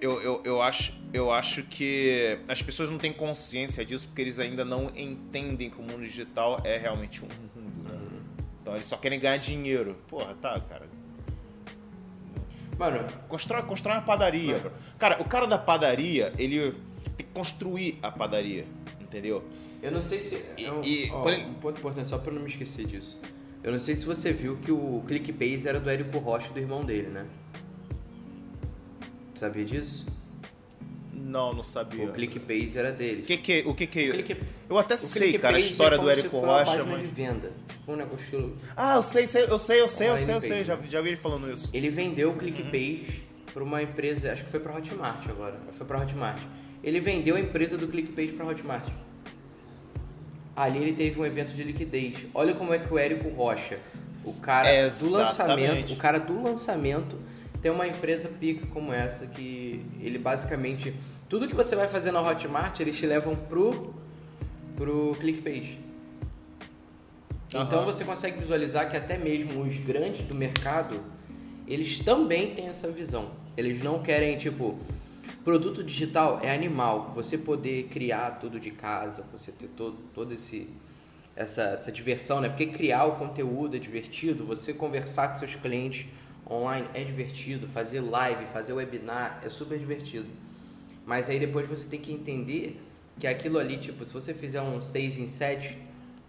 eu, 0.00 0.20
eu, 0.20 0.42
eu, 0.44 0.62
acho, 0.62 0.92
eu 1.12 1.30
acho 1.30 1.62
que 1.62 2.38
as 2.48 2.62
pessoas 2.62 2.90
não 2.90 2.98
têm 2.98 3.12
consciência 3.12 3.84
disso 3.84 4.06
porque 4.06 4.22
eles 4.22 4.38
ainda 4.38 4.64
não 4.64 4.90
entendem 4.94 5.70
que 5.70 5.78
o 5.78 5.82
mundo 5.82 6.02
digital 6.02 6.60
é 6.64 6.76
realmente 6.76 7.24
um 7.24 7.28
mundo, 7.28 7.88
né? 7.88 7.94
Uhum. 7.94 8.20
Então 8.60 8.74
eles 8.74 8.86
só 8.86 8.96
querem 8.96 9.18
ganhar 9.18 9.36
dinheiro. 9.38 9.96
Porra, 10.08 10.34
tá, 10.34 10.60
cara. 10.60 10.86
Mano. 12.78 13.08
Constrói, 13.28 13.62
constrói 13.62 13.96
uma 13.96 14.02
padaria. 14.02 14.58
Mano. 14.58 14.72
Cara, 14.98 15.22
o 15.22 15.24
cara 15.24 15.46
da 15.46 15.58
padaria, 15.58 16.32
ele 16.38 16.72
tem 17.16 17.26
que 17.26 17.32
construir 17.32 17.98
a 18.02 18.10
padaria, 18.10 18.66
entendeu? 19.00 19.42
Eu 19.82 19.92
não 19.92 20.02
sei 20.02 20.20
se. 20.20 20.34
E, 20.56 20.64
eu, 20.64 20.82
e, 20.84 21.10
ó, 21.10 21.28
ele... 21.28 21.44
Um 21.44 21.54
ponto 21.54 21.78
importante, 21.78 22.10
só 22.10 22.18
pra 22.18 22.32
não 22.32 22.42
me 22.42 22.48
esquecer 22.48 22.86
disso. 22.86 23.20
Eu 23.62 23.72
não 23.72 23.78
sei 23.78 23.96
se 23.96 24.04
você 24.04 24.32
viu 24.32 24.56
que 24.58 24.70
o 24.70 25.02
ClickBase 25.06 25.66
era 25.68 25.80
do 25.80 25.88
Érico 25.90 26.18
Rocha, 26.18 26.52
do 26.52 26.58
irmão 26.58 26.84
dele, 26.84 27.08
né? 27.08 27.26
Sabia 29.36 29.64
disso? 29.64 30.06
Não, 31.12 31.52
não 31.52 31.62
sabia. 31.62 32.06
O 32.06 32.12
ClickBase 32.12 32.78
era 32.78 32.90
dele. 32.90 33.22
O 33.22 33.24
que 33.26 33.36
que, 33.36 33.64
o 33.66 33.74
que, 33.74 33.86
que... 33.86 34.10
Click... 34.10 34.36
Eu 34.68 34.78
até 34.78 34.96
sei, 34.96 35.38
cara, 35.38 35.56
a 35.56 35.60
história 35.60 35.96
é 35.96 35.98
do 35.98 36.08
Érico 36.08 36.38
Rocha, 36.38 36.84
mas... 36.84 37.02
de 37.02 37.06
venda. 37.06 37.52
Um 37.86 37.96
negócio... 37.96 38.56
Ah, 38.74 38.96
eu 38.96 39.02
sei, 39.02 39.26
sei, 39.26 39.44
eu 39.44 39.58
sei, 39.58 39.80
eu 39.80 39.88
sei, 39.88 40.08
eu 40.08 40.18
sei, 40.18 40.34
eu 40.34 40.40
sei, 40.40 40.64
já, 40.64 40.76
já 40.88 41.00
vi 41.00 41.10
ele 41.10 41.16
falando 41.16 41.50
isso. 41.52 41.70
Ele 41.74 41.90
vendeu 41.90 42.30
o 42.30 42.36
ClickBase 42.36 43.04
uhum. 43.08 43.52
para 43.52 43.64
uma 43.64 43.82
empresa, 43.82 44.32
acho 44.32 44.44
que 44.44 44.50
foi 44.50 44.60
para 44.60 44.74
Hotmart 44.74 45.28
agora, 45.28 45.60
foi 45.72 45.86
para 45.86 46.00
Hotmart. 46.00 46.42
Ele 46.82 47.00
vendeu 47.00 47.36
a 47.36 47.40
empresa 47.40 47.76
do 47.76 47.88
ClickBase 47.88 48.32
para 48.32 48.46
Hotmart. 48.46 48.88
Ali 50.54 50.78
ele 50.78 50.92
teve 50.94 51.20
um 51.20 51.26
evento 51.26 51.54
de 51.54 51.62
liquidez. 51.62 52.26
Olha 52.32 52.54
como 52.54 52.72
é 52.72 52.78
que 52.78 52.92
o 52.92 52.96
Érico 52.96 53.28
Rocha, 53.28 53.78
o 54.24 54.32
cara 54.32 54.88
do 54.88 55.10
lançamento, 55.10 55.92
o 55.92 55.96
cara 55.96 56.18
do 56.18 56.42
lançamento 56.42 57.18
tem 57.66 57.72
uma 57.72 57.88
empresa 57.88 58.28
pica 58.28 58.64
como 58.68 58.92
essa 58.92 59.26
que 59.26 59.84
ele 60.00 60.18
basicamente 60.18 60.94
tudo 61.28 61.48
que 61.48 61.54
você 61.54 61.74
vai 61.74 61.88
fazer 61.88 62.12
na 62.12 62.20
Hotmart 62.22 62.78
eles 62.78 62.96
te 62.96 63.04
levam 63.04 63.34
pro 63.34 63.92
pro 64.76 65.16
ClickPage. 65.18 65.80
Uhum. 67.52 67.62
Então 67.62 67.84
você 67.84 68.04
consegue 68.04 68.38
visualizar 68.38 68.88
que 68.88 68.96
até 68.96 69.18
mesmo 69.18 69.60
os 69.62 69.78
grandes 69.78 70.24
do 70.24 70.32
mercado 70.32 71.00
eles 71.66 71.98
também 71.98 72.54
têm 72.54 72.68
essa 72.68 72.88
visão. 72.88 73.32
Eles 73.56 73.82
não 73.82 74.00
querem 74.00 74.38
tipo 74.38 74.78
produto 75.42 75.82
digital 75.82 76.38
é 76.40 76.54
animal, 76.54 77.10
você 77.16 77.36
poder 77.36 77.88
criar 77.88 78.38
tudo 78.38 78.60
de 78.60 78.70
casa, 78.70 79.24
você 79.32 79.50
ter 79.50 79.66
todo 79.76 79.96
todo 80.14 80.32
esse 80.32 80.68
essa, 81.34 81.62
essa 81.62 81.90
diversão, 81.90 82.40
né? 82.40 82.48
Porque 82.48 82.66
criar 82.66 83.06
o 83.06 83.16
conteúdo 83.16 83.74
é 83.74 83.80
divertido, 83.80 84.44
você 84.44 84.72
conversar 84.72 85.32
com 85.32 85.34
seus 85.34 85.56
clientes 85.56 86.06
online 86.48 86.86
é 86.94 87.02
divertido, 87.02 87.66
fazer 87.66 88.00
live, 88.00 88.46
fazer 88.46 88.72
webinar 88.72 89.40
é 89.44 89.50
super 89.50 89.78
divertido. 89.78 90.28
Mas 91.04 91.28
aí 91.28 91.38
depois 91.38 91.68
você 91.68 91.88
tem 91.88 92.00
que 92.00 92.12
entender 92.12 92.80
que 93.18 93.26
aquilo 93.26 93.58
ali, 93.58 93.78
tipo, 93.78 94.04
se 94.04 94.12
você 94.12 94.34
fizer 94.34 94.60
um 94.60 94.80
6 94.80 95.18
em 95.18 95.28
7, 95.28 95.78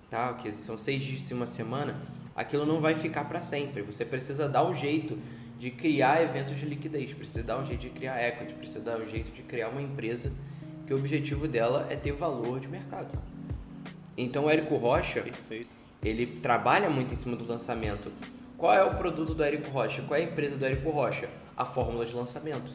tá? 0.09 0.33
Que 0.33 0.51
são 0.55 0.77
6 0.77 1.01
dias 1.01 1.31
em 1.31 1.33
uma 1.33 1.47
semana, 1.47 1.99
aquilo 2.35 2.65
não 2.65 2.79
vai 2.79 2.95
ficar 2.95 3.25
para 3.25 3.41
sempre. 3.41 3.81
Você 3.81 4.05
precisa 4.05 4.47
dar 4.47 4.65
um 4.65 4.75
jeito 4.75 5.17
de 5.59 5.71
criar 5.71 6.21
eventos 6.21 6.57
de 6.57 6.65
liquidez, 6.65 7.13
precisa 7.13 7.43
dar 7.43 7.59
um 7.59 7.65
jeito 7.65 7.81
de 7.81 7.89
criar 7.89 8.21
equity, 8.21 8.53
precisa 8.53 8.79
dar 8.79 8.99
um 8.99 9.07
jeito 9.07 9.31
de 9.31 9.41
criar 9.41 9.69
uma 9.69 9.81
empresa 9.81 10.31
que 10.85 10.93
o 10.93 10.97
objetivo 10.97 11.47
dela 11.47 11.87
é 11.89 11.95
ter 11.95 12.13
valor 12.13 12.59
de 12.59 12.67
mercado. 12.67 13.09
Então 14.15 14.45
o 14.45 14.49
Érico 14.49 14.77
Rocha, 14.77 15.21
Perfeito. 15.21 15.67
ele 16.03 16.25
trabalha 16.25 16.89
muito 16.89 17.13
em 17.13 17.17
cima 17.17 17.35
do 17.35 17.45
lançamento. 17.45 18.11
Qual 18.57 18.73
é 18.73 18.83
o 18.83 18.95
produto 18.95 19.35
do 19.35 19.43
Érico 19.43 19.69
Rocha? 19.69 20.01
Qual 20.01 20.19
é 20.19 20.23
a 20.23 20.25
empresa 20.25 20.57
do 20.57 20.65
Érico 20.65 20.89
Rocha? 20.89 21.29
A 21.55 21.63
fórmula 21.63 22.05
de 22.05 22.13
lançamento. 22.13 22.71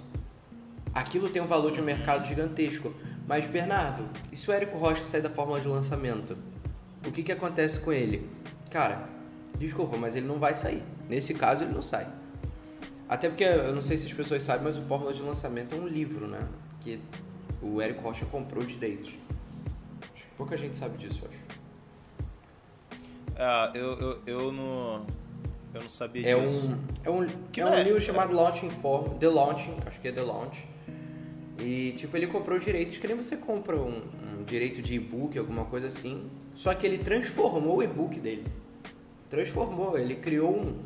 Aquilo 0.95 1.29
tem 1.29 1.43
um 1.43 1.47
valor 1.47 1.73
de 1.73 1.83
mercado 1.83 2.27
gigantesco. 2.27 2.95
Mas, 3.27 3.47
Bernardo, 3.47 4.05
e 4.31 4.37
se 4.37 4.49
o 4.49 4.53
Érico 4.53 4.79
Rocha 4.79 5.05
sair 5.05 5.23
da 5.23 5.31
fórmula 5.31 5.61
de 5.61 5.67
lançamento? 5.67 6.37
O 7.05 7.11
que, 7.11 7.23
que 7.25 7.33
acontece 7.33 7.81
com 7.81 7.93
ele? 7.93 8.31
Cara, 8.71 9.09
desculpa, 9.59 9.97
mas 9.97 10.15
ele 10.15 10.27
não 10.27 10.39
vai 10.39 10.55
sair. 10.55 10.85
Nesse 11.09 11.35
caso, 11.35 11.65
ele 11.65 11.73
não 11.73 11.83
sai. 11.83 12.07
Até 13.09 13.29
porque, 13.29 13.45
eu 13.45 13.75
não 13.75 13.83
sei 13.83 13.99
se 13.99 14.07
as 14.07 14.13
pessoas 14.13 14.43
sabem, 14.43 14.65
mas 14.65 14.77
o 14.77 14.83
Fórmula 14.83 15.13
de 15.13 15.21
Lançamento 15.21 15.75
é 15.75 15.79
um 15.79 15.87
livro, 15.87 16.29
né? 16.29 16.47
Que 16.81 17.01
o 17.61 17.81
Érico 17.81 18.03
Rocha 18.03 18.25
comprou 18.27 18.65
direitos. 18.65 19.13
Pouca 20.37 20.57
gente 20.57 20.77
sabe 20.77 20.97
disso, 20.97 21.21
eu 21.25 21.29
acho. 21.29 21.61
Ah, 23.37 23.73
eu, 23.75 23.99
eu, 23.99 24.23
eu 24.27 24.53
não. 24.53 25.07
Eu 25.75 25.81
não 25.83 25.89
sabia 25.89 26.29
É 26.29 26.39
disso. 26.39 26.69
um, 26.69 26.79
é 27.05 27.11
um, 27.11 27.27
Que 27.51 27.61
é 27.61 27.67
um 27.67 27.73
é- 27.75 27.83
livro 27.83 28.01
chamado 28.01 28.35
Launching 28.35 28.71
Form, 28.71 29.15
The 29.19 29.29
Launching, 29.29 29.75
acho 29.87 29.99
que 30.01 30.09
é 30.09 30.13
The 30.13 30.23
Launch. 30.23 30.67
E, 31.59 31.93
tipo, 31.93 32.17
ele 32.17 32.27
comprou 32.27 32.59
direitos, 32.59 32.99
que 32.99 33.07
nem 33.07 33.17
você 33.17 33.37
compra 33.37 33.77
um, 33.77 34.03
um 34.41 34.45
direito 34.45 34.83
de 34.83 34.95
e-book, 34.95 35.39
alguma 35.39 35.65
coisa 35.65 35.87
assim. 35.87 36.29
Só 36.55 36.75
que 36.75 36.87
ele 36.87 36.99
transformou 36.99 37.77
o 37.79 37.83
e-book 37.83 38.19
dele. 38.21 38.45
Transformou, 39.31 39.97
ele 39.97 40.17
criou 40.17 40.51
um, 40.55 40.79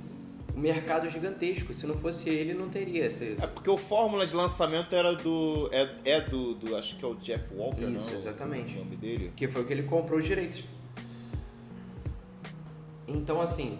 um 0.54 0.60
mercado 0.60 1.08
gigantesco. 1.08 1.72
Se 1.72 1.86
não 1.86 1.96
fosse 1.96 2.28
ele, 2.28 2.52
não 2.54 2.68
teria 2.68 3.06
esse... 3.06 3.36
É 3.42 3.46
porque 3.46 3.70
o 3.70 3.76
fórmula 3.78 4.26
de 4.26 4.34
lançamento 4.34 4.94
era 4.94 5.14
do. 5.14 5.68
É, 5.72 5.88
é 6.04 6.20
do, 6.20 6.54
do. 6.54 6.76
Acho 6.76 6.96
que 6.96 7.04
é 7.04 7.08
o 7.08 7.14
Jeff 7.16 7.52
Walker, 7.54 7.84
Isso, 7.86 8.10
não? 8.10 8.16
exatamente. 8.16 8.76
O 8.76 8.80
nome 8.84 8.96
dele. 8.96 9.32
Que 9.34 9.48
foi 9.48 9.62
o 9.62 9.64
que 9.64 9.72
ele 9.72 9.82
comprou 9.84 10.18
os 10.20 10.24
direitos. 10.26 10.62
Então, 13.08 13.40
assim, 13.40 13.78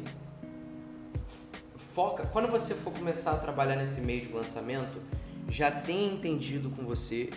foca. 1.97 2.26
Quando 2.30 2.47
você 2.49 2.74
for 2.74 2.92
começar 2.92 3.32
a 3.32 3.38
trabalhar 3.38 3.74
nesse 3.74 4.03
meio 4.03 4.20
de 4.20 4.30
lançamento, 4.30 5.01
já 5.49 5.70
tenha 5.70 6.12
entendido 6.12 6.68
com 6.68 6.84
você 6.84 7.30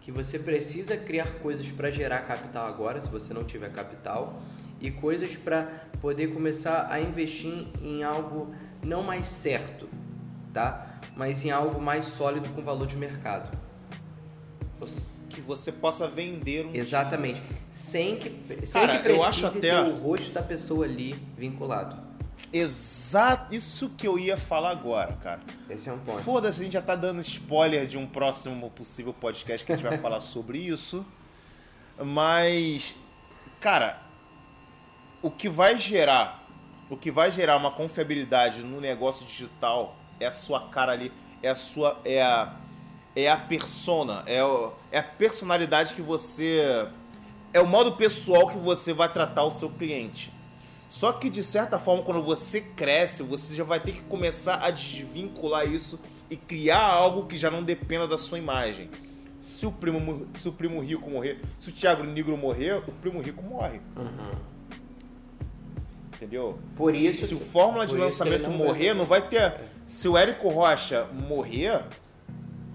que 0.00 0.10
você 0.10 0.36
precisa 0.36 0.96
criar 0.96 1.34
coisas 1.34 1.68
para 1.70 1.92
gerar 1.92 2.18
capital 2.22 2.66
agora, 2.66 3.00
se 3.00 3.08
você 3.08 3.32
não 3.32 3.44
tiver 3.44 3.70
capital, 3.70 4.42
e 4.80 4.90
coisas 4.90 5.36
para 5.36 5.68
poder 6.00 6.28
começar 6.34 6.88
a 6.90 7.00
investir 7.00 7.68
em 7.80 8.02
algo 8.02 8.52
não 8.82 9.04
mais 9.04 9.28
certo, 9.28 9.88
tá? 10.52 10.98
Mas 11.14 11.44
em 11.44 11.52
algo 11.52 11.80
mais 11.80 12.06
sólido 12.06 12.48
com 12.48 12.62
valor 12.62 12.88
de 12.88 12.96
mercado. 12.96 13.56
Que 15.28 15.40
você 15.40 15.70
possa 15.70 16.08
vender 16.08 16.66
um. 16.66 16.74
Exatamente. 16.74 17.40
Sem 17.70 18.16
que, 18.16 18.66
sem 18.66 18.80
Cara, 18.80 18.96
que 18.96 19.04
precise 19.04 19.20
eu 19.20 19.24
acho 19.24 19.46
até- 19.46 19.60
ter 19.60 19.74
o 19.92 19.94
rosto 19.98 20.32
da 20.32 20.42
pessoa 20.42 20.84
ali 20.84 21.12
vinculado. 21.36 22.09
Exato. 22.52 23.54
Isso 23.54 23.90
que 23.90 24.06
eu 24.06 24.18
ia 24.18 24.36
falar 24.36 24.70
agora, 24.70 25.12
cara. 25.14 25.40
Esse 25.68 25.88
é 25.88 25.92
um 25.92 25.98
ponto. 25.98 26.22
Foda-se, 26.22 26.60
a 26.60 26.64
gente 26.64 26.72
já 26.72 26.82
tá 26.82 26.96
dando 26.96 27.20
spoiler 27.20 27.86
de 27.86 27.96
um 27.96 28.06
próximo 28.06 28.70
possível 28.70 29.12
podcast 29.12 29.64
que 29.64 29.72
a 29.72 29.76
gente 29.76 29.88
vai 29.88 29.98
falar 30.02 30.20
sobre 30.20 30.58
isso. 30.58 31.04
Mas, 32.02 32.94
cara, 33.60 34.00
o 35.22 35.30
que 35.30 35.48
vai 35.48 35.78
gerar, 35.78 36.46
o 36.88 36.96
que 36.96 37.10
vai 37.10 37.30
gerar 37.30 37.56
uma 37.56 37.70
confiabilidade 37.70 38.62
no 38.62 38.80
negócio 38.80 39.26
digital 39.26 39.96
é 40.18 40.26
a 40.26 40.32
sua 40.32 40.68
cara 40.68 40.92
ali, 40.92 41.12
é 41.42 41.50
a 41.50 41.54
sua, 41.54 42.00
é 42.04 42.22
a, 42.22 42.54
é 43.14 43.30
a 43.30 43.36
persona, 43.36 44.22
é, 44.26 44.42
o, 44.42 44.72
é 44.90 44.98
a 44.98 45.02
personalidade 45.02 45.94
que 45.94 46.02
você, 46.02 46.86
é 47.52 47.60
o 47.60 47.66
modo 47.66 47.92
pessoal 47.92 48.48
que 48.48 48.58
você 48.58 48.92
vai 48.92 49.12
tratar 49.12 49.44
o 49.44 49.50
seu 49.50 49.70
cliente. 49.70 50.32
Só 50.90 51.12
que 51.12 51.30
de 51.30 51.42
certa 51.42 51.78
forma, 51.78 52.02
quando 52.02 52.20
você 52.20 52.60
cresce, 52.60 53.22
você 53.22 53.54
já 53.54 53.62
vai 53.62 53.78
ter 53.78 53.92
que 53.92 54.02
começar 54.02 54.56
a 54.56 54.70
desvincular 54.72 55.64
isso 55.66 56.00
e 56.28 56.36
criar 56.36 56.82
algo 56.82 57.26
que 57.26 57.38
já 57.38 57.48
não 57.48 57.62
dependa 57.62 58.08
da 58.08 58.18
sua 58.18 58.38
imagem. 58.38 58.90
Se 59.38 59.64
o 59.64 59.70
primo, 59.72 60.00
mo- 60.00 60.26
se 60.36 60.48
o 60.48 60.52
primo 60.52 60.80
rico 60.82 61.08
morrer, 61.08 61.40
se 61.58 61.68
o 61.70 61.72
Thiago 61.72 62.02
Negro 62.02 62.36
morrer, 62.36 62.78
o 62.86 62.92
primo 62.92 63.20
rico 63.22 63.40
morre. 63.40 63.80
Uhum. 63.96 64.34
Entendeu? 66.16 66.58
Por 66.76 66.94
isso. 66.94 67.26
Se 67.26 67.34
o 67.34 67.40
fórmula 67.40 67.86
de 67.86 67.94
ele 67.94 68.02
lançamento 68.02 68.50
não 68.50 68.56
morrer, 68.58 68.92
não 68.92 69.06
vai 69.06 69.22
ter. 69.26 69.54
Se 69.86 70.06
o 70.08 70.16
Érico 70.18 70.48
Rocha 70.50 71.06
morrer, 71.12 71.82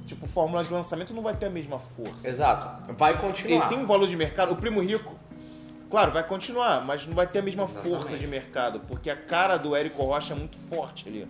tipo, 0.05 0.25
fórmula 0.25 0.63
de 0.63 0.71
lançamento 0.73 1.13
não 1.13 1.21
vai 1.21 1.35
ter 1.35 1.47
a 1.47 1.49
mesma 1.49 1.77
força. 1.77 2.27
Exato. 2.27 2.93
Vai 2.93 3.11
Ele 3.13 3.21
continuar. 3.21 3.67
tem 3.69 3.77
um 3.77 3.85
valor 3.85 4.07
de 4.07 4.15
mercado. 4.15 4.53
O 4.53 4.55
primo 4.55 4.81
rico, 4.81 5.14
claro, 5.89 6.11
vai 6.11 6.25
continuar, 6.25 6.83
mas 6.85 7.05
não 7.05 7.13
vai 7.15 7.27
ter 7.27 7.39
a 7.39 7.41
mesma 7.41 7.63
Exatamente. 7.63 7.89
força 7.89 8.17
de 8.17 8.27
mercado, 8.27 8.79
porque 8.81 9.09
a 9.09 9.15
cara 9.15 9.57
do 9.57 9.75
Érico 9.75 10.03
Rocha 10.03 10.33
é 10.33 10.35
muito 10.35 10.57
forte 10.57 11.07
ali. 11.07 11.27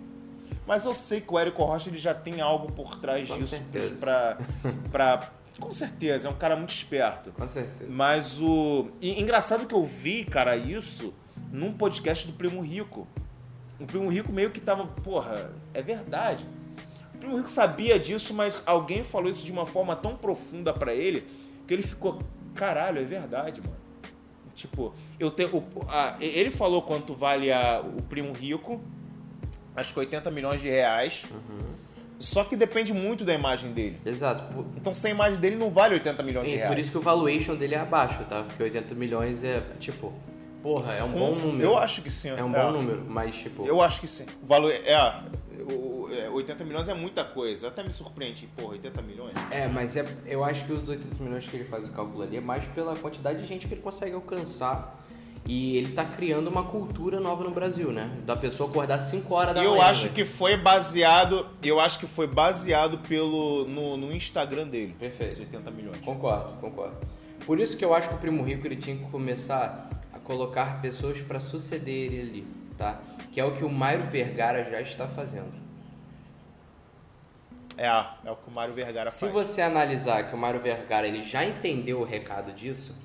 Mas 0.65 0.85
eu 0.85 0.93
sei 0.93 1.21
que 1.21 1.31
o 1.31 1.37
Érico 1.37 1.63
Rocha 1.63 1.89
ele 1.89 1.97
já 1.97 2.13
tem 2.13 2.41
algo 2.41 2.71
por 2.71 2.97
trás 2.99 3.27
Com 3.29 3.37
disso 3.37 3.61
pra, 3.99 4.37
pra. 4.91 5.31
Com 5.59 5.71
certeza, 5.71 6.27
é 6.27 6.31
um 6.31 6.35
cara 6.35 6.55
muito 6.55 6.73
esperto. 6.73 7.31
Com 7.31 7.47
certeza. 7.47 7.89
Mas 7.89 8.41
o. 8.41 8.89
E, 8.99 9.21
engraçado 9.21 9.65
que 9.65 9.75
eu 9.75 9.85
vi, 9.85 10.25
cara, 10.25 10.55
isso 10.57 11.13
num 11.51 11.71
podcast 11.71 12.27
do 12.27 12.33
Primo 12.33 12.61
Rico. 12.61 13.07
O 13.79 13.85
Primo 13.85 14.09
Rico 14.09 14.31
meio 14.31 14.49
que 14.51 14.59
tava. 14.59 14.85
Porra, 14.87 15.51
é 15.73 15.81
verdade. 15.81 16.45
O 17.13 17.17
Primo 17.17 17.37
Rico 17.37 17.47
sabia 17.47 17.99
disso, 17.99 18.33
mas 18.33 18.63
alguém 18.65 19.03
falou 19.03 19.29
isso 19.29 19.45
de 19.45 19.51
uma 19.51 19.65
forma 19.65 19.95
tão 19.95 20.15
profunda 20.15 20.73
pra 20.73 20.93
ele 20.93 21.27
que 21.67 21.73
ele 21.73 21.83
ficou. 21.83 22.19
Caralho, 22.55 22.99
é 22.99 23.03
verdade, 23.03 23.61
mano. 23.61 23.84
Tipo, 24.55 24.93
eu 25.19 25.29
tenho. 25.29 25.55
o- 25.57 25.85
a- 25.87 26.15
ele 26.19 26.49
falou 26.49 26.81
quanto 26.81 27.13
vale 27.13 27.51
a, 27.51 27.81
o 27.81 28.01
Primo 28.01 28.31
Rico. 28.33 28.81
Acho 29.75 29.93
que 29.93 29.99
80 29.99 30.31
milhões 30.31 30.61
de 30.61 30.69
reais. 30.69 31.25
Só 32.17 32.45
que 32.45 32.55
depende 32.55 32.93
muito 32.93 33.25
da 33.25 33.33
imagem 33.33 33.73
dele. 33.73 33.97
Exato. 34.05 34.53
Por, 34.53 34.65
Então, 34.77 34.95
sem 34.95 35.11
a 35.11 35.13
imagem 35.15 35.37
dele, 35.37 35.57
não 35.57 35.69
vale 35.69 35.95
80 35.95 36.23
milhões 36.23 36.47
de 36.47 36.53
e 36.53 36.57
reais. 36.57 36.71
por 36.73 36.79
isso 36.79 36.89
que 36.89 36.97
o 36.97 37.01
valuation 37.01 37.55
dele 37.55 37.75
é 37.75 37.79
abaixo, 37.79 38.23
tá? 38.23 38.43
Porque 38.43 38.63
80 38.63 38.95
milhões 38.95 39.43
é, 39.43 39.61
tipo, 39.81 40.13
porra, 40.66 40.93
é 40.93 41.03
um 41.03 41.11
bom 41.11 41.32
Com- 41.32 41.47
número. 41.47 41.63
Eu 41.70 41.78
acho 41.78 42.01
que 42.01 42.09
sim. 42.09 42.30
É 42.30 42.43
um 42.43 42.51
bom 42.51 42.72
número, 42.72 43.05
mas, 43.07 43.36
tipo. 43.36 43.66
Eu 43.66 43.82
acho 43.82 44.01
que 44.01 44.07
sim. 44.07 44.26
O 44.41 44.47
valor 44.47 44.72
é, 44.72 44.97
o- 45.72 46.09
é, 46.11 46.30
80 46.30 46.63
milhões 46.63 46.89
é 46.89 46.93
muita 46.95 47.24
coisa. 47.24 47.68
Até 47.68 47.84
me 47.84 47.91
surpreende, 47.91 48.47
porra, 48.57 48.72
80 48.74 49.01
milhões. 49.03 49.34
É, 49.51 49.68
mas 49.68 49.95
é, 49.95 50.05
eu 50.26 50.43
acho 50.43 50.66
que 50.66 50.74
os 50.74 50.89
80 50.89 51.24
milhões 51.24 51.45
que 51.47 51.55
ele 51.55 51.66
faz 51.66 51.88
o 51.88 51.91
cálculo 51.91 52.24
ali 52.24 52.38
é 52.38 52.41
mais 52.41 52.66
pela 52.70 52.95
quantidade 52.95 53.41
de 53.41 53.47
gente 53.47 53.68
que 53.68 53.74
ele 53.76 53.82
consegue 53.82 54.13
alcançar. 54.16 55.03
E 55.47 55.78
ele 55.78 55.91
tá 55.91 56.03
criando 56.03 56.47
uma 56.47 56.63
cultura 56.63 57.20
nova 57.20 57.43
no 57.43 57.51
Brasil, 57.51 57.91
né? 57.91 58.09
Da 58.26 58.36
pessoa 58.36 58.68
acordar 58.68 58.99
5 58.99 59.32
horas 59.32 59.53
da 59.53 59.61
E 59.61 59.66
eu 59.66 59.74
manhã. 59.76 59.84
acho 59.84 60.01
velho. 60.05 60.13
que 60.16 60.26
foi 60.26 60.57
baseado, 60.57 61.45
eu 61.61 61.80
acho 61.80 61.99
que 61.99 62.07
foi 62.07 62.26
baseado 62.26 62.97
pelo 63.07 63.66
no, 63.66 63.95
no 63.95 64.11
Instagram 64.11 64.68
dele. 64.68 64.95
Perfeito. 64.99 65.22
Esses 65.22 65.39
80 65.41 65.70
milhões. 65.70 65.99
Concordo, 65.99 66.53
concordo. 66.59 66.95
Por 67.45 67.59
isso 67.59 67.78
que 67.78 67.86
eu 67.86 67.93
acho 67.93 68.09
que 68.09 68.16
o 68.16 68.18
Primo 68.18 68.41
Rico 68.43 68.66
ele 68.66 68.76
tinha 68.76 68.97
que 68.97 69.03
começar 69.11 69.88
colocar 70.26 70.82
pessoas 70.82 71.21
para 71.21 71.39
suceder 71.39 72.11
ele 72.11 72.21
ali, 72.21 72.47
tá? 72.78 72.99
Que 73.32 73.39
é 73.39 73.45
o 73.45 73.55
que 73.55 73.63
o 73.63 73.69
Mairo 73.69 74.03
Vergara 74.03 74.69
já 74.69 74.82
está 74.82 75.07
fazendo. 75.07 75.63
É, 77.78 77.88
é 77.88 78.32
o 78.32 78.36
que 78.36 78.47
o 78.47 78.51
Mário 78.51 78.73
Vergara 78.73 79.09
Se 79.09 79.21
faz. 79.21 79.34
você 79.34 79.61
analisar 79.61 80.30
que 80.30 80.36
o 80.36 80.38
Mário 80.38 80.59
Vergara 80.59 81.07
ele 81.07 81.21
já 81.21 81.45
entendeu 81.45 81.99
o 81.99 82.05
recado 82.05 82.53
disso, 82.53 82.95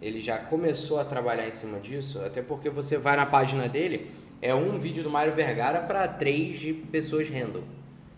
ele 0.00 0.20
já 0.20 0.38
começou 0.38 0.98
a 1.00 1.04
trabalhar 1.04 1.46
em 1.46 1.52
cima 1.52 1.78
disso, 1.80 2.24
até 2.24 2.40
porque 2.42 2.70
você 2.70 2.96
vai 2.96 3.16
na 3.16 3.26
página 3.26 3.68
dele, 3.68 4.10
é 4.40 4.54
um 4.54 4.78
vídeo 4.78 5.02
do 5.02 5.10
Mário 5.10 5.34
Vergara 5.34 5.80
para 5.80 6.06
três 6.08 6.60
de 6.60 6.72
pessoas 6.72 7.28
random. 7.28 7.62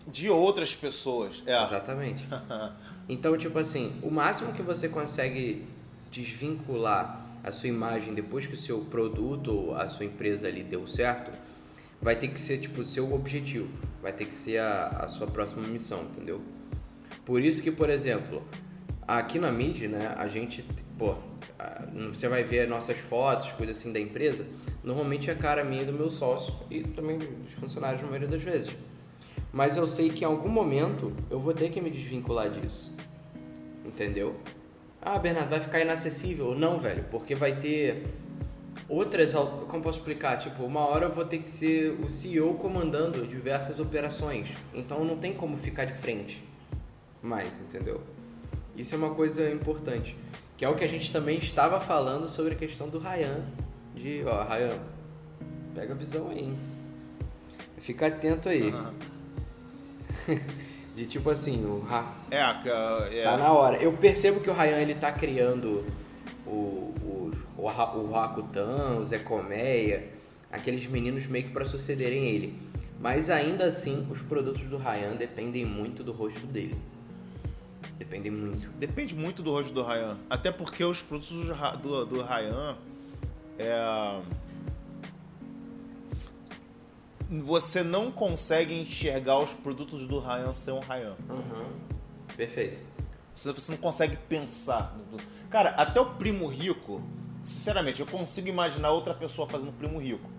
De 0.07 0.29
outras 0.29 0.75
pessoas. 0.75 1.43
É. 1.45 1.61
Exatamente. 1.63 2.25
Então, 3.09 3.37
tipo 3.37 3.59
assim, 3.59 3.99
o 4.01 4.09
máximo 4.09 4.53
que 4.53 4.61
você 4.61 4.87
consegue 4.87 5.65
desvincular 6.09 7.22
a 7.43 7.51
sua 7.51 7.69
imagem 7.69 8.13
depois 8.13 8.47
que 8.47 8.53
o 8.53 8.57
seu 8.57 8.79
produto 8.81 9.73
a 9.75 9.89
sua 9.89 10.05
empresa 10.05 10.47
ali 10.47 10.63
deu 10.63 10.87
certo, 10.87 11.31
vai 12.01 12.15
ter 12.15 12.29
que 12.29 12.39
ser, 12.39 12.59
tipo, 12.59 12.81
o 12.81 12.85
seu 12.85 13.13
objetivo. 13.13 13.69
Vai 14.01 14.13
ter 14.13 14.25
que 14.25 14.33
ser 14.33 14.59
a, 14.59 14.87
a 14.87 15.09
sua 15.09 15.27
próxima 15.27 15.67
missão, 15.67 16.03
entendeu? 16.03 16.41
Por 17.25 17.41
isso 17.41 17.61
que, 17.61 17.71
por 17.71 17.89
exemplo, 17.89 18.43
aqui 19.07 19.39
na 19.39 19.51
mídia, 19.51 19.87
né, 19.87 20.13
a 20.17 20.27
gente 20.27 20.65
pô, 20.97 21.15
você 22.11 22.27
vai 22.27 22.43
ver 22.43 22.67
nossas 22.67 22.97
fotos, 22.97 23.51
coisas 23.51 23.77
assim 23.77 23.91
da 23.91 23.99
empresa, 23.99 24.45
normalmente 24.83 25.29
é 25.29 25.35
cara 25.35 25.63
minha 25.63 25.81
e 25.81 25.85
do 25.85 25.93
meu 25.93 26.09
sócio 26.09 26.53
e 26.69 26.83
também 26.83 27.17
dos 27.17 27.53
funcionários 27.53 28.01
na 28.01 28.07
maioria 28.07 28.27
das 28.27 28.43
vezes. 28.43 28.73
Mas 29.51 29.77
eu 29.77 29.87
sei 29.87 30.09
que 30.09 30.23
em 30.23 30.27
algum 30.27 30.49
momento 30.49 31.13
eu 31.29 31.39
vou 31.39 31.53
ter 31.53 31.69
que 31.69 31.79
me 31.79 31.89
desvincular 31.89 32.49
disso. 32.49 32.93
Entendeu? 33.85 34.35
Ah, 35.05 35.19
Bernardo, 35.19 35.49
vai 35.49 35.59
ficar 35.59 35.81
inacessível? 35.81 36.55
Não, 36.55 36.79
velho, 36.79 37.03
porque 37.11 37.35
vai 37.35 37.57
ter 37.57 38.05
outras. 38.87 39.33
Como 39.33 39.83
posso 39.83 39.97
explicar? 39.97 40.37
Tipo, 40.37 40.63
uma 40.63 40.79
hora 40.79 41.05
eu 41.05 41.11
vou 41.11 41.25
ter 41.25 41.39
que 41.39 41.51
ser 41.51 41.91
o 42.01 42.09
CEO 42.09 42.53
comandando 42.53 43.27
diversas 43.27 43.79
operações. 43.79 44.49
Então 44.73 45.03
não 45.03 45.17
tem 45.17 45.33
como 45.33 45.57
ficar 45.57 45.85
de 45.85 45.93
frente 45.93 46.41
mais, 47.21 47.61
entendeu? 47.61 48.01
Isso 48.75 48.95
é 48.95 48.97
uma 48.97 49.13
coisa 49.15 49.49
importante. 49.49 50.15
Que 50.57 50.65
é 50.65 50.69
o 50.69 50.75
que 50.75 50.83
a 50.83 50.87
gente 50.87 51.11
também 51.11 51.37
estava 51.37 51.79
falando 51.79 52.29
sobre 52.29 52.53
a 52.53 52.55
questão 52.55 52.89
do 52.89 52.99
Ryan. 52.99 53.41
De, 53.95 54.23
ó, 54.25 54.43
Ryan, 54.43 54.79
pega 55.73 55.93
a 55.93 55.95
visão 55.95 56.29
aí. 56.29 56.39
Hein? 56.39 56.59
Fica 57.77 58.07
atento 58.07 58.49
aí. 58.49 58.71
Uhum. 58.71 58.93
de 60.95 61.05
tipo 61.05 61.29
assim, 61.29 61.65
o 61.65 61.79
Ra... 61.79 62.13
é, 62.29 63.19
é, 63.19 63.23
Tá 63.23 63.37
na 63.37 63.51
hora. 63.51 63.77
Eu 63.77 63.93
percebo 63.93 64.39
que 64.39 64.49
o 64.49 64.53
Ryan 64.53 64.77
ele 64.77 64.95
tá 64.95 65.11
criando 65.11 65.85
o, 66.45 66.49
o, 66.49 67.31
o, 67.57 67.63
o 67.65 68.11
Rakutan, 68.11 68.97
o 68.99 69.03
Zé 69.03 69.19
Colmeia, 69.19 70.09
aqueles 70.51 70.85
meninos 70.87 71.25
meio 71.25 71.45
que 71.45 71.51
para 71.51 71.65
sucederem 71.65 72.27
ele. 72.27 72.59
Mas 72.99 73.29
ainda 73.29 73.65
assim, 73.65 74.07
os 74.09 74.21
produtos 74.21 74.61
do 74.63 74.77
Ryan 74.77 75.15
dependem 75.15 75.65
muito 75.65 76.03
do 76.03 76.11
rosto 76.11 76.45
dele. 76.45 76.77
Depende 77.97 78.29
muito. 78.29 78.69
Depende 78.77 79.15
muito 79.15 79.41
do 79.41 79.51
rosto 79.51 79.73
do 79.73 79.83
Ryan. 79.83 80.17
Até 80.29 80.51
porque 80.51 80.83
os 80.83 81.01
produtos 81.01 81.47
do, 81.47 81.77
do, 81.77 82.05
do 82.05 82.21
Ryan 82.21 82.77
é... 83.57 84.21
Você 87.41 87.83
não 87.83 88.11
consegue 88.11 88.73
enxergar 88.73 89.39
os 89.39 89.51
produtos 89.51 90.07
do 90.07 90.19
Ryan 90.19 90.53
sem 90.53 90.73
o 90.73 90.79
Ryan. 90.79 91.15
Uhum. 91.29 91.65
Perfeito. 92.35 92.81
Você 93.33 93.71
não 93.71 93.77
consegue 93.79 94.15
pensar. 94.15 94.95
Cara, 95.49 95.71
até 95.71 95.99
o 95.99 96.05
Primo 96.05 96.47
Rico, 96.47 97.01
sinceramente, 97.43 97.99
eu 97.99 98.05
consigo 98.05 98.47
imaginar 98.47 98.91
outra 98.91 99.13
pessoa 99.13 99.47
fazendo 99.47 99.71
Primo 99.73 99.99
Rico. 99.99 100.29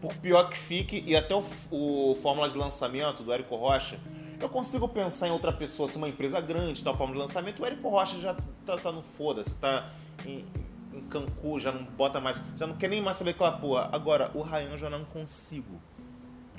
Por 0.00 0.14
pior 0.14 0.48
que 0.48 0.56
fique, 0.56 1.02
e 1.06 1.16
até 1.16 1.34
o, 1.34 1.42
o 1.70 2.14
Fórmula 2.22 2.48
de 2.48 2.56
Lançamento 2.56 3.24
do 3.24 3.32
Érico 3.32 3.56
Rocha, 3.56 3.98
eu 4.38 4.48
consigo 4.48 4.86
pensar 4.88 5.26
em 5.26 5.30
outra 5.30 5.52
pessoa, 5.52 5.88
se 5.88 5.96
uma 5.96 6.08
empresa 6.08 6.40
grande, 6.40 6.84
tal 6.84 6.96
forma 6.96 7.14
de 7.14 7.18
lançamento, 7.18 7.62
o 7.62 7.66
Érico 7.66 7.88
Rocha 7.88 8.18
já 8.18 8.36
tá, 8.64 8.76
tá 8.76 8.92
no 8.92 9.02
foda-se, 9.02 9.56
tá 9.56 9.90
em, 10.24 10.44
em 10.92 11.00
Cancún, 11.08 11.58
já 11.58 11.72
não 11.72 11.82
bota 11.82 12.20
mais, 12.20 12.42
já 12.54 12.66
não 12.66 12.76
quer 12.76 12.88
nem 12.88 13.00
mais 13.00 13.16
saber 13.16 13.30
aquela 13.30 13.52
porra. 13.52 13.88
Agora, 13.90 14.30
o 14.34 14.42
Ryan 14.42 14.70
eu 14.72 14.78
já 14.78 14.90
não 14.90 15.04
consigo, 15.06 15.80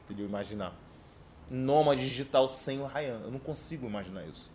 entendeu? 0.07 0.27
Imaginar. 0.27 0.73
Noma 1.49 1.95
digital 1.95 2.47
sem 2.47 2.81
o 2.81 2.85
Ryan, 2.85 3.21
eu 3.23 3.31
não 3.31 3.39
consigo 3.39 3.87
imaginar 3.87 4.23
isso. 4.25 4.51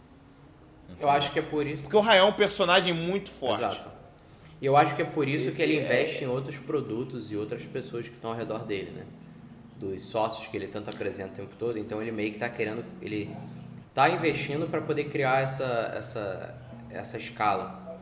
Entendeu? 0.84 1.06
Eu 1.06 1.10
acho 1.10 1.32
que 1.32 1.38
é 1.38 1.42
por 1.42 1.66
isso. 1.66 1.82
Porque 1.82 1.96
o 1.96 2.00
Ryan 2.00 2.20
é 2.20 2.24
um 2.24 2.32
personagem 2.32 2.92
muito 2.92 3.30
forte. 3.30 3.64
Exato. 3.64 3.90
E 4.60 4.66
eu 4.66 4.76
acho 4.76 4.94
que 4.94 5.02
é 5.02 5.04
por 5.04 5.28
isso 5.28 5.50
que 5.52 5.62
ele 5.62 5.80
investe 5.80 6.22
é... 6.22 6.26
em 6.26 6.30
outros 6.30 6.58
produtos 6.58 7.30
e 7.30 7.36
outras 7.36 7.64
pessoas 7.64 8.08
que 8.08 8.14
estão 8.14 8.30
ao 8.30 8.36
redor 8.36 8.64
dele, 8.64 8.90
né? 8.90 9.06
dos 9.82 10.02
sócios 10.04 10.46
que 10.46 10.56
ele 10.56 10.68
tanto 10.68 10.88
apresenta 10.88 11.32
o 11.32 11.34
tempo 11.34 11.54
todo, 11.58 11.76
então 11.76 12.00
ele 12.00 12.12
meio 12.12 12.30
que 12.30 12.36
está 12.36 12.48
querendo, 12.48 12.84
ele 13.00 13.34
está 13.88 14.08
investindo 14.08 14.68
para 14.68 14.80
poder 14.80 15.04
criar 15.04 15.42
essa, 15.42 15.92
essa, 15.96 16.54
essa 16.88 17.18
escala, 17.18 17.98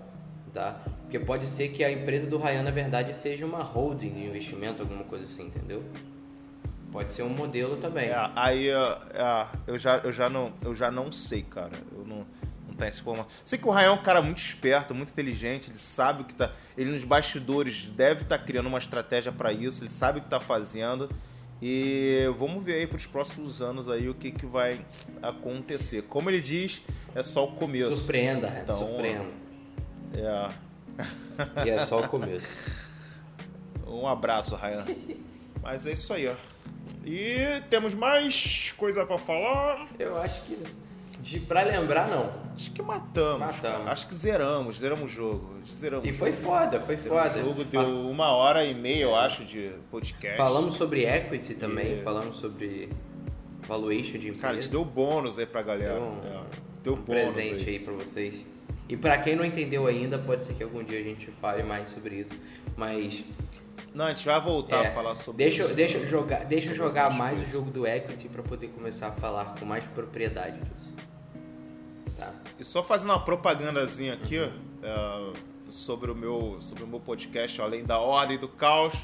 tá? 0.52 0.78
Porque 1.02 1.18
pode 1.18 1.48
ser 1.48 1.68
que 1.70 1.82
a 1.82 1.90
empresa 1.90 2.28
do 2.28 2.36
Ryan, 2.36 2.62
na 2.62 2.70
verdade, 2.70 3.16
seja 3.16 3.46
uma 3.46 3.62
holding 3.62 4.10
de 4.10 4.24
investimento, 4.24 4.82
alguma 4.82 5.04
coisa 5.04 5.24
assim, 5.24 5.46
entendeu? 5.46 5.82
Pode 6.92 7.12
ser 7.12 7.22
um 7.22 7.28
modelo 7.28 7.76
também. 7.76 8.08
É, 8.08 8.30
aí 8.34 8.68
é, 8.68 9.46
eu, 9.66 9.78
já, 9.78 9.98
eu, 9.98 10.12
já 10.12 10.28
não, 10.28 10.52
eu 10.62 10.74
já 10.74 10.90
não 10.90 11.12
sei, 11.12 11.42
cara. 11.42 11.72
Eu 11.92 12.04
não, 12.04 12.26
não 12.68 12.74
tenho 12.74 12.88
essa 12.88 13.02
forma. 13.02 13.26
Sei 13.44 13.58
que 13.58 13.66
o 13.66 13.70
Ryan 13.70 13.86
é 13.86 13.90
um 13.90 14.02
cara 14.02 14.20
muito 14.20 14.38
esperto, 14.38 14.94
muito 14.94 15.10
inteligente, 15.10 15.70
ele 15.70 15.78
sabe 15.78 16.22
o 16.22 16.24
que 16.24 16.34
tá. 16.34 16.52
Ele 16.76 16.90
nos 16.90 17.04
bastidores 17.04 17.84
deve 17.84 18.22
estar 18.22 18.38
tá 18.38 18.44
criando 18.44 18.66
uma 18.66 18.78
estratégia 18.78 19.30
para 19.30 19.52
isso, 19.52 19.84
ele 19.84 19.90
sabe 19.90 20.18
o 20.18 20.20
que 20.20 20.26
está 20.26 20.40
fazendo. 20.40 21.08
E 21.62 22.24
vamos 22.38 22.64
ver 22.64 22.74
aí 22.74 22.86
para 22.86 22.96
os 22.96 23.06
próximos 23.06 23.60
anos 23.60 23.88
aí 23.88 24.08
o 24.08 24.14
que, 24.14 24.30
que 24.30 24.46
vai 24.46 24.84
acontecer. 25.22 26.02
Como 26.02 26.30
ele 26.30 26.40
diz, 26.40 26.80
é 27.14 27.22
só 27.22 27.44
o 27.44 27.52
começo. 27.52 27.94
Surpreenda, 27.94 28.60
então, 28.62 28.78
surpreenda. 28.78 29.26
É. 30.14 31.66
E 31.66 31.70
é 31.70 31.78
só 31.86 32.00
o 32.00 32.08
começo. 32.08 32.48
Um 33.86 34.06
abraço, 34.06 34.54
Ryan. 34.54 34.86
Mas 35.60 35.84
é 35.84 35.92
isso 35.92 36.14
aí, 36.14 36.28
ó. 36.28 36.34
E 37.04 37.62
temos 37.70 37.94
mais 37.94 38.72
coisa 38.76 39.06
para 39.06 39.18
falar? 39.18 39.88
Eu 39.98 40.16
acho 40.18 40.42
que 40.42 40.58
de, 41.20 41.38
pra 41.38 41.62
lembrar, 41.62 42.08
não. 42.08 42.32
Acho 42.54 42.72
que 42.72 42.82
matamos. 42.82 43.40
Matamos. 43.40 43.88
Acho 43.88 44.06
que 44.06 44.14
zeramos, 44.14 44.78
zeramos 44.78 45.10
o 45.10 45.14
jogo. 45.14 45.50
Zeramos 45.66 46.08
e 46.08 46.12
foi 46.12 46.32
foda, 46.32 46.80
foi 46.80 46.96
foda. 46.96 47.42
O 47.42 47.48
jogo 47.48 47.64
deu 47.64 48.08
uma 48.08 48.32
hora 48.32 48.64
e 48.64 48.74
meia, 48.74 49.02
eu 49.02 49.14
acho, 49.14 49.44
de 49.44 49.70
podcast. 49.90 50.38
Falamos 50.38 50.74
sobre 50.74 51.04
equity 51.04 51.54
também, 51.54 51.98
e... 51.98 52.02
falamos 52.02 52.36
sobre 52.38 52.88
valuation 53.68 54.18
de 54.18 54.28
empresa. 54.28 54.40
Cara, 54.40 54.56
a 54.56 54.60
gente 54.60 54.70
deu 54.70 54.84
bônus 54.84 55.38
aí 55.38 55.46
pra 55.46 55.62
galera. 55.62 55.94
Deu 55.94 56.02
um, 56.02 56.18
é. 56.24 56.42
deu 56.82 56.94
um 56.94 57.02
presente 57.02 57.68
aí. 57.68 57.76
aí 57.76 57.78
pra 57.78 57.92
vocês. 57.92 58.46
E 58.88 58.96
para 58.96 59.18
quem 59.18 59.36
não 59.36 59.44
entendeu 59.44 59.86
ainda, 59.86 60.18
pode 60.18 60.42
ser 60.42 60.54
que 60.54 60.62
algum 60.62 60.82
dia 60.82 60.98
a 60.98 61.02
gente 61.02 61.30
fale 61.32 61.62
mais 61.62 61.90
sobre 61.90 62.16
isso. 62.16 62.36
Mas 62.76 63.22
não, 63.94 64.06
a 64.06 64.08
gente 64.10 64.24
vai 64.24 64.40
voltar 64.40 64.84
é, 64.84 64.88
a 64.88 64.94
falar 64.94 65.14
sobre 65.14 65.44
deixa, 65.44 65.64
isso. 65.64 65.74
Deixa 65.74 65.98
eu 65.98 66.06
jogar, 66.06 66.44
deixa 66.44 66.74
jogar 66.74 67.10
mais 67.10 67.38
coisas. 67.38 67.48
o 67.48 67.52
jogo 67.52 67.70
do 67.70 67.86
Equity 67.86 68.28
para 68.28 68.42
poder 68.42 68.68
começar 68.68 69.08
a 69.08 69.12
falar 69.12 69.56
com 69.58 69.64
mais 69.64 69.84
propriedade 69.84 70.60
disso. 70.60 70.94
Tá. 72.18 72.32
E 72.58 72.64
só 72.64 72.82
fazendo 72.82 73.10
uma 73.10 73.24
propagandazinha 73.24 74.14
aqui 74.14 74.38
uhum. 74.38 75.32
uh, 75.32 75.72
sobre, 75.72 76.10
o 76.10 76.14
meu, 76.14 76.58
sobre 76.60 76.84
o 76.84 76.86
meu 76.86 77.00
podcast, 77.00 77.60
além 77.60 77.84
da 77.84 77.98
ordem 77.98 78.38
do 78.38 78.48
caos. 78.48 78.94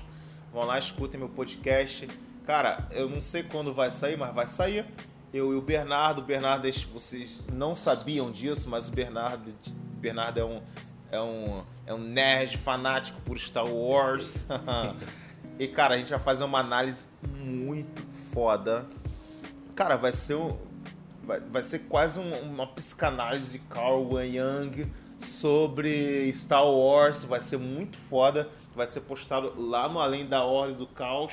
Vão 0.53 0.65
lá, 0.65 0.79
escutem 0.79 1.19
meu 1.19 1.29
podcast. 1.29 2.09
Cara, 2.45 2.87
eu 2.93 3.09
não 3.09 3.21
sei 3.21 3.43
quando 3.43 3.75
vai 3.75 3.91
sair, 3.91 4.17
mas 4.17 4.35
vai 4.35 4.47
sair. 4.47 4.87
Eu 5.35 5.53
e 5.53 5.57
o 5.57 5.61
Bernardo, 5.61 6.21
o 6.21 6.25
Bernardo, 6.25 6.69
vocês 6.93 7.45
não 7.53 7.75
sabiam 7.75 8.31
disso, 8.31 8.71
mas 8.71 8.89
o 8.89 8.93
Bernardo, 8.93 9.53
Bernardo 9.99 10.39
é 10.39 10.45
um, 10.45 10.63
é 11.11 11.21
um, 11.21 11.65
é 11.87 11.95
um 11.95 11.99
nerd 11.99 12.59
fanático 12.59 13.21
por 13.23 13.39
Star 13.39 13.67
Wars. 13.67 14.39
e, 15.59 15.69
cara, 15.69 15.95
a 15.95 15.99
gente 15.99 16.11
vai 16.11 16.19
fazer 16.19 16.45
uma 16.45 16.59
análise 16.59 17.07
muito 17.39 18.05
foda. 18.33 18.87
Cara, 19.75 19.97
vai 19.97 20.13
ser 20.13 20.35
um, 20.35 20.57
vai, 21.23 21.41
vai 21.41 21.63
ser 21.63 21.81
quase 21.81 22.19
um, 22.19 22.41
uma 22.41 22.67
psicanálise 22.67 23.53
de 23.53 23.59
Carl 23.67 24.09
Jung 24.11 24.91
sobre 25.17 26.33
Star 26.33 26.67
Wars. 26.67 27.25
Vai 27.25 27.41
ser 27.41 27.59
muito 27.59 27.97
foda. 27.97 28.49
Vai 28.75 28.87
ser 28.87 29.03
postado 29.03 29.55
lá 29.57 29.89
no 29.89 30.01
Além 30.01 30.27
da 30.27 30.45
Ordem 30.45 30.77
do 30.77 30.87
Caos. 30.87 31.33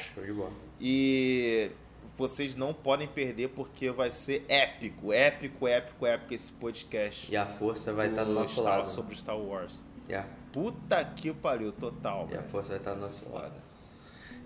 E 0.80 1.72
vocês 2.16 2.56
não 2.56 2.74
podem 2.74 3.08
perder 3.08 3.50
porque 3.50 3.90
vai 3.90 4.12
ser 4.12 4.46
épico, 4.48 5.12
épico, 5.12 5.68
épico, 5.68 6.06
épico 6.06 6.34
esse 6.34 6.52
podcast. 6.54 7.32
E 7.32 7.36
a 7.36 7.46
força 7.46 7.92
vai 7.92 8.10
estar 8.10 8.24
do 8.24 8.34
nosso 8.34 8.54
Star, 8.54 8.78
lado. 8.78 8.90
Sobre 8.90 9.16
Star 9.16 9.38
Wars. 9.38 9.84
Yeah. 10.08 10.28
Puta 10.54 11.04
que 11.04 11.34
pariu, 11.34 11.72
total. 11.72 12.30
E 12.32 12.38
a 12.38 12.44
força 12.44 12.70
vai 12.70 12.78
estar 12.78 12.94
do 12.94 13.02
nosso 13.02 13.28
lado. 13.34 13.60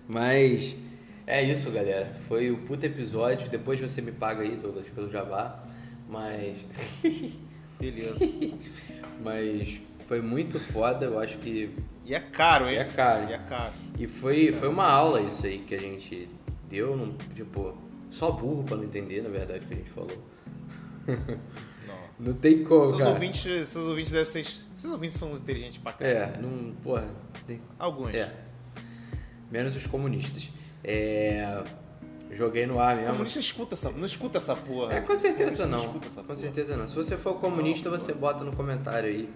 Mas 0.08 0.74
é 1.26 1.42
isso, 1.42 1.70
galera. 1.70 2.14
Foi 2.26 2.50
o 2.50 2.56
puto 2.62 2.86
episódio. 2.86 3.50
Depois 3.50 3.78
você 3.78 4.00
me 4.00 4.10
paga 4.10 4.42
aí, 4.42 4.56
Douglas, 4.56 4.88
pelo 4.88 5.10
jabá. 5.10 5.62
Mas. 6.08 6.64
Beleza. 7.78 8.26
Mas 9.22 9.80
foi 10.06 10.22
muito 10.22 10.58
foda, 10.58 11.04
eu 11.04 11.18
acho 11.18 11.36
que. 11.38 11.76
E 12.06 12.14
é 12.14 12.20
caro, 12.20 12.66
hein? 12.66 12.76
E 12.76 12.78
é 12.78 12.84
caro. 12.84 13.30
E 13.30 13.32
é 13.34 13.38
caro. 13.38 13.72
E 13.98 14.06
foi, 14.06 14.50
foi 14.50 14.68
uma 14.68 14.86
aula 14.86 15.20
isso 15.20 15.44
aí 15.44 15.58
que 15.58 15.74
a 15.74 15.80
gente 15.80 16.26
deu, 16.70 17.14
tipo, 17.34 17.76
só 18.10 18.30
burro 18.30 18.64
pra 18.64 18.78
não 18.78 18.84
entender, 18.84 19.22
na 19.22 19.28
verdade, 19.28 19.66
o 19.66 19.68
que 19.68 19.74
a 19.74 19.76
gente 19.76 19.90
falou. 19.90 20.18
Não. 22.18 22.26
não 22.26 22.32
tem 22.32 22.64
como, 22.64 22.86
seus 22.86 22.98
cara. 22.98 23.10
Ouvintes, 23.10 23.68
seus 23.68 23.86
ouvintes, 23.86 24.12
seus, 24.12 24.66
seus 24.74 24.92
ouvintes 24.92 25.16
são 25.16 25.32
inteligentes 25.32 25.78
pra 25.78 25.92
caralho. 25.92 26.34
É, 26.34 26.38
não, 26.40 26.72
porra. 26.82 27.08
Tem... 27.46 27.60
Alguns. 27.78 28.14
É. 28.14 28.32
Menos 29.50 29.74
os 29.76 29.86
comunistas. 29.86 30.50
É, 30.84 31.62
joguei 32.30 32.66
no 32.66 32.80
ar 32.80 32.96
mesmo. 32.96 33.12
Comunista 33.12 33.38
escuta 33.38 33.74
essa, 33.74 33.90
não 33.90 34.06
escuta 34.06 34.38
essa 34.38 34.54
porra. 34.54 34.94
É, 34.94 35.00
com 35.00 35.18
certeza 35.18 35.66
não. 35.66 35.78
não 35.78 35.92
com 35.94 36.00
porra. 36.00 36.36
certeza 36.36 36.76
não. 36.76 36.88
Se 36.88 36.94
você 36.94 37.16
for 37.16 37.34
comunista, 37.34 37.90
não, 37.90 37.98
você 37.98 38.12
bota 38.12 38.44
no 38.44 38.52
comentário 38.54 39.08
aí. 39.08 39.28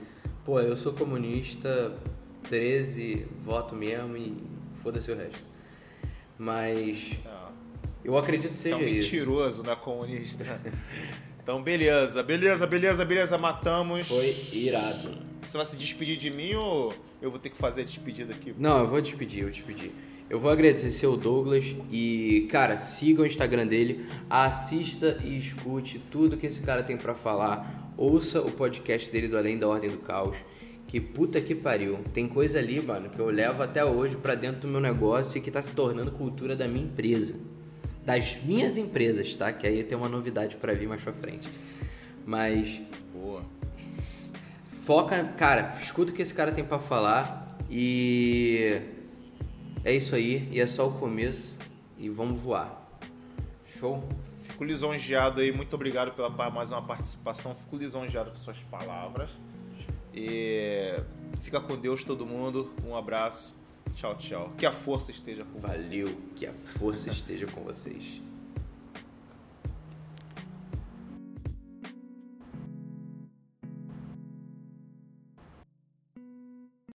Pô, 0.45 0.61
eu 0.61 0.77
sou 0.77 0.93
comunista, 0.93 1.97
13, 2.49 3.27
voto 3.39 3.75
mesmo 3.75 4.17
e 4.17 4.37
foda-se 4.75 5.11
o 5.11 5.17
resto. 5.17 5.45
Mas 6.37 7.13
ah. 7.25 7.51
eu 8.05 8.19
acredito 8.19 8.53
que 8.53 8.59
seja 8.59 8.77
Você 8.77 8.85
é 8.85 8.87
um 8.87 8.93
mentiroso, 8.93 9.63
né, 9.63 9.77
comunista? 9.77 10.45
então, 11.43 11.61
beleza, 11.61 12.23
beleza, 12.23 12.67
beleza, 12.67 13.05
beleza, 13.05 13.37
matamos. 13.37 14.07
Foi 14.07 14.33
irado. 14.53 15.19
Você 15.45 15.57
vai 15.57 15.67
se 15.67 15.77
despedir 15.77 16.17
de 16.17 16.31
mim 16.31 16.55
ou 16.55 16.95
eu 17.21 17.31
vou 17.31 17.39
ter 17.39 17.51
que 17.51 17.57
fazer 17.57 17.81
a 17.81 17.85
despedida 17.85 18.33
aqui? 18.33 18.55
Não, 18.57 18.79
eu 18.79 18.87
vou 18.87 19.01
despedir, 19.01 19.41
eu 19.41 19.47
vou 19.47 19.53
despedir. 19.53 19.91
Eu 20.31 20.39
vou 20.39 20.51
agradecer 20.51 21.07
o 21.07 21.17
Douglas 21.17 21.77
e, 21.91 22.47
cara, 22.49 22.77
siga 22.77 23.23
o 23.23 23.27
Instagram 23.27 23.67
dele, 23.67 24.07
assista 24.31 25.19
e 25.25 25.37
escute 25.37 25.99
tudo 26.11 26.37
que 26.37 26.47
esse 26.47 26.61
cara 26.61 26.83
tem 26.83 26.97
para 26.97 27.15
falar. 27.15 27.93
Ouça 27.97 28.41
o 28.41 28.51
podcast 28.53 29.11
dele 29.11 29.27
do 29.27 29.37
Além 29.37 29.59
da 29.59 29.69
Ordem 29.69 29.91
do 29.91 29.99
Caos. 29.99 30.37
Que 30.87 31.01
puta 31.01 31.41
que 31.41 31.55
pariu. 31.55 31.99
Tem 32.15 32.29
coisa 32.29 32.61
ali, 32.61 32.81
mano, 32.81 33.11
que 33.11 33.19
eu 33.19 33.27
levo 33.31 33.63
até 33.63 33.85
hoje 33.85 34.17
para 34.17 34.37
dentro 34.37 34.61
do 34.63 34.69
meu 34.69 34.81
negócio 34.81 35.39
e 35.39 35.41
que 35.41 35.51
tá 35.51 35.61
se 35.61 35.73
tornando 35.73 36.13
cultura 36.13 36.55
da 36.55 36.69
minha 36.69 36.85
empresa. 36.85 37.35
Das 38.05 38.37
minhas 38.43 38.77
empresas, 38.77 39.35
tá? 39.37 39.53
Que 39.53 39.67
aí 39.67 39.85
tem 39.85 39.97
uma 39.97 40.09
novidade 40.09 40.57
para 40.57 40.75
vir 40.75 40.89
mais 40.89 41.03
pra 41.03 41.13
frente. 41.13 41.49
Mas. 42.27 42.81
Boa. 43.13 43.43
Foca, 44.69 45.23
cara, 45.37 45.75
escuta 45.79 46.11
o 46.11 46.15
que 46.15 46.23
esse 46.23 46.35
cara 46.35 46.51
tem 46.51 46.65
para 46.65 46.81
falar 46.81 47.57
e 47.71 48.83
é 49.85 49.95
isso 49.95 50.15
aí, 50.15 50.49
e 50.51 50.61
é 50.61 50.67
só 50.67 50.89
o 50.89 50.93
começo 50.93 51.59
e 51.97 52.09
vamos 52.09 52.41
voar. 52.41 52.83
Show? 53.65 54.03
Fico 54.43 54.65
lisonjeado 54.65 55.41
aí, 55.41 55.53
muito 55.53 55.75
obrigado 55.75 56.13
pela 56.13 56.29
mais 56.51 56.71
uma 56.71 56.83
participação. 56.83 57.55
Fico 57.55 57.77
lisonjeado 57.77 58.31
com 58.31 58.37
suas 58.37 58.59
palavras. 58.59 59.31
E 60.13 60.95
fica 61.41 61.61
com 61.61 61.77
Deus 61.77 62.05
todo 62.05 62.27
mundo. 62.27 62.73
Um 62.85 62.95
abraço. 62.95 63.57
Tchau, 63.95 64.17
tchau. 64.17 64.53
Que 64.57 64.67
a 64.67 64.73
força 64.73 65.11
esteja 65.11 65.45
com 65.45 65.61
vocês. 65.61 65.89
Valeu, 65.89 66.17
que 66.35 66.47
a 66.47 66.53
força 66.53 67.11
esteja 67.11 67.47
com 67.47 67.63
vocês. 67.63 68.21